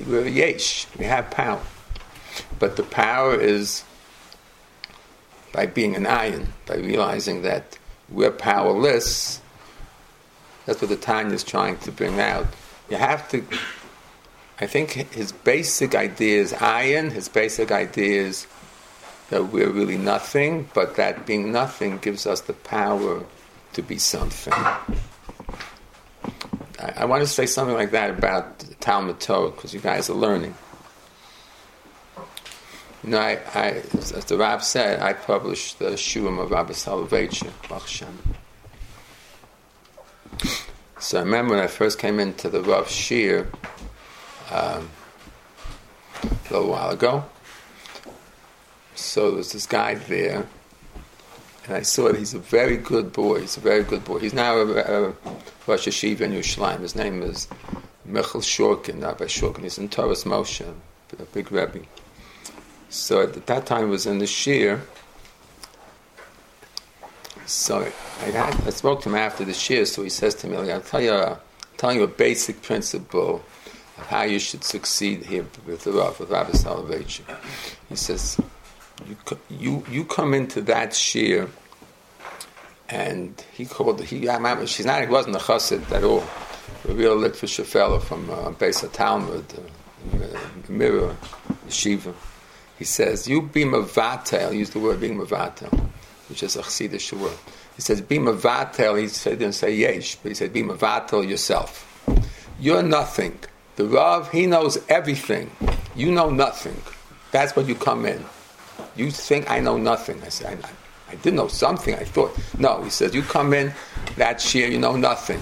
We're 0.08 0.28
yesh, 0.28 0.88
we 0.98 1.06
have 1.06 1.30
power. 1.32 1.62
But 2.60 2.76
the 2.76 2.84
power 2.84 3.40
is 3.40 3.84
by 5.54 5.66
being 5.66 5.96
an 5.96 6.06
iron, 6.06 6.54
by 6.66 6.76
realizing 6.76 7.42
that 7.44 7.78
we're 8.10 8.32
powerless. 8.32 9.42
That's 10.66 10.82
what 10.82 10.90
the 10.90 10.98
Tanya 10.98 11.34
is 11.34 11.44
trying 11.44 11.78
to 11.80 11.92
bring 11.92 12.20
out. 12.20 12.48
You 12.90 12.98
have 12.98 13.30
to 13.30 13.44
I 14.60 14.66
think 14.66 14.92
his 14.92 15.32
basic 15.32 15.94
idea 15.94 16.42
is 16.42 16.52
iron, 16.54 17.12
his 17.12 17.30
basic 17.30 17.72
idea 17.72 18.24
is 18.24 18.48
that 19.30 19.52
we're 19.52 19.70
really 19.70 19.98
nothing, 19.98 20.68
but 20.74 20.96
that 20.96 21.28
being 21.28 21.52
nothing 21.52 22.00
gives 22.00 22.26
us 22.26 22.42
the 22.42 22.54
power 22.54 23.24
to 23.74 23.82
be 23.84 24.00
something. 24.00 24.54
I, 26.80 26.94
I 26.98 27.06
want 27.06 27.22
to 27.22 27.28
say 27.28 27.46
something 27.46 27.76
like 27.76 27.92
that 27.92 28.10
about 28.12 28.60
Talmud 28.80 29.20
Torah 29.20 29.52
because 29.52 29.74
you 29.74 29.80
guys 29.80 30.10
are 30.10 30.14
learning. 30.14 30.56
You 33.04 33.12
know, 33.12 33.20
I, 33.20 33.40
I, 33.54 33.68
as 33.94 34.26
the 34.26 34.38
Rab 34.38 34.62
said, 34.62 35.00
I 35.00 35.14
published 35.14 35.80
the 35.80 35.92
Shurim 35.92 36.40
of 36.40 36.52
Rabbi 36.52 36.74
Soloveitchik, 36.74 37.52
So 41.00 41.20
I 41.20 41.22
remember 41.22 41.56
when 41.56 41.64
I 41.64 41.68
first 41.68 42.00
came 42.00 42.20
into 42.20 42.50
the 42.50 42.62
Rav 42.62 42.90
Shir, 42.90 43.48
um, 44.52 44.90
a 46.24 46.54
little 46.54 46.70
while 46.70 46.90
ago. 46.90 47.24
So 48.96 49.30
there 49.30 49.38
was 49.38 49.52
this 49.54 49.68
guy 49.68 49.96
there, 49.96 50.48
and 51.68 51.78
I 51.78 51.82
saw 51.82 52.08
that 52.08 52.18
he's 52.18 52.34
a 52.34 52.40
very 52.40 52.78
good 52.78 53.12
boy. 53.12 53.42
He's 53.42 53.58
a 53.58 53.60
very 53.60 53.84
good 53.84 54.06
boy. 54.06 54.20
He's 54.20 54.34
now 54.34 54.58
a, 54.58 55.08
a 55.10 55.14
Rosh 55.68 55.88
Hashiva 55.88 56.22
in 56.22 56.32
Yerushalayim. 56.32 56.80
His 56.80 56.96
name 56.96 57.22
is 57.22 57.48
Michel 58.06 58.42
Shurkin, 58.42 59.04
Rabbi 59.04 59.26
Shurkin. 59.26 59.64
He's 59.64 59.78
in 59.78 59.90
Torah 59.90 60.14
Moshe, 60.14 60.66
a 61.20 61.24
big 61.34 61.52
Rebbe. 61.52 61.82
So 62.90 63.22
at 63.22 63.46
that 63.46 63.66
time, 63.66 63.90
was 63.90 64.06
in 64.06 64.20
the 64.20 64.28
Shir. 64.28 64.82
So 67.46 67.80
I, 68.22 68.26
had, 68.26 68.56
I 68.66 68.70
spoke 68.70 69.02
to 69.02 69.10
him 69.10 69.16
after 69.16 69.44
the 69.44 69.54
Shir. 69.54 69.86
So 69.86 70.04
he 70.04 70.10
says 70.10 70.36
to 70.36 70.48
me, 70.48 70.58
"I'll 70.58 70.82
tell 70.82 71.02
you, 71.02 71.12
I'll 71.12 71.42
tell 71.76 71.94
you 71.94 72.04
a 72.04 72.08
basic 72.08 72.62
principle." 72.62 73.44
of 73.98 74.06
how 74.06 74.22
you 74.22 74.38
should 74.38 74.64
succeed 74.64 75.26
here 75.26 75.46
with 75.66 75.84
the 75.84 75.92
Rav, 75.92 76.20
with 76.20 76.30
Rabbi 76.30 76.52
Soloveitchik. 76.52 77.36
He 77.90 77.96
says, 77.96 78.40
you, 79.06 79.18
you, 79.50 79.84
you 79.90 80.06
come 80.06 80.34
into 80.34 80.62
that 80.62 80.94
shir, 80.94 81.50
and 82.90 83.44
he 83.54 83.66
called, 83.66 84.02
he, 84.04 84.28
I 84.30 84.36
remember, 84.36 84.66
she's 84.66 84.86
not, 84.86 85.02
he 85.02 85.08
wasn't 85.08 85.36
a 85.36 85.40
chassid 85.40 85.92
at 85.92 86.04
all, 86.04 86.24
a 86.88 86.94
real 86.94 87.18
Litvish 87.18 87.64
fellow 87.66 88.00
from 88.00 88.30
uh, 88.30 88.52
Beis 88.52 88.90
Talmud, 88.94 89.46
uh, 90.14 90.40
Mirror, 90.70 91.16
Shiva. 91.70 92.14
He 92.78 92.86
says, 92.86 93.28
you 93.28 93.42
be 93.42 93.64
mavatel, 93.64 94.56
use 94.56 94.70
the 94.70 94.80
word 94.80 95.00
being 95.00 95.18
mavatel, 95.18 95.90
which 96.30 96.44
is 96.44 96.56
a 96.56 96.62
chassidish 96.62 97.12
word. 97.14 97.38
He 97.76 97.82
says, 97.82 98.02
be 98.02 98.20
mavatel, 98.20 99.00
he 99.00 99.08
said, 99.08 99.40
didn't 99.40 99.56
say 99.56 99.76
yesh, 99.76 100.16
but 100.16 100.30
he 100.30 100.36
said, 100.36 100.54
be 100.54 100.64
mavatel 100.64 101.28
yourself. 101.28 101.84
You're 102.60 102.84
nothing. 102.84 103.38
The 103.76 103.86
Rav, 103.86 104.32
he 104.32 104.48
knows 104.48 104.80
everything. 104.90 105.52
You 105.96 106.12
know 106.12 106.30
nothing. 106.30 106.82
That's 107.32 107.56
what 107.56 107.68
you 107.68 107.76
come 107.76 108.06
in. 108.06 108.24
You 108.96 109.12
think 109.12 109.50
I 109.50 109.60
know 109.60 109.78
nothing. 109.78 110.22
I 110.24 110.30
said, 110.30 110.60
I, 110.64 111.12
I 111.12 111.16
did 111.16 111.34
know 111.34 111.48
something. 111.48 111.96
I 111.96 112.04
thought. 112.04 112.38
No, 112.58 112.82
he 112.84 112.90
says, 112.90 113.14
you 113.14 113.22
come 113.22 113.54
in, 113.54 113.74
that 114.18 114.54
year, 114.54 114.68
you 114.68 114.80
know 114.80 114.96
nothing. 114.96 115.42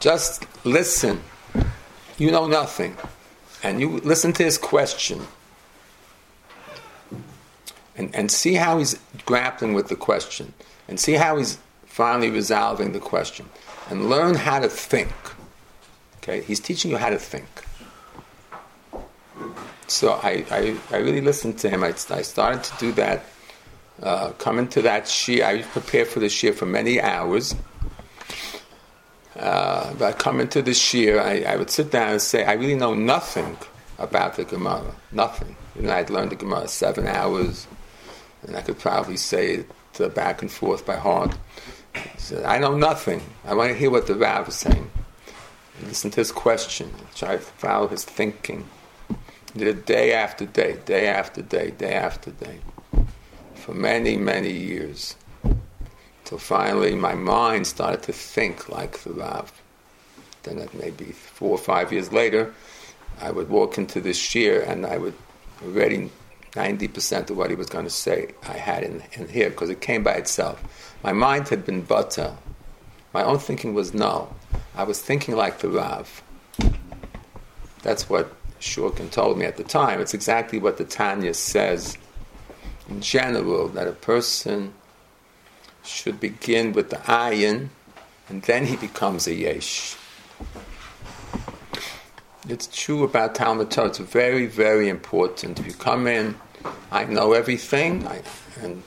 Just 0.00 0.46
listen. 0.64 1.22
You 2.18 2.30
know 2.30 2.46
nothing. 2.46 2.96
And 3.62 3.80
you 3.80 3.98
listen 3.98 4.32
to 4.34 4.44
his 4.44 4.58
question. 4.58 5.26
And, 7.96 8.14
and 8.14 8.30
see 8.30 8.54
how 8.54 8.78
he's 8.78 8.98
grappling 9.24 9.72
with 9.72 9.88
the 9.88 9.96
question. 9.96 10.52
And 10.86 11.00
see 11.00 11.14
how 11.14 11.38
he's 11.38 11.58
finally 11.86 12.30
resolving 12.30 12.92
the 12.92 13.00
question. 13.00 13.48
And 13.88 14.10
learn 14.10 14.34
how 14.34 14.58
to 14.58 14.68
think. 14.68 15.12
Okay, 16.18 16.42
he's 16.42 16.60
teaching 16.60 16.90
you 16.90 16.98
how 16.98 17.10
to 17.10 17.18
think. 17.18 17.46
So 19.88 20.12
I, 20.12 20.44
I, 20.50 20.76
I 20.90 20.96
really 20.98 21.20
listened 21.20 21.58
to 21.58 21.70
him. 21.70 21.84
I, 21.84 21.88
I 21.88 22.22
started 22.22 22.64
to 22.64 22.76
do 22.78 22.92
that 22.92 23.24
uh, 24.02 24.32
come 24.32 24.58
into 24.58 24.82
that 24.82 25.08
shir. 25.08 25.44
I 25.44 25.62
prepared 25.62 26.08
for 26.08 26.20
the 26.20 26.28
shir 26.28 26.52
for 26.52 26.66
many 26.66 27.00
hours. 27.00 27.54
Uh, 29.34 29.92
but 29.94 30.02
I 30.02 30.12
come 30.12 30.40
into 30.40 30.62
the 30.62 30.74
shir, 30.74 31.20
I, 31.20 31.40
I, 31.40 31.56
would 31.56 31.70
sit 31.70 31.90
down 31.90 32.12
and 32.12 32.22
say, 32.22 32.44
I 32.44 32.54
really 32.54 32.74
know 32.74 32.94
nothing 32.94 33.56
about 33.98 34.36
the 34.36 34.44
Gemara. 34.44 34.94
Nothing. 35.12 35.56
You 35.74 35.82
know, 35.82 35.92
I'd 35.92 36.08
learned 36.08 36.30
the 36.30 36.36
Gemara 36.36 36.68
seven 36.68 37.06
hours, 37.06 37.66
and 38.46 38.56
I 38.56 38.62
could 38.62 38.78
probably 38.78 39.18
say 39.18 39.66
it 39.98 40.14
back 40.14 40.40
and 40.40 40.50
forth 40.50 40.86
by 40.86 40.96
heart. 40.96 41.36
Said, 42.16 42.44
I 42.44 42.58
know 42.58 42.76
nothing. 42.76 43.22
I 43.44 43.54
want 43.54 43.72
to 43.72 43.78
hear 43.78 43.90
what 43.90 44.06
the 44.06 44.14
Rav 44.14 44.48
is 44.48 44.54
saying. 44.54 44.90
Listen 45.82 46.10
to 46.12 46.20
his 46.20 46.32
question. 46.32 46.90
Try 47.14 47.32
to 47.36 47.38
follow 47.38 47.88
his 47.88 48.04
thinking. 48.04 48.66
It 49.58 49.86
day 49.86 50.12
after 50.12 50.44
day, 50.44 50.76
day 50.84 51.08
after 51.08 51.40
day, 51.40 51.70
day 51.70 51.94
after 51.94 52.30
day, 52.30 52.58
for 53.54 53.72
many, 53.72 54.18
many 54.18 54.52
years. 54.52 55.16
Till 56.24 56.36
finally 56.36 56.94
my 56.94 57.14
mind 57.14 57.66
started 57.66 58.02
to 58.02 58.12
think 58.12 58.68
like 58.68 58.98
the 58.98 59.12
Rav. 59.14 59.50
Then 60.42 60.58
at 60.58 60.74
maybe 60.74 61.06
four 61.06 61.52
or 61.52 61.58
five 61.58 61.90
years 61.90 62.12
later, 62.12 62.52
I 63.18 63.30
would 63.30 63.48
walk 63.48 63.78
into 63.78 63.98
this 63.98 64.20
shiur 64.20 64.68
and 64.68 64.84
I 64.84 64.98
would 64.98 65.14
already 65.64 66.10
90% 66.52 67.30
of 67.30 67.38
what 67.38 67.48
he 67.48 67.56
was 67.56 67.68
going 67.68 67.86
to 67.86 67.90
say 67.90 68.34
I 68.46 68.58
had 68.58 68.82
in, 68.82 69.02
in 69.12 69.26
here 69.28 69.48
because 69.48 69.70
it 69.70 69.80
came 69.80 70.02
by 70.02 70.14
itself. 70.14 70.62
My 71.02 71.14
mind 71.14 71.48
had 71.48 71.64
been 71.64 71.80
butter. 71.80 72.36
My 73.14 73.24
own 73.24 73.38
thinking 73.38 73.72
was 73.72 73.94
no. 73.94 74.34
I 74.74 74.82
was 74.84 75.00
thinking 75.00 75.34
like 75.34 75.60
the 75.60 75.70
Rav. 75.70 76.22
That's 77.82 78.10
what 78.10 78.34
Shurkin 78.60 79.10
told 79.10 79.38
me 79.38 79.44
at 79.44 79.56
the 79.56 79.64
time. 79.64 80.00
It's 80.00 80.14
exactly 80.14 80.58
what 80.58 80.78
the 80.78 80.84
Tanya 80.84 81.34
says 81.34 81.98
in 82.88 83.00
general 83.00 83.68
that 83.68 83.86
a 83.86 83.92
person 83.92 84.72
should 85.84 86.20
begin 86.20 86.72
with 86.72 86.90
the 86.90 86.96
ayin 86.96 87.68
and 88.28 88.42
then 88.42 88.66
he 88.66 88.76
becomes 88.76 89.26
a 89.26 89.34
yesh. 89.34 89.96
It's 92.48 92.68
true 92.68 93.02
about 93.02 93.34
Talmud 93.34 93.70
Torah. 93.70 93.88
It's 93.88 93.98
very, 93.98 94.46
very 94.46 94.88
important. 94.88 95.58
If 95.58 95.66
you 95.66 95.72
come 95.72 96.06
in, 96.06 96.36
I 96.92 97.04
know 97.04 97.32
everything, 97.32 98.06
I, 98.06 98.22
and 98.60 98.82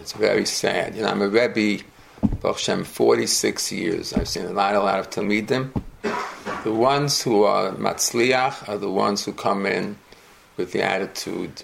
it's 0.00 0.12
very 0.12 0.44
sad. 0.44 0.96
You 0.96 1.02
know, 1.02 1.08
I'm 1.08 1.22
a 1.22 1.28
Rebbe 1.28 1.84
Baruch 2.40 2.58
Hashem, 2.58 2.84
46 2.84 3.72
years. 3.72 4.12
I've 4.12 4.28
seen 4.28 4.46
a 4.46 4.52
lot, 4.52 4.74
a 4.74 4.80
lot 4.80 4.98
of 4.98 5.10
Talmidim. 5.10 5.72
The 6.02 6.72
ones 6.72 7.22
who 7.22 7.44
are 7.44 7.72
Matzliach 7.72 8.68
are 8.68 8.78
the 8.78 8.90
ones 8.90 9.24
who 9.24 9.32
come 9.32 9.66
in 9.66 9.96
with 10.56 10.72
the 10.72 10.82
attitude, 10.82 11.62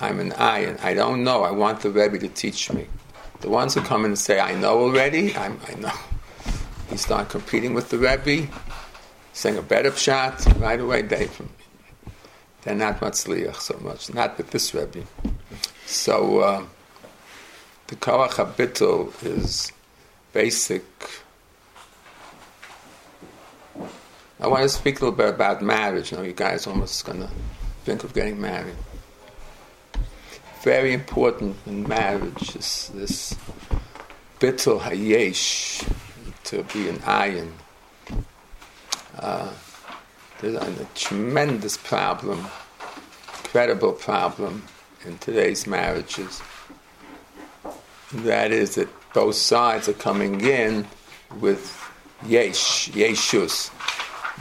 I'm 0.00 0.18
an 0.20 0.30
ayin. 0.32 0.82
I 0.82 0.94
don't 0.94 1.24
know. 1.24 1.42
I 1.42 1.50
want 1.50 1.80
the 1.80 1.90
Rebbe 1.90 2.18
to 2.18 2.28
teach 2.28 2.72
me. 2.72 2.86
The 3.40 3.50
ones 3.50 3.74
who 3.74 3.82
come 3.82 4.04
in 4.04 4.12
and 4.12 4.18
say, 4.18 4.40
I 4.40 4.54
know 4.54 4.78
already, 4.80 5.36
I'm, 5.36 5.58
I 5.68 5.74
know. 5.74 5.92
You 6.90 6.96
start 6.96 7.28
competing 7.28 7.74
with 7.74 7.90
the 7.90 7.98
Rebbe, 7.98 8.50
saying 9.32 9.56
a 9.56 9.62
better 9.62 9.92
shot, 9.92 10.44
right 10.58 10.80
away 10.80 11.02
they, 11.02 11.28
they're 12.62 12.74
not 12.74 13.00
Matzliach 13.00 13.56
so 13.56 13.78
much, 13.80 14.12
not 14.12 14.36
with 14.36 14.50
this 14.50 14.74
Rebbe. 14.74 15.04
So 15.86 16.38
uh, 16.40 16.64
the 17.86 17.96
Koach 17.96 18.30
HaBittul 18.30 19.24
is 19.24 19.72
basic. 20.32 20.84
I 24.42 24.46
want 24.46 24.62
to 24.62 24.70
speak 24.70 25.00
a 25.00 25.04
little 25.04 25.16
bit 25.16 25.28
about 25.28 25.60
marriage. 25.60 26.12
Now, 26.12 26.22
you 26.22 26.32
guys 26.32 26.66
almost 26.66 27.04
gonna 27.04 27.28
think 27.84 28.04
of 28.04 28.14
getting 28.14 28.40
married. 28.40 28.76
Very 30.62 30.94
important 30.94 31.56
in 31.66 31.86
marriage 31.86 32.56
is 32.56 32.90
this 32.94 33.36
bittul 34.38 34.80
hayesh 34.80 35.86
to 36.44 36.62
be 36.72 36.88
an 36.88 36.96
ayin. 37.00 37.52
Uh, 39.18 39.52
there's 40.40 40.54
a, 40.54 40.82
a 40.82 40.86
tremendous 40.94 41.76
problem, 41.76 42.46
incredible 43.44 43.92
problem 43.92 44.62
in 45.04 45.18
today's 45.18 45.66
marriages. 45.66 46.40
That 48.12 48.52
is 48.52 48.76
that 48.76 48.88
both 49.12 49.34
sides 49.34 49.86
are 49.86 49.92
coming 49.92 50.40
in 50.40 50.86
with 51.40 51.78
yesh, 52.26 52.88
yeshus, 52.88 53.70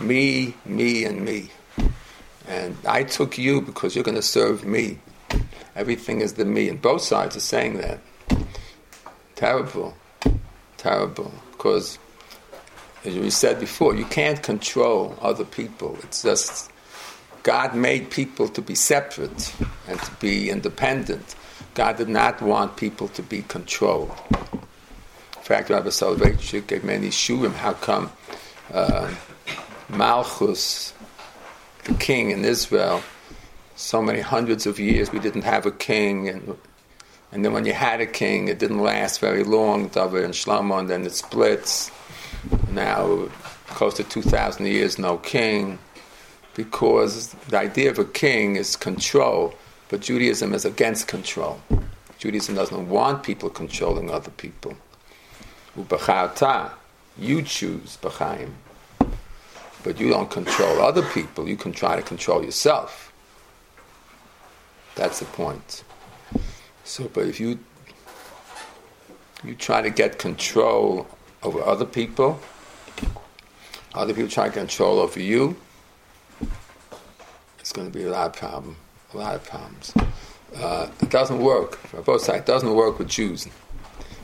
me, 0.02 0.56
me, 0.66 1.06
and 1.06 1.24
me. 1.24 1.52
And 2.48 2.76
I 2.88 3.04
took 3.04 3.38
you 3.38 3.62
because 3.62 3.96
you're 3.96 4.04
going 4.04 4.16
to 4.16 4.22
serve 4.22 4.66
me. 4.66 5.00
Everything 5.76 6.22
is 6.22 6.34
the 6.34 6.46
me, 6.46 6.70
and 6.70 6.82
both 6.82 7.02
sides 7.02 7.36
are 7.36 7.42
saying 7.42 7.78
that. 7.78 8.00
Terrible, 9.36 9.96
terrible. 10.78 11.32
Because, 11.52 12.00
as 13.06 13.16
we 13.16 13.30
said 13.30 13.60
before, 13.60 13.96
you 13.96 14.06
can't 14.06 14.42
control 14.42 15.18
other 15.22 15.46
people. 15.46 15.98
It's 16.04 16.24
just 16.24 16.72
God 17.44 17.76
made 17.76 18.10
people 18.10 18.50
to 18.50 18.62
be 18.62 18.76
separate 18.76 19.54
and 19.88 20.00
to 20.02 20.12
be 20.20 20.50
independent. 20.50 21.36
God 21.76 21.98
did 21.98 22.10
not 22.10 22.42
want 22.42 22.76
people 22.76 23.08
to 23.10 23.22
be 23.22 23.44
controlled 23.44 24.12
In 25.38 25.56
fact, 25.56 25.70
Rabbi 25.70 25.90
Soloveitchik 25.90 26.68
gave 26.68 26.84
many 26.84 27.08
shiurim. 27.10 27.54
How 27.54 27.74
come 27.74 28.12
uh, 28.72 29.14
Malchus, 29.90 30.94
the 31.86 31.94
king 31.96 32.32
in 32.32 32.46
Israel, 32.46 33.02
so 33.76 34.02
many 34.02 34.20
hundreds 34.20 34.68
of 34.68 34.80
years 34.80 35.12
we 35.12 35.20
didn't 35.20 35.44
have 35.44 35.66
a 35.66 35.72
king, 35.72 36.30
and 36.30 36.58
and 37.32 37.46
then 37.46 37.54
when 37.54 37.66
you 37.66 37.74
had 37.74 38.02
a 38.02 38.06
king, 38.06 38.48
it 38.48 38.60
didn't 38.60 38.80
last 38.80 39.20
very 39.20 39.44
long. 39.44 39.88
David 39.88 40.24
and 40.24 40.34
Shlomo, 40.34 40.80
and 40.80 40.90
then 40.90 41.06
it 41.06 41.14
splits. 41.14 41.92
Now, 42.72 43.28
close 43.68 43.94
to 43.96 44.04
two 44.04 44.22
thousand 44.22 44.66
years, 44.66 44.98
no 45.00 45.18
king, 45.18 45.80
because 46.56 47.30
the 47.50 47.58
idea 47.58 47.90
of 47.90 48.00
a 48.00 48.06
king 48.06 48.56
is 48.56 48.76
control, 48.76 49.54
but 49.90 50.02
Judaism 50.02 50.54
is 50.54 50.66
against 50.66 51.08
control. 51.08 51.62
Judaism 52.18 52.56
doesn't 52.56 52.90
want 52.90 53.24
people 53.24 53.50
controlling 53.50 54.12
other 54.12 54.32
people. 54.32 54.76
You 55.76 57.42
choose 57.42 57.98
B'chaim. 58.02 58.50
But 59.84 60.00
you 60.00 60.10
don't 60.10 60.30
control 60.30 60.82
other 60.82 61.04
people, 61.04 61.48
you 61.48 61.56
can 61.56 61.72
try 61.72 61.96
to 61.96 62.02
control 62.02 62.44
yourself. 62.44 63.14
That's 64.96 65.20
the 65.20 65.26
point. 65.26 65.84
So, 66.84 67.10
but 67.14 67.28
if 67.28 67.40
you 67.40 67.60
you 69.44 69.56
try 69.56 69.82
to 69.82 69.90
get 69.90 70.20
control 70.20 71.08
over 71.44 71.62
other 71.64 71.86
people, 71.86 72.40
other 73.94 74.14
people 74.14 74.30
try 74.30 74.48
to 74.48 74.54
control 74.54 75.00
over 75.00 75.20
you, 75.20 75.56
it's 77.60 77.72
going 77.72 77.90
to 77.90 77.98
be 77.98 78.04
a 78.06 78.10
lot 78.10 78.28
of 78.28 78.34
problem, 78.34 78.76
a 79.14 79.18
lot 79.18 79.36
of 79.36 79.44
problems. 79.46 79.94
Uh, 80.56 80.90
it 81.02 81.10
doesn't 81.10 81.40
work. 81.40 81.78
For 81.78 82.02
both 82.02 82.22
sides, 82.22 82.40
it 82.40 82.46
doesn't 82.46 82.74
work 82.74 83.00
with 83.00 83.08
Jews. 83.08 83.48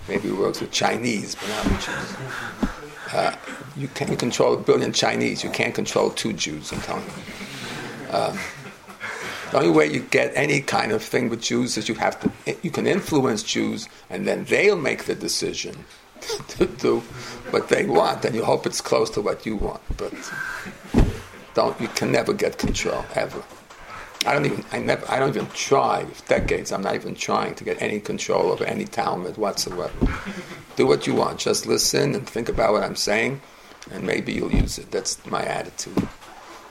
Maybe 0.09 0.29
it 0.29 0.35
works 0.35 0.59
with 0.59 0.71
Chinese, 0.71 1.35
but 1.35 1.47
not 1.49 1.65
with 1.65 1.85
Jews. 1.85 2.74
Uh, 3.13 3.35
you 3.77 3.87
can 3.89 4.15
control 4.17 4.53
a 4.53 4.57
billion 4.57 4.93
Chinese. 4.93 5.43
You 5.43 5.49
can't 5.49 5.75
control 5.75 6.09
two 6.11 6.33
Jews. 6.33 6.71
I'm 6.71 6.81
telling 6.81 7.05
you. 7.05 7.11
The 9.51 9.59
only 9.59 9.69
way 9.71 9.87
you 9.91 10.01
get 10.01 10.33
any 10.35 10.59
kind 10.59 10.91
of 10.91 11.01
thing 11.01 11.29
with 11.29 11.41
Jews 11.41 11.77
is 11.77 11.87
you 11.87 11.95
have 11.95 12.19
to. 12.19 12.57
You 12.61 12.71
can 12.71 12.87
influence 12.87 13.43
Jews, 13.43 13.87
and 14.09 14.27
then 14.27 14.43
they'll 14.45 14.75
make 14.75 15.05
the 15.05 15.15
decision 15.15 15.85
to 16.49 16.65
do 16.65 16.99
what 17.51 17.69
they 17.69 17.85
want, 17.85 18.25
and 18.25 18.35
you 18.35 18.43
hope 18.43 18.65
it's 18.65 18.81
close 18.81 19.09
to 19.11 19.21
what 19.21 19.45
you 19.45 19.55
want. 19.55 19.81
But 19.97 20.13
don't. 21.53 21.79
You 21.79 21.87
can 21.89 22.11
never 22.11 22.33
get 22.33 22.57
control 22.57 23.05
ever. 23.15 23.43
I 24.25 24.33
don't 24.33 24.45
even, 24.45 24.65
I 24.71 24.79
never, 24.79 25.09
I 25.11 25.19
don't 25.19 25.29
even 25.29 25.47
try. 25.53 26.05
Decades, 26.27 26.71
I'm 26.71 26.81
not 26.81 26.95
even 26.95 27.13
trying 27.13 27.53
to 27.55 27.63
get 27.63 27.79
any 27.81 27.99
control 27.99 28.51
over 28.51 28.63
any 28.65 28.85
Talmid 28.85 29.37
whatsoever. 29.37 29.91
Do 30.75 30.87
what 30.87 31.05
you 31.05 31.13
want. 31.13 31.39
Just 31.39 31.67
listen 31.67 32.15
and 32.15 32.27
think 32.27 32.49
about 32.49 32.73
what 32.73 32.83
I'm 32.83 32.95
saying, 32.95 33.41
and 33.91 34.03
maybe 34.03 34.33
you'll 34.33 34.51
use 34.51 34.79
it. 34.79 34.89
That's 34.89 35.23
my 35.27 35.43
attitude. 35.43 36.07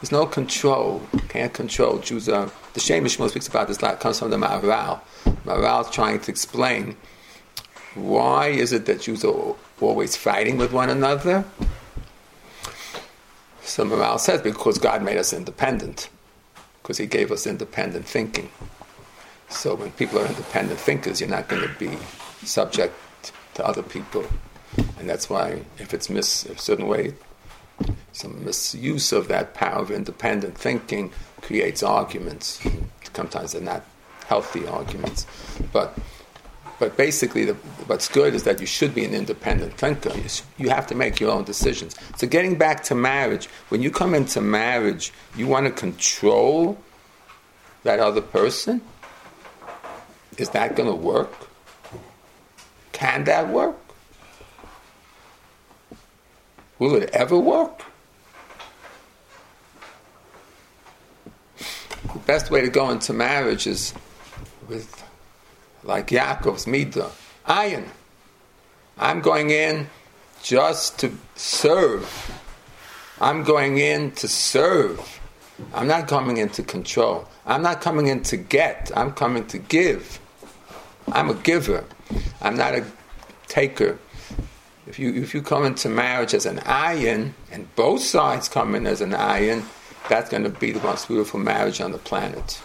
There's 0.01 0.11
no 0.11 0.27
control. 0.27 1.01
Can't 1.29 1.55
control. 1.55 1.99
Jews 1.99 2.29
are. 2.29 2.51
The 2.75 2.81
Shem 2.81 3.05
MiShmuel 3.05 3.31
speaks 3.31 3.47
about 3.47 3.69
this. 3.69 3.81
Lot 3.81 4.01
comes 4.01 4.19
from 4.19 4.31
the. 4.31 4.37
Maharal 4.37 5.01
is 5.85 5.91
trying 5.91 6.21
to 6.21 6.31
explain 6.31 6.97
why 7.95 8.49
is 8.49 8.73
it 8.73 8.87
that 8.87 9.03
Jews 9.03 9.25
are 9.25 9.55
always 9.81 10.17
fighting 10.17 10.59
with 10.59 10.73
one 10.73 10.91
another. 10.91 11.45
So 13.63 13.85
Maharal 13.85 14.19
says 14.19 14.43
because 14.43 14.79
God 14.79 15.03
made 15.03 15.17
us 15.17 15.33
independent 15.33 16.09
because 16.85 16.99
he 16.99 17.07
gave 17.07 17.33
us 17.33 17.47
independent 17.47 18.05
thinking. 18.05 18.51
So 19.49 19.75
when 19.75 19.91
people 19.93 20.19
are 20.19 20.27
independent 20.27 20.79
thinkers, 20.79 21.19
you're 21.19 21.31
not 21.31 21.49
going 21.49 21.63
to 21.63 21.75
be 21.79 21.97
subject 22.43 22.95
to 23.55 23.67
other 23.67 23.83
people, 23.83 24.27
and 24.99 25.09
that's 25.09 25.31
why 25.31 25.63
if 25.79 25.95
it's 25.95 26.11
mis 26.11 26.45
a 26.45 26.59
certain 26.59 26.87
way, 26.87 27.15
some 28.13 28.45
misuse 28.45 29.13
of 29.13 29.29
that 29.29 29.55
power 29.55 29.81
of 29.81 29.91
independent 29.91 30.59
thinking 30.59 31.11
creates 31.41 31.83
arguments. 31.83 32.61
Sometimes 33.15 33.53
they're 33.53 33.63
not 33.63 33.87
healthy 34.27 34.67
arguments. 34.67 35.27
But 35.73 35.97
but 36.79 36.97
basically, 36.97 37.45
the, 37.45 37.55
what's 37.87 38.09
good 38.09 38.35
is 38.35 38.43
that 38.45 38.61
you 38.61 38.67
should 38.67 38.95
be 38.95 39.05
an 39.05 39.15
independent 39.15 39.75
thinker. 39.75 40.13
You, 40.17 40.25
you, 40.59 40.69
have 40.71 40.87
to 40.89 40.95
make 40.95 41.21
your 41.21 41.31
own 41.31 41.45
decisions. 41.45 41.97
So, 42.17 42.27
getting 42.27 42.59
back 42.59 42.83
to 42.85 42.95
marriage, 42.95 43.47
when 43.69 43.81
you 43.81 43.91
come 43.91 44.15
into 44.15 44.41
marriage, 44.41 45.13
you 45.37 45.47
want 45.47 45.67
to 45.67 45.73
control 45.73 46.77
that 47.85 48.01
other 48.01 48.21
person. 48.21 48.81
Is 50.37 50.51
that 50.51 50.75
going 50.75 50.89
to 50.89 50.97
work? 50.97 51.33
Can 52.93 53.25
that 53.25 53.49
work? 53.49 53.77
Will 56.81 56.97
it 56.97 57.11
ever 57.13 57.39
work? 57.39 57.83
The 61.57 62.19
best 62.27 62.51
way 62.51 62.63
to 62.63 62.69
go 62.69 62.91
into 62.91 63.13
marriage 63.13 63.67
is 63.67 63.95
with 64.67 65.04
like 65.85 66.09
Yaakov's 66.09 66.67
midah, 66.67 67.11
ayin. 67.47 67.87
I'm 68.99 69.21
going 69.21 69.51
in 69.51 69.89
just 70.43 70.99
to 71.01 71.17
serve. 71.37 72.41
I'm 73.21 73.45
going 73.45 73.79
in 73.79 74.13
to 74.13 74.29
serve. 74.29 75.21
I'm 75.73 75.87
not 75.87 76.09
coming 76.09 76.39
in 76.39 76.49
to 76.51 76.63
control. 76.63 77.29
I'm 77.47 77.63
not 77.63 77.81
coming 77.81 78.09
in 78.09 78.23
to 78.25 78.37
get. 78.37 78.91
I'm 78.97 79.13
coming 79.13 79.47
to 79.49 79.59
give. 79.59 80.21
I'm 81.13 81.31
a 81.31 81.35
giver. 81.35 81.85
I'm 82.41 82.57
not 82.57 82.75
a 82.75 82.85
taker. 83.47 83.99
If 84.87 84.99
you 84.99 85.15
if 85.15 85.35
you 85.35 85.43
come 85.43 85.65
into 85.65 85.89
marriage 85.89 86.35
as 86.35 86.45
an 86.47 86.59
ayin, 86.59 87.33
and 87.51 87.75
both 87.77 88.03
sides 88.03 88.49
come 88.49 88.75
in 88.75 88.87
as 88.87 89.01
an 89.01 89.13
ayin, 89.13 89.65
that's 90.09 90.29
going 90.29 90.45
to 90.45 90.51
be 90.51 90.73
the 90.73 90.83
most 90.83 91.09
beautiful 91.09 91.41
marriage 91.41 91.81
on 91.81 91.93
the 91.93 91.99
planet. 91.99 92.61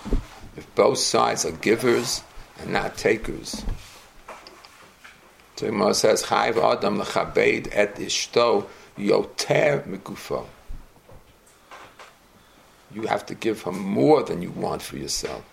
If 0.57 0.67
both 0.75 0.97
sides 0.97 1.45
are 1.45 1.51
givers 1.51 2.23
and 2.61 2.73
not 2.73 2.97
takers. 2.97 3.63
So 5.55 5.67
Gemara 5.67 5.93
says, 5.93 6.23
Chayv 6.23 6.55
Adam 6.55 6.99
lechabed 6.99 7.69
et 7.71 7.95
ishto 7.95 8.65
yoter 8.97 9.85
migufo. 9.85 10.45
You 12.93 13.03
have 13.03 13.25
to 13.25 13.35
give 13.35 13.63
her 13.63 13.71
more 13.71 14.23
than 14.23 14.41
you 14.41 14.51
want 14.51 14.81
for 14.81 14.97
yourself. 14.97 15.43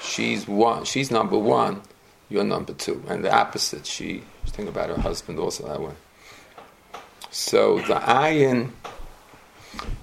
She's 0.00 0.46
one. 0.46 0.84
She's 0.84 1.10
number 1.10 1.38
one. 1.38 1.82
You're 2.28 2.44
number 2.44 2.72
two, 2.72 3.02
and 3.08 3.24
the 3.24 3.34
opposite. 3.34 3.86
She 3.86 4.22
think 4.46 4.68
about 4.68 4.88
her 4.90 5.00
husband 5.00 5.38
also 5.38 5.66
that 5.66 5.80
way. 5.80 5.94
So 7.30 7.78
the 7.78 7.94
ayin, 7.94 8.70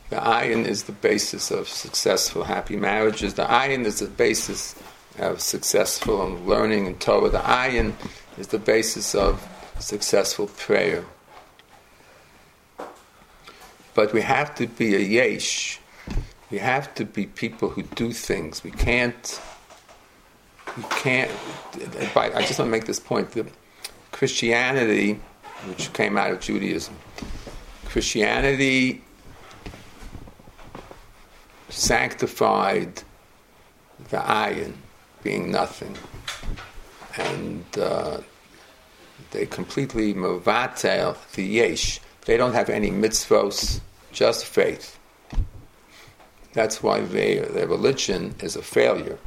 the 0.10 0.18
ayin 0.18 0.66
is 0.66 0.84
the 0.84 0.92
basis 0.92 1.52
of 1.52 1.70
successful, 1.70 2.44
happy 2.44 2.76
marriages. 2.76 3.36
The 3.36 3.46
ayin 3.46 3.86
is 3.86 4.00
the 4.00 4.08
basis 4.08 4.76
have 5.18 5.42
successful 5.42 6.30
learning 6.46 6.88
and 6.88 7.00
Torah. 7.00 7.30
The 7.30 7.40
ayin 7.40 7.94
is 8.38 8.48
the 8.48 8.60
basis 8.60 9.16
of 9.16 9.48
successful 9.80 10.48
prayer. 10.48 11.04
But 13.94 14.14
we 14.14 14.22
have 14.22 14.54
to 14.56 14.68
be 14.68 14.96
a 14.96 15.00
yesh. 15.00 15.80
We 16.52 16.60
have 16.60 16.94
to 16.96 17.06
be 17.06 17.26
people 17.26 17.70
who 17.70 17.82
do 17.84 18.14
things. 18.14 18.64
We 18.64 18.72
can't. 18.72 19.42
We 20.78 20.84
can't. 20.84 21.32
I 22.06 22.42
just 22.42 22.60
want 22.60 22.68
to 22.68 22.72
make 22.72 22.86
this 22.86 23.00
point. 23.00 23.32
The 23.32 23.48
Christianity, 24.12 25.20
which 25.66 25.92
came 25.94 26.16
out 26.18 26.32
of 26.32 26.40
Judaism, 26.40 26.96
Christianity 27.86 29.04
sanctified 31.70 33.02
the 34.10 34.18
ayin 34.18 34.74
being 35.28 35.52
nothing. 35.52 35.94
And 37.18 37.66
uh, 37.78 38.20
they 39.32 39.46
completely 39.46 40.14
mevatel 40.14 41.18
the 41.34 41.44
yesh. 41.44 42.00
They 42.26 42.38
don't 42.38 42.54
have 42.54 42.70
any 42.70 42.92
mitzvos, 42.92 43.82
just 44.14 44.46
faith. 44.46 44.98
That's 46.54 46.82
why 46.82 47.02
they, 47.02 47.40
their 47.40 47.68
religion 47.68 48.36
is 48.42 48.56
a 48.56 48.62
failure. 48.62 49.18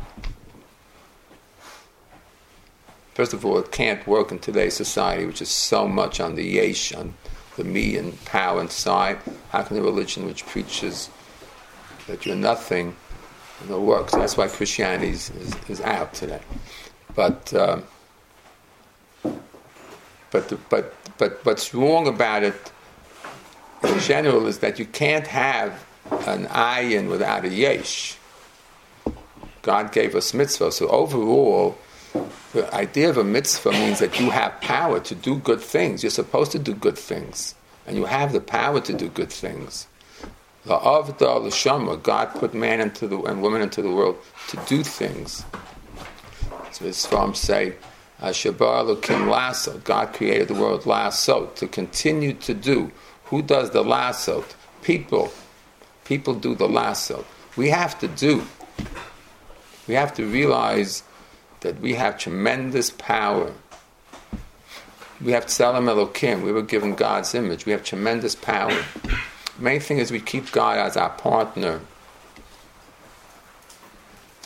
First 3.12 3.34
of 3.34 3.44
all, 3.44 3.58
it 3.58 3.70
can't 3.70 4.06
work 4.06 4.32
in 4.32 4.38
today's 4.38 4.74
society, 4.74 5.26
which 5.26 5.42
is 5.42 5.50
so 5.50 5.86
much 5.86 6.18
on 6.18 6.34
the 6.34 6.46
yesh, 6.58 6.94
on 6.94 7.12
the 7.58 7.64
me 7.64 7.98
and 7.98 8.24
power 8.24 8.58
and 8.58 8.70
side. 8.70 9.18
How 9.50 9.62
can 9.64 9.76
a 9.76 9.82
religion 9.82 10.24
which 10.24 10.46
preaches 10.46 11.10
that 12.06 12.24
you're 12.24 12.36
nothing 12.36 12.96
know, 13.68 13.80
works. 13.80 14.12
That's 14.12 14.36
why 14.36 14.48
Christianity 14.48 15.10
is, 15.10 15.30
is, 15.68 15.80
out 15.80 16.14
today. 16.14 16.40
But 17.14 17.52
uh, 17.52 17.80
but 20.30 20.48
the, 20.48 20.56
but 20.68 20.94
but 21.18 21.44
what's 21.44 21.74
wrong 21.74 22.06
about 22.06 22.42
it 22.42 22.72
in 23.82 23.98
general 24.00 24.46
is 24.46 24.58
that 24.60 24.78
you 24.78 24.86
can't 24.86 25.26
have 25.26 25.84
an 26.26 26.46
ayin 26.46 27.08
without 27.08 27.44
a 27.44 27.48
yesh. 27.48 28.16
God 29.62 29.92
gave 29.92 30.14
us 30.14 30.32
mitzvah, 30.32 30.72
so 30.72 30.88
overall, 30.88 31.76
the 32.54 32.72
idea 32.74 33.10
of 33.10 33.18
a 33.18 33.24
mitzvah 33.24 33.72
means 33.72 33.98
that 33.98 34.18
you 34.18 34.30
have 34.30 34.58
power 34.62 35.00
to 35.00 35.14
do 35.14 35.36
good 35.36 35.60
things. 35.60 36.02
You're 36.02 36.10
supposed 36.10 36.52
to 36.52 36.58
do 36.58 36.74
good 36.74 36.96
things, 36.96 37.54
and 37.86 37.96
you 37.96 38.06
have 38.06 38.32
the 38.32 38.40
power 38.40 38.80
to 38.80 38.92
do 38.94 39.08
good 39.08 39.30
things. 39.30 39.86
The 40.64 40.76
Avda 40.76 41.42
L'Shama, 41.42 42.02
God 42.02 42.34
put 42.34 42.52
man 42.52 42.80
into 42.80 43.06
the 43.08 43.18
and 43.22 43.40
woman 43.40 43.62
into 43.62 43.80
the 43.80 43.90
world 43.90 44.18
to 44.48 44.58
do 44.66 44.82
things. 44.82 45.44
So 46.72 46.84
his 46.84 47.06
farms 47.06 47.38
say, 47.38 47.74
uh, 48.20 48.28
Shabar 48.28 48.84
Elokim 48.84 49.30
Lasso, 49.30 49.78
God 49.78 50.12
created 50.12 50.48
the 50.48 50.54
world 50.54 50.84
lasso, 50.84 51.46
to 51.46 51.66
continue 51.66 52.34
to 52.34 52.52
do. 52.52 52.92
Who 53.26 53.40
does 53.40 53.70
the 53.70 53.82
lasso? 53.82 54.44
People. 54.82 55.32
People 56.04 56.34
do 56.34 56.54
the 56.54 56.68
lasso. 56.68 57.24
We 57.56 57.70
have 57.70 57.98
to 58.00 58.08
do. 58.08 58.44
We 59.88 59.94
have 59.94 60.12
to 60.14 60.26
realize 60.26 61.04
that 61.60 61.80
we 61.80 61.94
have 61.94 62.18
tremendous 62.18 62.90
power. 62.90 63.52
We 65.22 65.32
have 65.32 65.46
Tselem 65.46 65.86
Elokim. 65.86 66.42
We 66.42 66.52
were 66.52 66.62
given 66.62 66.94
God's 66.94 67.34
image. 67.34 67.64
We 67.64 67.72
have 67.72 67.82
tremendous 67.82 68.34
power 68.34 68.84
main 69.60 69.80
thing 69.80 69.98
is 69.98 70.10
we 70.10 70.20
keep 70.20 70.52
God 70.52 70.78
as 70.78 70.96
our 70.96 71.10
partner 71.10 71.80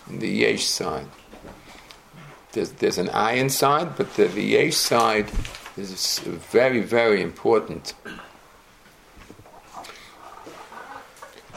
in 0.09 0.19
the 0.19 0.29
yesh 0.29 0.65
side. 0.65 1.07
There's, 2.53 2.71
there's 2.73 2.99
an 2.99 3.09
I 3.11 3.33
inside, 3.33 3.97
but 3.97 4.15
the, 4.15 4.27
the 4.27 4.43
yesh 4.43 4.77
side 4.77 5.31
is 5.77 6.19
very, 6.21 6.81
very 6.81 7.21
important. 7.23 7.95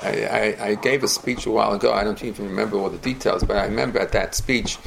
I, 0.04 0.10
I, 0.10 0.66
I, 0.68 0.76
gave 0.76 1.04
a 1.04 1.08
speech 1.08 1.46
a 1.48 1.52
while 1.52 1.74
ago. 1.74 1.92
I 1.92 2.04
don't 2.04 2.24
even 2.24 2.46
remember 2.46 2.78
all 2.78 2.90
the 2.90 3.00
details, 3.00 3.44
but 3.44 3.58
I 3.58 3.66
remember 3.66 3.98
at 4.00 4.12
that 4.12 4.36
speech, 4.36 4.78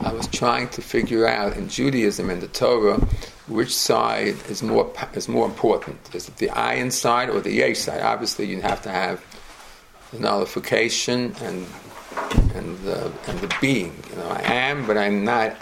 I 0.00 0.12
was 0.12 0.28
trying 0.28 0.68
to 0.70 0.80
figure 0.80 1.26
out 1.26 1.56
in 1.56 1.68
Judaism 1.68 2.30
and 2.30 2.40
the 2.40 2.48
Torah 2.48 3.04
which 3.50 3.76
side 3.76 4.36
is 4.48 4.62
more 4.62 4.90
is 5.14 5.28
more 5.28 5.44
important? 5.44 5.98
Is 6.14 6.28
it 6.28 6.36
the 6.36 6.48
ayin 6.48 6.92
side 6.92 7.28
or 7.28 7.40
the 7.40 7.52
yesh 7.52 7.78
side? 7.78 8.00
Obviously, 8.00 8.46
you 8.46 8.62
have 8.62 8.80
to 8.82 8.90
have 8.90 9.22
the 10.12 10.20
nullification 10.20 11.34
and 11.42 11.66
and 12.54 12.78
the 12.78 13.12
and 13.26 13.38
the 13.40 13.54
being. 13.60 13.92
You 14.10 14.16
know, 14.16 14.28
I 14.28 14.42
am, 14.42 14.86
but 14.86 14.96
I'm 14.96 15.24
not. 15.24 15.56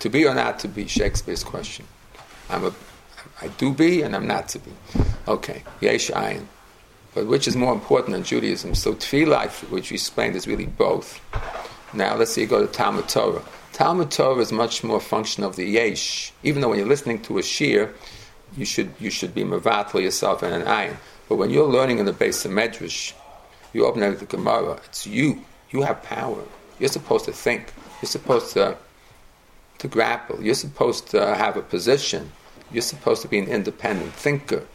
To 0.00 0.08
be 0.10 0.26
or 0.26 0.34
not 0.34 0.58
to 0.60 0.68
be? 0.68 0.86
Shakespeare's 0.86 1.44
question. 1.44 1.86
I'm 2.50 2.64
a. 2.64 2.72
I 3.40 3.48
do 3.48 3.72
be, 3.72 4.02
and 4.02 4.16
I'm 4.16 4.26
not 4.26 4.48
to 4.48 4.58
be. 4.58 4.72
Okay, 5.28 5.62
yesh 5.80 6.10
ayin. 6.10 6.46
But 7.14 7.26
which 7.26 7.46
is 7.46 7.56
more 7.56 7.72
important 7.72 8.16
in 8.16 8.24
Judaism? 8.24 8.74
So 8.74 8.94
tefillah, 8.94 9.48
which 9.70 9.90
we 9.90 9.94
explained, 9.94 10.34
is 10.34 10.46
really 10.48 10.66
both. 10.66 11.20
Now 11.92 12.16
let's 12.16 12.32
see. 12.32 12.42
You 12.42 12.46
go 12.48 12.66
to 12.66 12.72
Talmud 12.72 13.08
Torah. 13.08 13.42
Talmud 13.72 14.10
Torah 14.10 14.40
is 14.40 14.52
much 14.52 14.82
more 14.82 15.00
function 15.00 15.44
of 15.44 15.56
the 15.56 15.64
yesh. 15.64 16.32
Even 16.42 16.60
though 16.60 16.70
when 16.70 16.78
you're 16.78 16.88
listening 16.88 17.22
to 17.22 17.38
a 17.38 17.42
shiur, 17.42 17.92
you 18.56 18.64
should 18.64 18.92
you 18.98 19.10
should 19.10 19.34
be 19.34 19.44
mevatel 19.44 20.02
yourself 20.02 20.42
in 20.42 20.52
an 20.52 20.62
ayin. 20.62 20.96
But 21.28 21.36
when 21.36 21.50
you're 21.50 21.68
learning 21.68 21.98
in 21.98 22.06
the 22.06 22.12
base 22.12 22.44
of 22.44 22.50
medrash, 22.50 23.12
you 23.72 23.86
open 23.86 24.02
up 24.02 24.18
the 24.18 24.26
Gemara. 24.26 24.80
It's 24.84 25.06
you. 25.06 25.42
You 25.70 25.82
have 25.82 26.02
power. 26.02 26.42
You're 26.78 26.88
supposed 26.88 27.24
to 27.26 27.32
think. 27.32 27.72
You're 28.02 28.10
supposed 28.10 28.52
to 28.54 28.76
to 29.78 29.88
grapple. 29.88 30.42
You're 30.42 30.54
supposed 30.54 31.08
to 31.08 31.34
have 31.34 31.56
a 31.56 31.62
position. 31.62 32.32
You're 32.72 32.82
supposed 32.82 33.22
to 33.22 33.28
be 33.28 33.38
an 33.38 33.46
independent 33.46 34.12
thinker. 34.14 34.66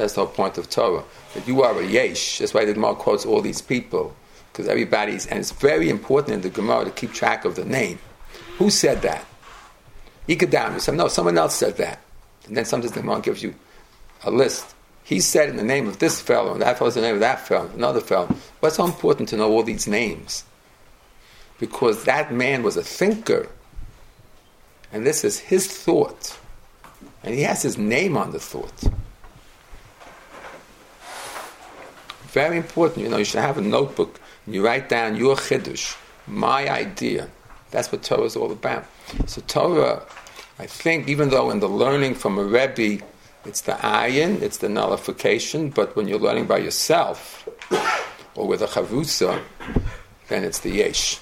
That's 0.00 0.14
the 0.14 0.24
whole 0.24 0.34
point 0.34 0.58
of 0.58 0.68
Torah. 0.68 1.04
That 1.34 1.46
you 1.46 1.62
are 1.62 1.80
a 1.80 1.86
yesh. 1.86 2.38
That's 2.38 2.54
why 2.54 2.64
the 2.64 2.74
Gemara 2.74 2.94
quotes 2.94 3.24
all 3.24 3.40
these 3.40 3.62
people 3.62 4.14
because 4.52 4.66
everybody's, 4.66 5.26
and 5.26 5.38
it's 5.38 5.52
very 5.52 5.88
important 5.88 6.34
in 6.34 6.40
the 6.40 6.50
Gemara 6.50 6.84
to 6.84 6.90
keep 6.90 7.12
track 7.12 7.44
of 7.44 7.54
the 7.54 7.64
name. 7.64 8.00
Who 8.58 8.68
said 8.68 9.00
that? 9.02 9.24
Ikadam. 10.28 10.80
said, 10.80 10.96
no, 10.96 11.06
someone 11.06 11.38
else 11.38 11.54
said 11.54 11.76
that. 11.76 12.00
And 12.46 12.56
then 12.56 12.64
sometimes 12.64 12.92
the 12.92 13.00
Gemara 13.00 13.20
gives 13.20 13.44
you 13.44 13.54
a 14.24 14.30
list. 14.30 14.74
He 15.04 15.20
said 15.20 15.48
in 15.48 15.56
the 15.56 15.62
name 15.62 15.86
of 15.86 16.00
this 16.00 16.20
fellow, 16.20 16.52
and 16.52 16.62
that 16.62 16.78
fellow's 16.78 16.96
the 16.96 17.00
name 17.00 17.14
of 17.14 17.20
that 17.20 17.46
fellow, 17.46 17.70
another 17.74 18.00
fellow. 18.00 18.34
What's 18.58 18.76
so 18.76 18.84
important 18.84 19.28
to 19.28 19.36
know 19.36 19.52
all 19.52 19.62
these 19.62 19.86
names? 19.86 20.44
because 21.60 22.04
that 22.04 22.32
man 22.32 22.62
was 22.62 22.76
a 22.76 22.82
thinker. 22.82 23.48
And 24.92 25.06
this 25.06 25.22
is 25.22 25.38
his 25.38 25.68
thought. 25.68 26.36
And 27.22 27.34
he 27.34 27.42
has 27.42 27.62
his 27.62 27.78
name 27.78 28.16
on 28.16 28.32
the 28.32 28.40
thought. 28.40 28.82
Very 32.32 32.56
important, 32.56 33.04
you 33.04 33.10
know, 33.10 33.16
you 33.16 33.24
should 33.24 33.40
have 33.40 33.58
a 33.58 33.60
notebook 33.60 34.20
and 34.46 34.54
you 34.54 34.64
write 34.64 34.88
down 34.88 35.16
your 35.16 35.34
chiddush, 35.34 35.96
my 36.28 36.68
idea. 36.70 37.28
That's 37.72 37.90
what 37.90 38.02
Torah 38.02 38.22
is 38.22 38.36
all 38.36 38.52
about. 38.52 38.86
So 39.26 39.42
Torah, 39.48 40.02
I 40.58 40.66
think, 40.66 41.08
even 41.08 41.30
though 41.30 41.50
in 41.50 41.60
the 41.60 41.68
learning 41.68 42.14
from 42.14 42.38
a 42.38 42.44
Rebbe, 42.44 43.04
it's 43.44 43.62
the 43.62 43.72
ayin, 43.72 44.42
it's 44.42 44.58
the 44.58 44.68
nullification, 44.68 45.70
but 45.70 45.96
when 45.96 46.06
you're 46.06 46.20
learning 46.20 46.46
by 46.46 46.58
yourself 46.58 47.48
or 48.34 48.46
with 48.46 48.62
a 48.62 48.66
chavrusa, 48.66 49.42
then 50.28 50.44
it's 50.44 50.60
the 50.60 50.70
yesh. 50.70 51.18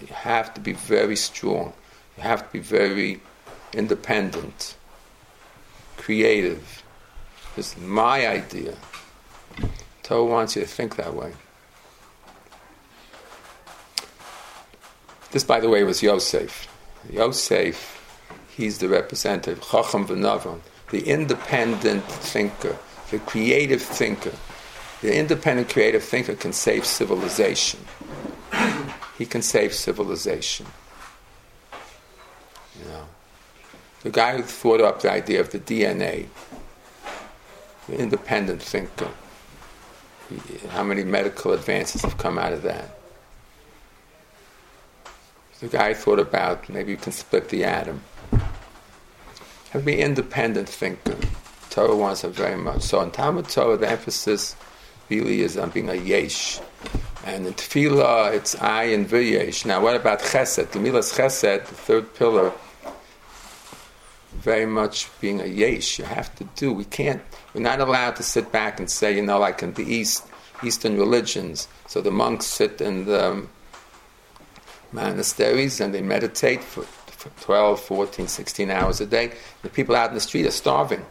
You 0.00 0.08
have 0.08 0.52
to 0.54 0.60
be 0.60 0.72
very 0.72 1.16
strong. 1.16 1.72
You 2.18 2.24
have 2.24 2.46
to 2.46 2.52
be 2.52 2.58
very 2.58 3.20
independent, 3.72 4.76
creative. 5.96 6.82
It's 7.56 7.78
my 7.78 8.26
idea. 8.26 8.74
Torah 10.06 10.24
wants 10.24 10.54
you 10.54 10.62
to 10.62 10.68
think 10.68 10.94
that 10.94 11.14
way. 11.14 11.32
This, 15.32 15.42
by 15.42 15.58
the 15.58 15.68
way, 15.68 15.82
was 15.82 16.00
Yosef. 16.00 16.68
Yosef, 17.10 18.30
he's 18.56 18.78
the 18.78 18.88
representative, 18.88 19.60
Chacham 19.68 20.06
V'Navon, 20.06 20.60
the 20.92 21.08
independent 21.08 22.04
thinker, 22.04 22.76
the 23.10 23.18
creative 23.18 23.82
thinker. 23.82 24.30
The 25.02 25.18
independent 25.18 25.70
creative 25.70 26.04
thinker 26.04 26.36
can 26.36 26.52
save 26.52 26.86
civilization. 26.86 27.80
He 29.18 29.26
can 29.26 29.42
save 29.42 29.74
civilization. 29.74 30.66
You 32.78 32.90
know, 32.90 33.06
the 34.04 34.10
guy 34.10 34.36
who 34.36 34.44
thought 34.44 34.80
up 34.80 35.02
the 35.02 35.10
idea 35.10 35.40
of 35.40 35.50
the 35.50 35.58
DNA, 35.58 36.28
the 37.88 37.98
independent 37.98 38.62
thinker. 38.62 39.10
How 40.70 40.82
many 40.82 41.04
medical 41.04 41.52
advances 41.52 42.02
have 42.02 42.18
come 42.18 42.38
out 42.38 42.52
of 42.52 42.62
that? 42.62 42.98
The 45.60 45.68
guy 45.68 45.94
thought 45.94 46.18
about 46.18 46.68
maybe 46.68 46.90
you 46.90 46.98
can 46.98 47.12
split 47.12 47.48
the 47.48 47.64
atom. 47.64 48.02
Have 49.70 49.82
to 49.82 49.86
be 49.86 50.00
independent 50.00 50.68
thinker. 50.68 51.16
Torah 51.70 51.96
wants 51.96 52.24
it 52.24 52.30
very 52.30 52.56
much. 52.56 52.82
So 52.82 53.00
in 53.00 53.10
Talmud 53.10 53.48
Torah, 53.48 53.76
the 53.76 53.88
emphasis 53.88 54.56
really 55.08 55.40
is 55.42 55.56
on 55.56 55.70
being 55.70 55.88
a 55.88 55.94
yesh. 55.94 56.60
And 57.24 57.46
in 57.46 57.54
Tefillah, 57.54 58.34
it's 58.34 58.54
ayin 58.56 59.06
v'yesh. 59.06 59.64
Now, 59.64 59.80
what 59.80 59.96
about 59.96 60.20
chesed? 60.20 60.70
The 60.70 60.78
milas 60.78 61.14
chesed, 61.14 61.66
the 61.66 61.74
third 61.74 62.14
pillar, 62.14 62.52
very 64.36 64.66
much 64.66 65.08
being 65.20 65.40
a 65.40 65.46
yesh. 65.46 65.98
You 65.98 66.04
have 66.04 66.34
to 66.36 66.44
do. 66.56 66.72
We 66.72 66.84
can't. 66.84 67.22
We're 67.54 67.62
not 67.62 67.80
allowed 67.80 68.16
to 68.16 68.22
sit 68.22 68.52
back 68.52 68.78
and 68.78 68.90
say, 68.90 69.16
you 69.16 69.22
know, 69.22 69.38
like 69.38 69.62
in 69.62 69.74
the 69.74 69.84
East, 69.84 70.26
Eastern 70.62 70.96
religions. 70.96 71.68
So 71.86 72.00
the 72.00 72.10
monks 72.10 72.46
sit 72.46 72.80
in 72.80 73.04
the 73.06 73.46
monasteries 74.92 75.80
and 75.80 75.94
they 75.94 76.02
meditate 76.02 76.62
for, 76.62 76.82
for 76.82 77.30
12, 77.42 77.80
14, 77.80 78.28
16 78.28 78.70
hours 78.70 79.00
a 79.00 79.06
day. 79.06 79.32
The 79.62 79.68
people 79.68 79.96
out 79.96 80.10
in 80.10 80.14
the 80.14 80.20
street 80.20 80.46
are 80.46 80.50
starving, 80.50 81.04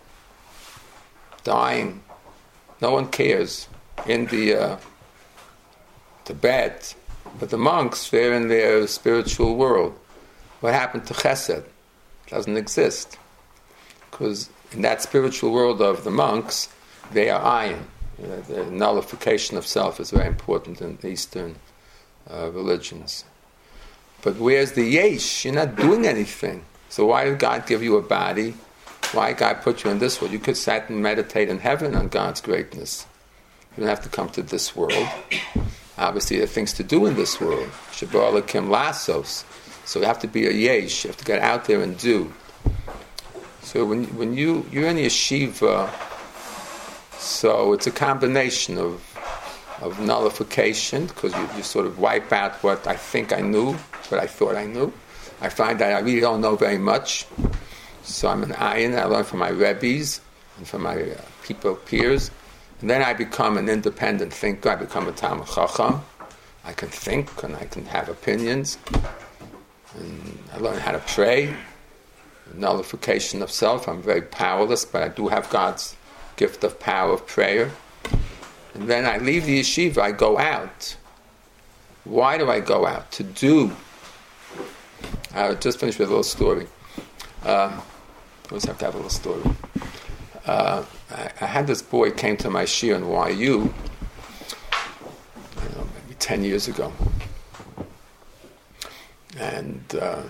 dying. 1.43 2.01
No 2.81 2.91
one 2.91 3.07
cares. 3.09 3.67
India, 4.07 4.61
uh, 4.61 4.79
Tibet, 6.25 6.95
but 7.39 7.49
the 7.49 7.57
monks, 7.57 8.09
they're 8.09 8.33
in 8.33 8.49
their 8.49 8.87
spiritual 8.87 9.55
world. 9.55 9.97
What 10.59 10.73
happened 10.73 11.05
to 11.07 11.13
chesed? 11.13 11.63
Doesn't 12.27 12.57
exist. 12.57 13.17
Because 14.09 14.49
in 14.71 14.81
that 14.81 15.01
spiritual 15.01 15.51
world 15.51 15.81
of 15.81 16.03
the 16.03 16.11
monks, 16.11 16.69
they 17.11 17.29
are 17.29 17.41
ayin. 17.41 17.83
You 18.19 18.27
know, 18.27 18.41
the 18.41 18.65
nullification 18.65 19.57
of 19.57 19.65
self 19.65 19.99
is 19.99 20.11
very 20.11 20.27
important 20.27 20.81
in 20.81 20.97
Eastern 21.03 21.57
uh, 22.29 22.49
religions. 22.51 23.25
But 24.21 24.37
where's 24.37 24.71
the 24.71 24.83
yesh? 24.83 25.45
You're 25.45 25.53
not 25.53 25.75
doing 25.75 26.07
anything. 26.07 26.63
So 26.89 27.05
why 27.05 27.25
did 27.25 27.39
God 27.39 27.67
give 27.67 27.83
you 27.83 27.97
a 27.97 28.01
body? 28.01 28.55
Why 29.11 29.33
God 29.33 29.61
put 29.61 29.83
you 29.83 29.91
in 29.91 29.99
this 29.99 30.19
world? 30.19 30.33
You 30.33 30.39
could 30.39 30.57
sit 30.57 30.89
and 30.89 31.03
meditate 31.03 31.49
in 31.49 31.59
heaven 31.59 31.93
on 31.93 32.07
God's 32.07 32.41
greatness. 32.41 33.05
You 33.75 33.81
don't 33.81 33.89
have 33.89 34.03
to 34.03 34.09
come 34.09 34.29
to 34.29 34.41
this 34.41 34.75
world. 34.75 35.07
Obviously, 35.97 36.37
there 36.37 36.45
are 36.45 36.47
things 36.47 36.73
to 36.73 36.83
do 36.83 37.05
in 37.05 37.15
this 37.15 37.39
world. 37.39 37.69
Shabbat 37.91 38.47
Kim 38.47 38.69
Lassos. 38.69 39.43
So 39.85 39.99
you 39.99 40.05
have 40.05 40.19
to 40.19 40.27
be 40.27 40.47
a 40.47 40.51
yesh. 40.51 41.03
You 41.03 41.09
have 41.09 41.17
to 41.17 41.25
get 41.25 41.39
out 41.41 41.65
there 41.65 41.81
and 41.81 41.97
do. 41.97 42.33
So 43.61 43.85
when 43.85 44.05
when 44.17 44.35
you 44.35 44.65
you're 44.71 44.87
in 44.87 44.97
yeshiva, 44.97 45.89
so 47.17 47.73
it's 47.73 47.87
a 47.87 47.91
combination 47.91 48.77
of 48.77 49.01
of 49.81 49.99
nullification 49.99 51.05
because 51.07 51.33
you, 51.33 51.49
you 51.57 51.63
sort 51.63 51.85
of 51.85 51.99
wipe 51.99 52.31
out 52.31 52.63
what 52.63 52.87
I 52.87 52.95
think 52.95 53.33
I 53.33 53.41
knew, 53.41 53.73
what 54.09 54.19
I 54.21 54.27
thought 54.27 54.55
I 54.55 54.65
knew. 54.65 54.91
I 55.41 55.49
find 55.49 55.79
that 55.79 55.93
I 55.93 55.99
really 55.99 56.21
don't 56.21 56.41
know 56.41 56.55
very 56.55 56.77
much. 56.77 57.27
So 58.03 58.29
I'm 58.29 58.43
an 58.43 58.51
ayin. 58.51 58.97
I 58.97 59.05
learn 59.05 59.23
from 59.23 59.39
my 59.39 59.51
rebbes 59.51 60.21
and 60.57 60.67
from 60.67 60.83
my 60.83 61.01
uh, 61.01 61.21
people 61.43 61.75
peers. 61.75 62.31
And 62.81 62.89
then 62.89 63.01
I 63.01 63.13
become 63.13 63.57
an 63.57 63.67
independent 63.67 64.33
thinker. 64.33 64.69
I 64.69 64.75
become 64.75 65.07
a 65.07 65.11
Talmid 65.11 65.53
Chacham. 65.53 66.01
I 66.63 66.73
can 66.73 66.89
think 66.89 67.43
and 67.43 67.55
I 67.55 67.65
can 67.65 67.85
have 67.85 68.09
opinions. 68.09 68.77
And 69.97 70.39
I 70.53 70.57
learn 70.57 70.79
how 70.79 70.91
to 70.91 70.99
pray. 70.99 71.55
Nullification 72.53 73.41
of 73.41 73.51
self. 73.51 73.87
I'm 73.87 74.01
very 74.01 74.21
powerless, 74.21 74.85
but 74.85 75.03
I 75.03 75.07
do 75.09 75.27
have 75.27 75.49
God's 75.49 75.95
gift 76.35 76.63
of 76.63 76.79
power 76.79 77.13
of 77.13 77.25
prayer. 77.27 77.71
And 78.73 78.89
then 78.89 79.05
I 79.05 79.17
leave 79.17 79.45
the 79.45 79.59
yeshiva, 79.61 79.99
I 79.99 80.11
go 80.11 80.37
out. 80.37 80.97
Why 82.03 82.37
do 82.37 82.51
I 82.51 82.59
go 82.59 82.85
out? 82.85 83.11
To 83.13 83.23
do. 83.23 83.71
I'll 85.33 85.55
just 85.55 85.79
finish 85.79 85.97
with 85.97 86.07
a 86.07 86.11
little 86.11 86.23
story. 86.23 86.67
I 87.43 87.81
always 88.49 88.65
have 88.65 88.77
to 88.79 88.85
have 88.85 88.93
a 88.93 88.97
little 88.97 89.09
story. 89.09 89.41
Uh, 90.45 90.83
I, 91.09 91.31
I, 91.41 91.45
had 91.45 91.65
this 91.65 91.81
boy 91.81 92.11
came 92.11 92.37
to 92.37 92.49
my 92.51 92.63
shiur 92.63 92.95
in 92.95 93.39
YU, 93.39 93.73
know, 95.75 95.87
maybe 95.95 96.15
10 96.19 96.43
years 96.43 96.67
ago. 96.67 96.93
And 99.37 99.83
uh, 99.99 100.23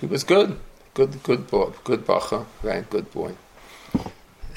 he 0.00 0.06
was 0.06 0.24
good, 0.24 0.58
good, 0.94 1.22
good 1.22 1.46
boy, 1.46 1.72
good 1.84 2.04
bachur, 2.06 2.46
very 2.62 2.82
good 2.82 3.10
boy. 3.12 3.34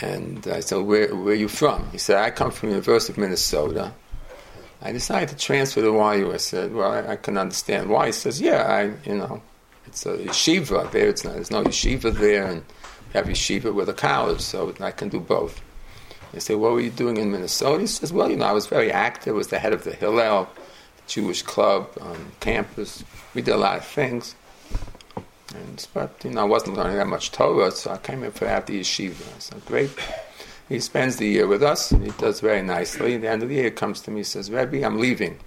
And 0.01 0.45
I 0.47 0.59
said, 0.59 0.80
where, 0.80 1.16
where 1.16 1.34
are 1.34 1.36
you 1.36 1.47
from? 1.47 1.89
He 1.91 1.97
said, 1.97 2.18
I 2.18 2.32
come 2.32 2.51
from 2.51 2.70
the 2.70 2.76
University 2.76 3.14
of 3.14 3.18
Minnesota. 3.18 3.93
I 4.82 4.91
decided 4.91 5.30
to 5.30 5.36
transfer 5.38 5.82
to 5.82 5.93
YU. 5.93 6.34
I 6.34 6.38
said, 6.38 6.74
well, 6.74 6.91
I, 6.91 7.14
I 7.14 7.16
can 7.16 7.38
understand 7.38 7.89
why. 7.89 8.07
He 8.07 8.11
says, 8.11 8.41
yeah, 8.41 8.64
I, 8.64 9.09
you 9.09 9.16
know, 9.16 9.41
it's 9.86 10.05
a 10.05 10.18
yeshiva 10.18 10.91
there. 10.91 11.07
It's 11.07 11.24
not, 11.24 11.36
there's 11.36 11.51
no 11.51 11.64
yeshiva 11.64 12.14
there, 12.14 12.47
and 12.47 12.57
you 12.57 13.14
have 13.14 13.28
yeshiva 13.28 13.74
with 13.74 13.88
a 13.88 13.93
college, 13.93 14.41
so 14.41 14.74
I 14.82 14.91
can 14.91 15.07
do 15.07 15.22
both. 15.22 15.61
I 16.34 16.39
said, 16.39 16.57
what 16.57 16.74
were 16.74 16.82
you 16.82 16.89
doing 16.89 17.18
in 17.18 17.32
Minnesota? 17.32 17.82
He 17.82 17.88
says, 17.88 18.11
well, 18.11 18.30
you 18.30 18.36
know, 18.36 18.45
I 18.45 18.51
was 18.51 18.66
very 18.66 18.91
active. 18.91 19.36
I 19.36 19.38
was 19.38 19.47
the 19.47 19.59
head 19.59 19.72
of 19.72 19.84
the 19.84 19.93
Hillel 19.93 20.49
Jewish 21.08 21.41
club 21.41 21.89
on 22.01 22.32
campus. 22.39 23.04
We 23.34 23.41
did 23.41 23.54
a 23.54 23.58
lot 23.58 23.78
of 23.78 23.86
things. 23.86 24.36
And, 25.56 25.88
but, 25.93 26.20
you 26.24 26.32
know, 26.32 26.41
I 26.41 26.45
wasn't 26.45 26.78
learning 26.78 26.97
that 26.97 27.08
much 27.08 27.32
Torah, 27.32 27.72
so 27.72 27.91
I 27.91 27.97
came 27.97 28.24
in 28.24 28.32
for 28.32 28.45
after 28.45 28.74
yeshiva. 28.74 29.39
So 29.39 29.58
great. 29.66 29.91
He 30.70 30.80
spends 30.80 31.18
the 31.18 31.28
year 31.28 31.45
with 31.45 31.62
us, 31.62 31.91
and 31.91 32.04
he 32.04 32.12
does 32.12 32.39
very 32.39 32.62
nicely. 32.62 33.16
At 33.16 33.22
the 33.22 33.30
end 33.30 33.43
of 33.43 33.49
the 33.49 33.56
year, 33.56 33.66
he 33.66 33.72
comes 33.72 34.01
to 34.01 34.12
me 34.12 34.22
and 34.22 34.28
says, 34.28 34.49
Rebbe, 34.49 34.84
I'm 34.84 34.99
leaving. 34.99 35.39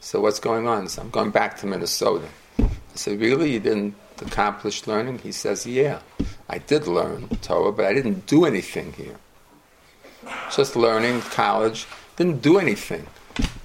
So 0.00 0.20
what's 0.20 0.40
going 0.40 0.66
on? 0.66 0.88
So 0.88 1.02
I'm 1.02 1.10
going 1.10 1.30
back 1.30 1.58
to 1.58 1.66
Minnesota. 1.66 2.26
I 2.58 2.68
said, 2.94 3.20
really? 3.20 3.52
You 3.52 3.60
didn't 3.60 3.94
accomplish 4.22 4.86
learning? 4.86 5.18
He 5.18 5.32
says, 5.32 5.66
yeah. 5.66 6.00
I 6.48 6.58
did 6.58 6.86
learn 6.86 7.28
Torah, 7.42 7.72
but 7.72 7.84
I 7.84 7.92
didn't 7.92 8.26
do 8.26 8.44
anything 8.44 8.92
here. 8.94 9.16
Just 10.54 10.74
learning, 10.74 11.20
college, 11.22 11.86
didn't 12.16 12.42
do 12.42 12.58
anything. 12.58 13.06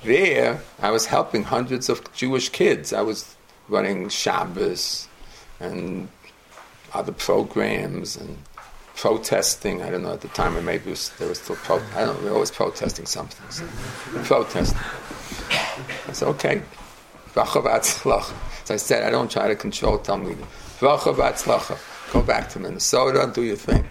There, 0.03 0.61
I 0.81 0.91
was 0.91 1.07
helping 1.07 1.43
hundreds 1.43 1.89
of 1.89 2.13
Jewish 2.13 2.49
kids. 2.49 2.93
I 2.93 3.01
was 3.01 3.35
running 3.69 4.09
Shabbos, 4.09 5.07
and 5.59 6.07
other 6.93 7.11
programs 7.11 8.15
and 8.15 8.37
protesting. 8.95 9.81
I 9.81 9.89
don't 9.89 10.03
know 10.03 10.13
at 10.13 10.21
the 10.21 10.27
time, 10.29 10.55
or 10.57 10.61
maybe 10.61 10.89
was, 10.89 11.09
there 11.17 11.27
was 11.27 11.39
still 11.39 11.55
pro- 11.57 11.81
I 11.95 12.05
don't 12.05 12.17
know. 12.17 12.21
We 12.21 12.29
were 12.29 12.35
always 12.35 12.51
protesting 12.51 13.05
something. 13.05 13.49
So, 13.51 13.67
protesting. 14.23 14.79
I 16.07 16.13
said, 16.13 16.27
okay. 16.29 16.61
So 17.33 17.41
I 18.73 18.77
said, 18.77 19.03
I 19.03 19.09
don't 19.09 19.29
try 19.29 19.47
to 19.49 19.55
control 19.55 19.99
Talmid. 19.99 20.37
Go 22.11 22.21
back 22.21 22.49
to 22.49 22.59
Minnesota, 22.59 23.29
do 23.33 23.43
your 23.43 23.57
thing. 23.57 23.89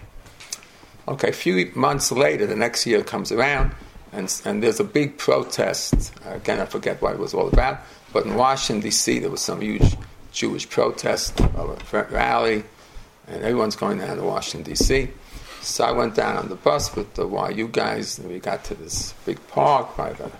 Okay, 1.07 1.29
a 1.29 1.33
few 1.33 1.71
months 1.75 2.11
later, 2.11 2.47
the 2.47 2.55
next 2.55 2.87
year 2.87 3.03
comes 3.03 3.31
around, 3.31 3.71
and, 4.15 4.41
and 4.45 4.63
there's 4.63 4.79
a 4.79 4.83
big 4.83 5.17
protest. 5.17 6.13
Again, 6.25 6.59
I 6.59 6.65
forget 6.65 7.01
what 7.01 7.13
it 7.13 7.19
was 7.19 7.33
all 7.33 7.47
about. 7.47 7.79
But 8.13 8.25
in 8.25 8.35
Washington, 8.35 8.81
D.C., 8.81 9.19
there 9.19 9.29
was 9.29 9.41
some 9.41 9.61
huge 9.61 9.95
Jewish 10.31 10.69
protest, 10.69 11.39
or 11.57 11.77
rally, 12.09 12.63
and 13.27 13.43
everyone's 13.43 13.75
going 13.75 13.99
down 13.99 14.17
to 14.17 14.23
Washington, 14.23 14.71
D.C. 14.71 15.09
So 15.61 15.83
I 15.83 15.91
went 15.91 16.15
down 16.15 16.37
on 16.37 16.49
the 16.49 16.55
bus 16.55 16.95
with 16.95 17.13
the 17.15 17.27
YU 17.27 17.67
guys, 17.67 18.19
and 18.19 18.29
we 18.29 18.39
got 18.39 18.63
to 18.65 18.75
this 18.75 19.13
big 19.25 19.45
park 19.47 19.97
by 19.97 20.13
the 20.13 20.31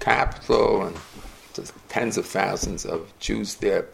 Capitol, 0.00 0.86
and 0.86 0.96
tens 1.88 2.16
of 2.16 2.26
thousands 2.26 2.84
of 2.84 3.12
Jews 3.18 3.56
there 3.56 3.86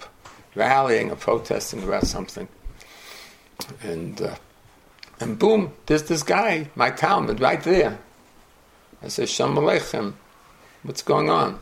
rallying 0.55 1.11
or 1.11 1.17
protesting 1.17 1.83
about 1.83 2.07
something. 2.07 2.49
And 3.83 4.21
uh, 4.21 4.35
and 5.21 5.39
boom, 5.39 5.73
there's 5.87 6.05
this 6.05 6.23
guy, 6.23 6.69
my 6.75 6.91
Talmid, 6.91 7.41
right 7.41 7.63
there. 7.63 7.99
I 9.03 9.09
said, 9.09 9.29
Shalom 9.29 9.57
Aleichem, 9.57 10.15
what's 10.83 11.03
going 11.03 11.31
on? 11.31 11.61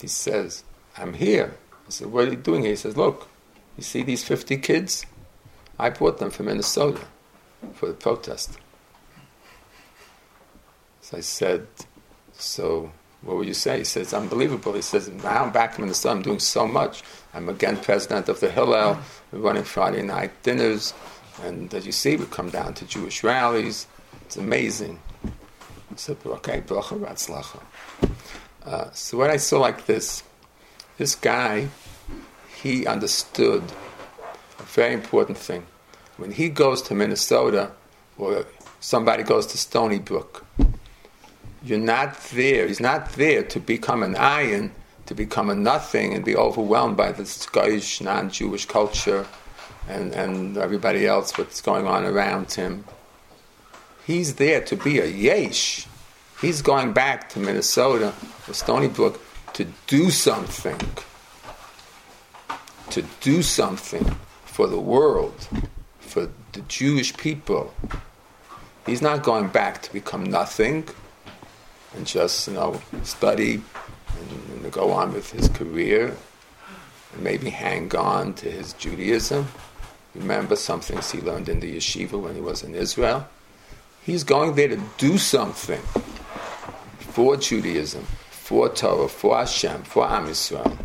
He 0.00 0.06
says, 0.06 0.64
I'm 0.96 1.14
here. 1.14 1.54
I 1.86 1.90
said, 1.90 2.08
what 2.08 2.28
are 2.28 2.30
you 2.30 2.36
doing 2.36 2.62
here? 2.62 2.70
He 2.70 2.76
says, 2.76 2.96
look, 2.96 3.28
you 3.76 3.82
see 3.82 4.02
these 4.02 4.24
50 4.24 4.56
kids? 4.58 5.04
I 5.78 5.90
brought 5.90 6.18
them 6.18 6.30
from 6.30 6.46
Minnesota 6.46 7.00
for 7.74 7.86
the 7.86 7.94
protest. 7.94 8.58
So 11.00 11.16
I 11.16 11.20
said, 11.20 11.66
so 12.32 12.92
what 13.22 13.36
would 13.36 13.48
you 13.48 13.54
say? 13.54 13.78
He 13.78 13.84
says, 13.84 14.12
unbelievable. 14.12 14.72
He 14.74 14.82
says, 14.82 15.08
now 15.08 15.44
I'm 15.44 15.52
back 15.52 15.78
in 15.78 15.84
Minnesota, 15.84 16.16
I'm 16.16 16.22
doing 16.22 16.38
so 16.38 16.66
much. 16.66 17.02
I'm 17.34 17.48
again 17.48 17.76
president 17.76 18.28
of 18.28 18.40
the 18.40 18.50
Hillel, 18.50 18.98
we're 19.32 19.38
running 19.38 19.64
Friday 19.64 20.02
night 20.02 20.30
dinners. 20.42 20.94
And 21.42 21.72
as 21.72 21.86
you 21.86 21.92
see, 21.92 22.16
we 22.16 22.26
come 22.26 22.50
down 22.50 22.74
to 22.74 22.84
Jewish 22.84 23.22
rallies. 23.22 23.86
It's 24.22 24.36
amazing. 24.36 25.00
So, 25.96 26.16
okay, 26.26 26.60
bracha 26.60 27.60
uh, 28.64 28.90
so 28.92 29.16
what 29.16 29.30
I 29.30 29.38
saw 29.38 29.60
like 29.60 29.86
this, 29.86 30.22
this 30.98 31.14
guy, 31.14 31.68
he 32.62 32.86
understood 32.86 33.62
a 34.58 34.62
very 34.62 34.92
important 34.92 35.38
thing. 35.38 35.66
When 36.18 36.32
he 36.32 36.48
goes 36.48 36.82
to 36.82 36.94
Minnesota, 36.94 37.70
or 38.18 38.44
somebody 38.80 39.22
goes 39.22 39.46
to 39.46 39.58
Stony 39.58 39.98
Brook, 39.98 40.44
you're 41.62 41.78
not 41.78 42.20
there. 42.34 42.66
He's 42.66 42.80
not 42.80 43.12
there 43.12 43.42
to 43.44 43.60
become 43.60 44.02
an 44.02 44.14
ayin, 44.14 44.70
to 45.06 45.14
become 45.14 45.48
a 45.50 45.54
nothing, 45.54 46.12
and 46.12 46.24
be 46.24 46.36
overwhelmed 46.36 46.96
by 46.96 47.12
this 47.12 47.46
Goyish, 47.46 48.02
non-Jewish 48.02 48.66
culture 48.66 49.26
and, 49.88 50.12
and 50.12 50.58
everybody 50.58 51.06
else, 51.06 51.36
what's 51.38 51.60
going 51.60 51.86
on 51.86 52.04
around 52.04 52.52
him. 52.52 52.84
He's 54.08 54.36
there 54.36 54.62
to 54.62 54.74
be 54.74 55.00
a 55.00 55.04
yesh. 55.04 55.86
He's 56.40 56.62
going 56.62 56.94
back 56.94 57.28
to 57.28 57.38
Minnesota 57.38 58.14
or 58.48 58.54
Stony 58.54 58.88
Brook 58.88 59.20
to 59.52 59.66
do 59.86 60.08
something. 60.08 60.80
To 62.88 63.02
do 63.20 63.42
something 63.42 64.16
for 64.46 64.66
the 64.66 64.80
world, 64.80 65.46
for 66.00 66.30
the 66.52 66.60
Jewish 66.68 67.14
people. 67.18 67.74
He's 68.86 69.02
not 69.02 69.22
going 69.22 69.48
back 69.48 69.82
to 69.82 69.92
become 69.92 70.24
nothing 70.24 70.88
and 71.94 72.06
just, 72.06 72.48
you 72.48 72.54
know, 72.54 72.80
study 73.02 73.60
and, 74.18 74.64
and 74.64 74.72
go 74.72 74.90
on 74.90 75.12
with 75.12 75.30
his 75.32 75.48
career 75.48 76.16
and 77.12 77.22
maybe 77.22 77.50
hang 77.50 77.94
on 77.94 78.32
to 78.40 78.50
his 78.50 78.72
Judaism 78.72 79.48
remember 80.14 80.56
some 80.56 80.80
things 80.80 81.10
he 81.10 81.20
learned 81.20 81.48
in 81.50 81.60
the 81.60 81.76
yeshiva 81.76 82.20
when 82.20 82.34
he 82.34 82.40
was 82.40 82.62
in 82.62 82.74
Israel. 82.74 83.28
He's 84.08 84.24
going 84.24 84.54
there 84.54 84.68
to 84.68 84.80
do 84.96 85.18
something 85.18 85.82
for 87.12 87.36
Judaism, 87.36 88.02
for 88.30 88.70
Torah, 88.70 89.06
for 89.06 89.36
Hashem, 89.36 89.82
for 89.82 90.08
Am 90.08 90.28
Yisrael. 90.28 90.78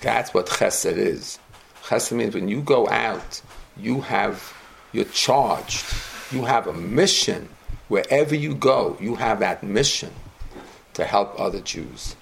That's 0.00 0.34
what 0.34 0.46
chesed 0.46 0.96
is. 0.96 1.38
Chesed 1.84 2.10
means 2.10 2.34
when 2.34 2.48
you 2.48 2.60
go 2.60 2.88
out, 2.88 3.40
you 3.76 4.00
have, 4.00 4.52
you're 4.90 5.04
charged. 5.04 5.86
You 6.32 6.46
have 6.46 6.66
a 6.66 6.72
mission. 6.72 7.48
Wherever 7.86 8.34
you 8.34 8.56
go, 8.56 8.96
you 9.00 9.14
have 9.14 9.38
that 9.38 9.62
mission 9.62 10.10
to 10.94 11.04
help 11.04 11.38
other 11.38 11.60
Jews. 11.60 12.16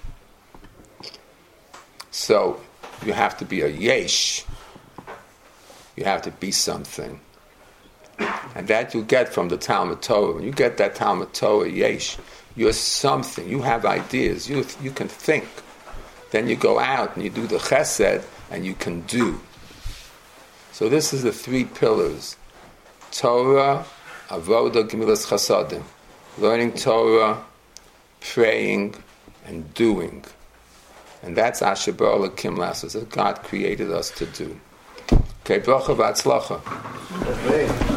So 2.11 2.61
you 3.03 3.13
have 3.13 3.35
to 3.39 3.45
be 3.45 3.61
a 3.61 3.69
yesh, 3.69 4.45
you 5.95 6.03
have 6.03 6.21
to 6.21 6.29
be 6.29 6.51
something. 6.51 7.21
And 8.19 8.67
that 8.67 8.93
you 8.93 9.03
get 9.03 9.33
from 9.33 9.49
the 9.49 9.57
Talmud 9.57 10.01
Torah. 10.01 10.33
When 10.33 10.43
you 10.43 10.51
get 10.51 10.77
that 10.77 10.95
Talmud 10.95 11.33
Torah, 11.33 11.69
yesh, 11.69 12.17
you're 12.55 12.73
something. 12.73 13.47
You 13.47 13.61
have 13.61 13.85
ideas. 13.85 14.49
You, 14.49 14.65
you 14.81 14.91
can 14.91 15.07
think. 15.07 15.47
Then 16.31 16.47
you 16.47 16.55
go 16.55 16.79
out 16.79 17.15
and 17.15 17.23
you 17.23 17.29
do 17.29 17.47
the 17.47 17.57
chesed 17.57 18.25
and 18.49 18.65
you 18.65 18.73
can 18.73 19.01
do. 19.01 19.39
So 20.71 20.89
this 20.89 21.13
is 21.13 21.23
the 21.23 21.31
three 21.31 21.65
pillars. 21.65 22.35
Torah, 23.11 23.85
Avodah, 24.29 24.89
Gemilas 24.89 25.27
Chasadim. 25.27 25.83
Learning 26.37 26.71
Torah, 26.73 27.43
praying, 28.21 28.95
and 29.45 29.73
doing. 29.73 30.23
And 31.23 31.35
that's 31.35 31.61
Asher 31.61 31.93
Ba'ala 31.93 32.35
Kim 32.35 32.55
that 32.57 33.07
God 33.09 33.41
created 33.43 33.91
us 33.91 34.11
to 34.11 34.25
do. 34.27 34.59
Okay, 35.43 35.59
bracha 35.59 35.95
v'atzlacha. 35.95 37.87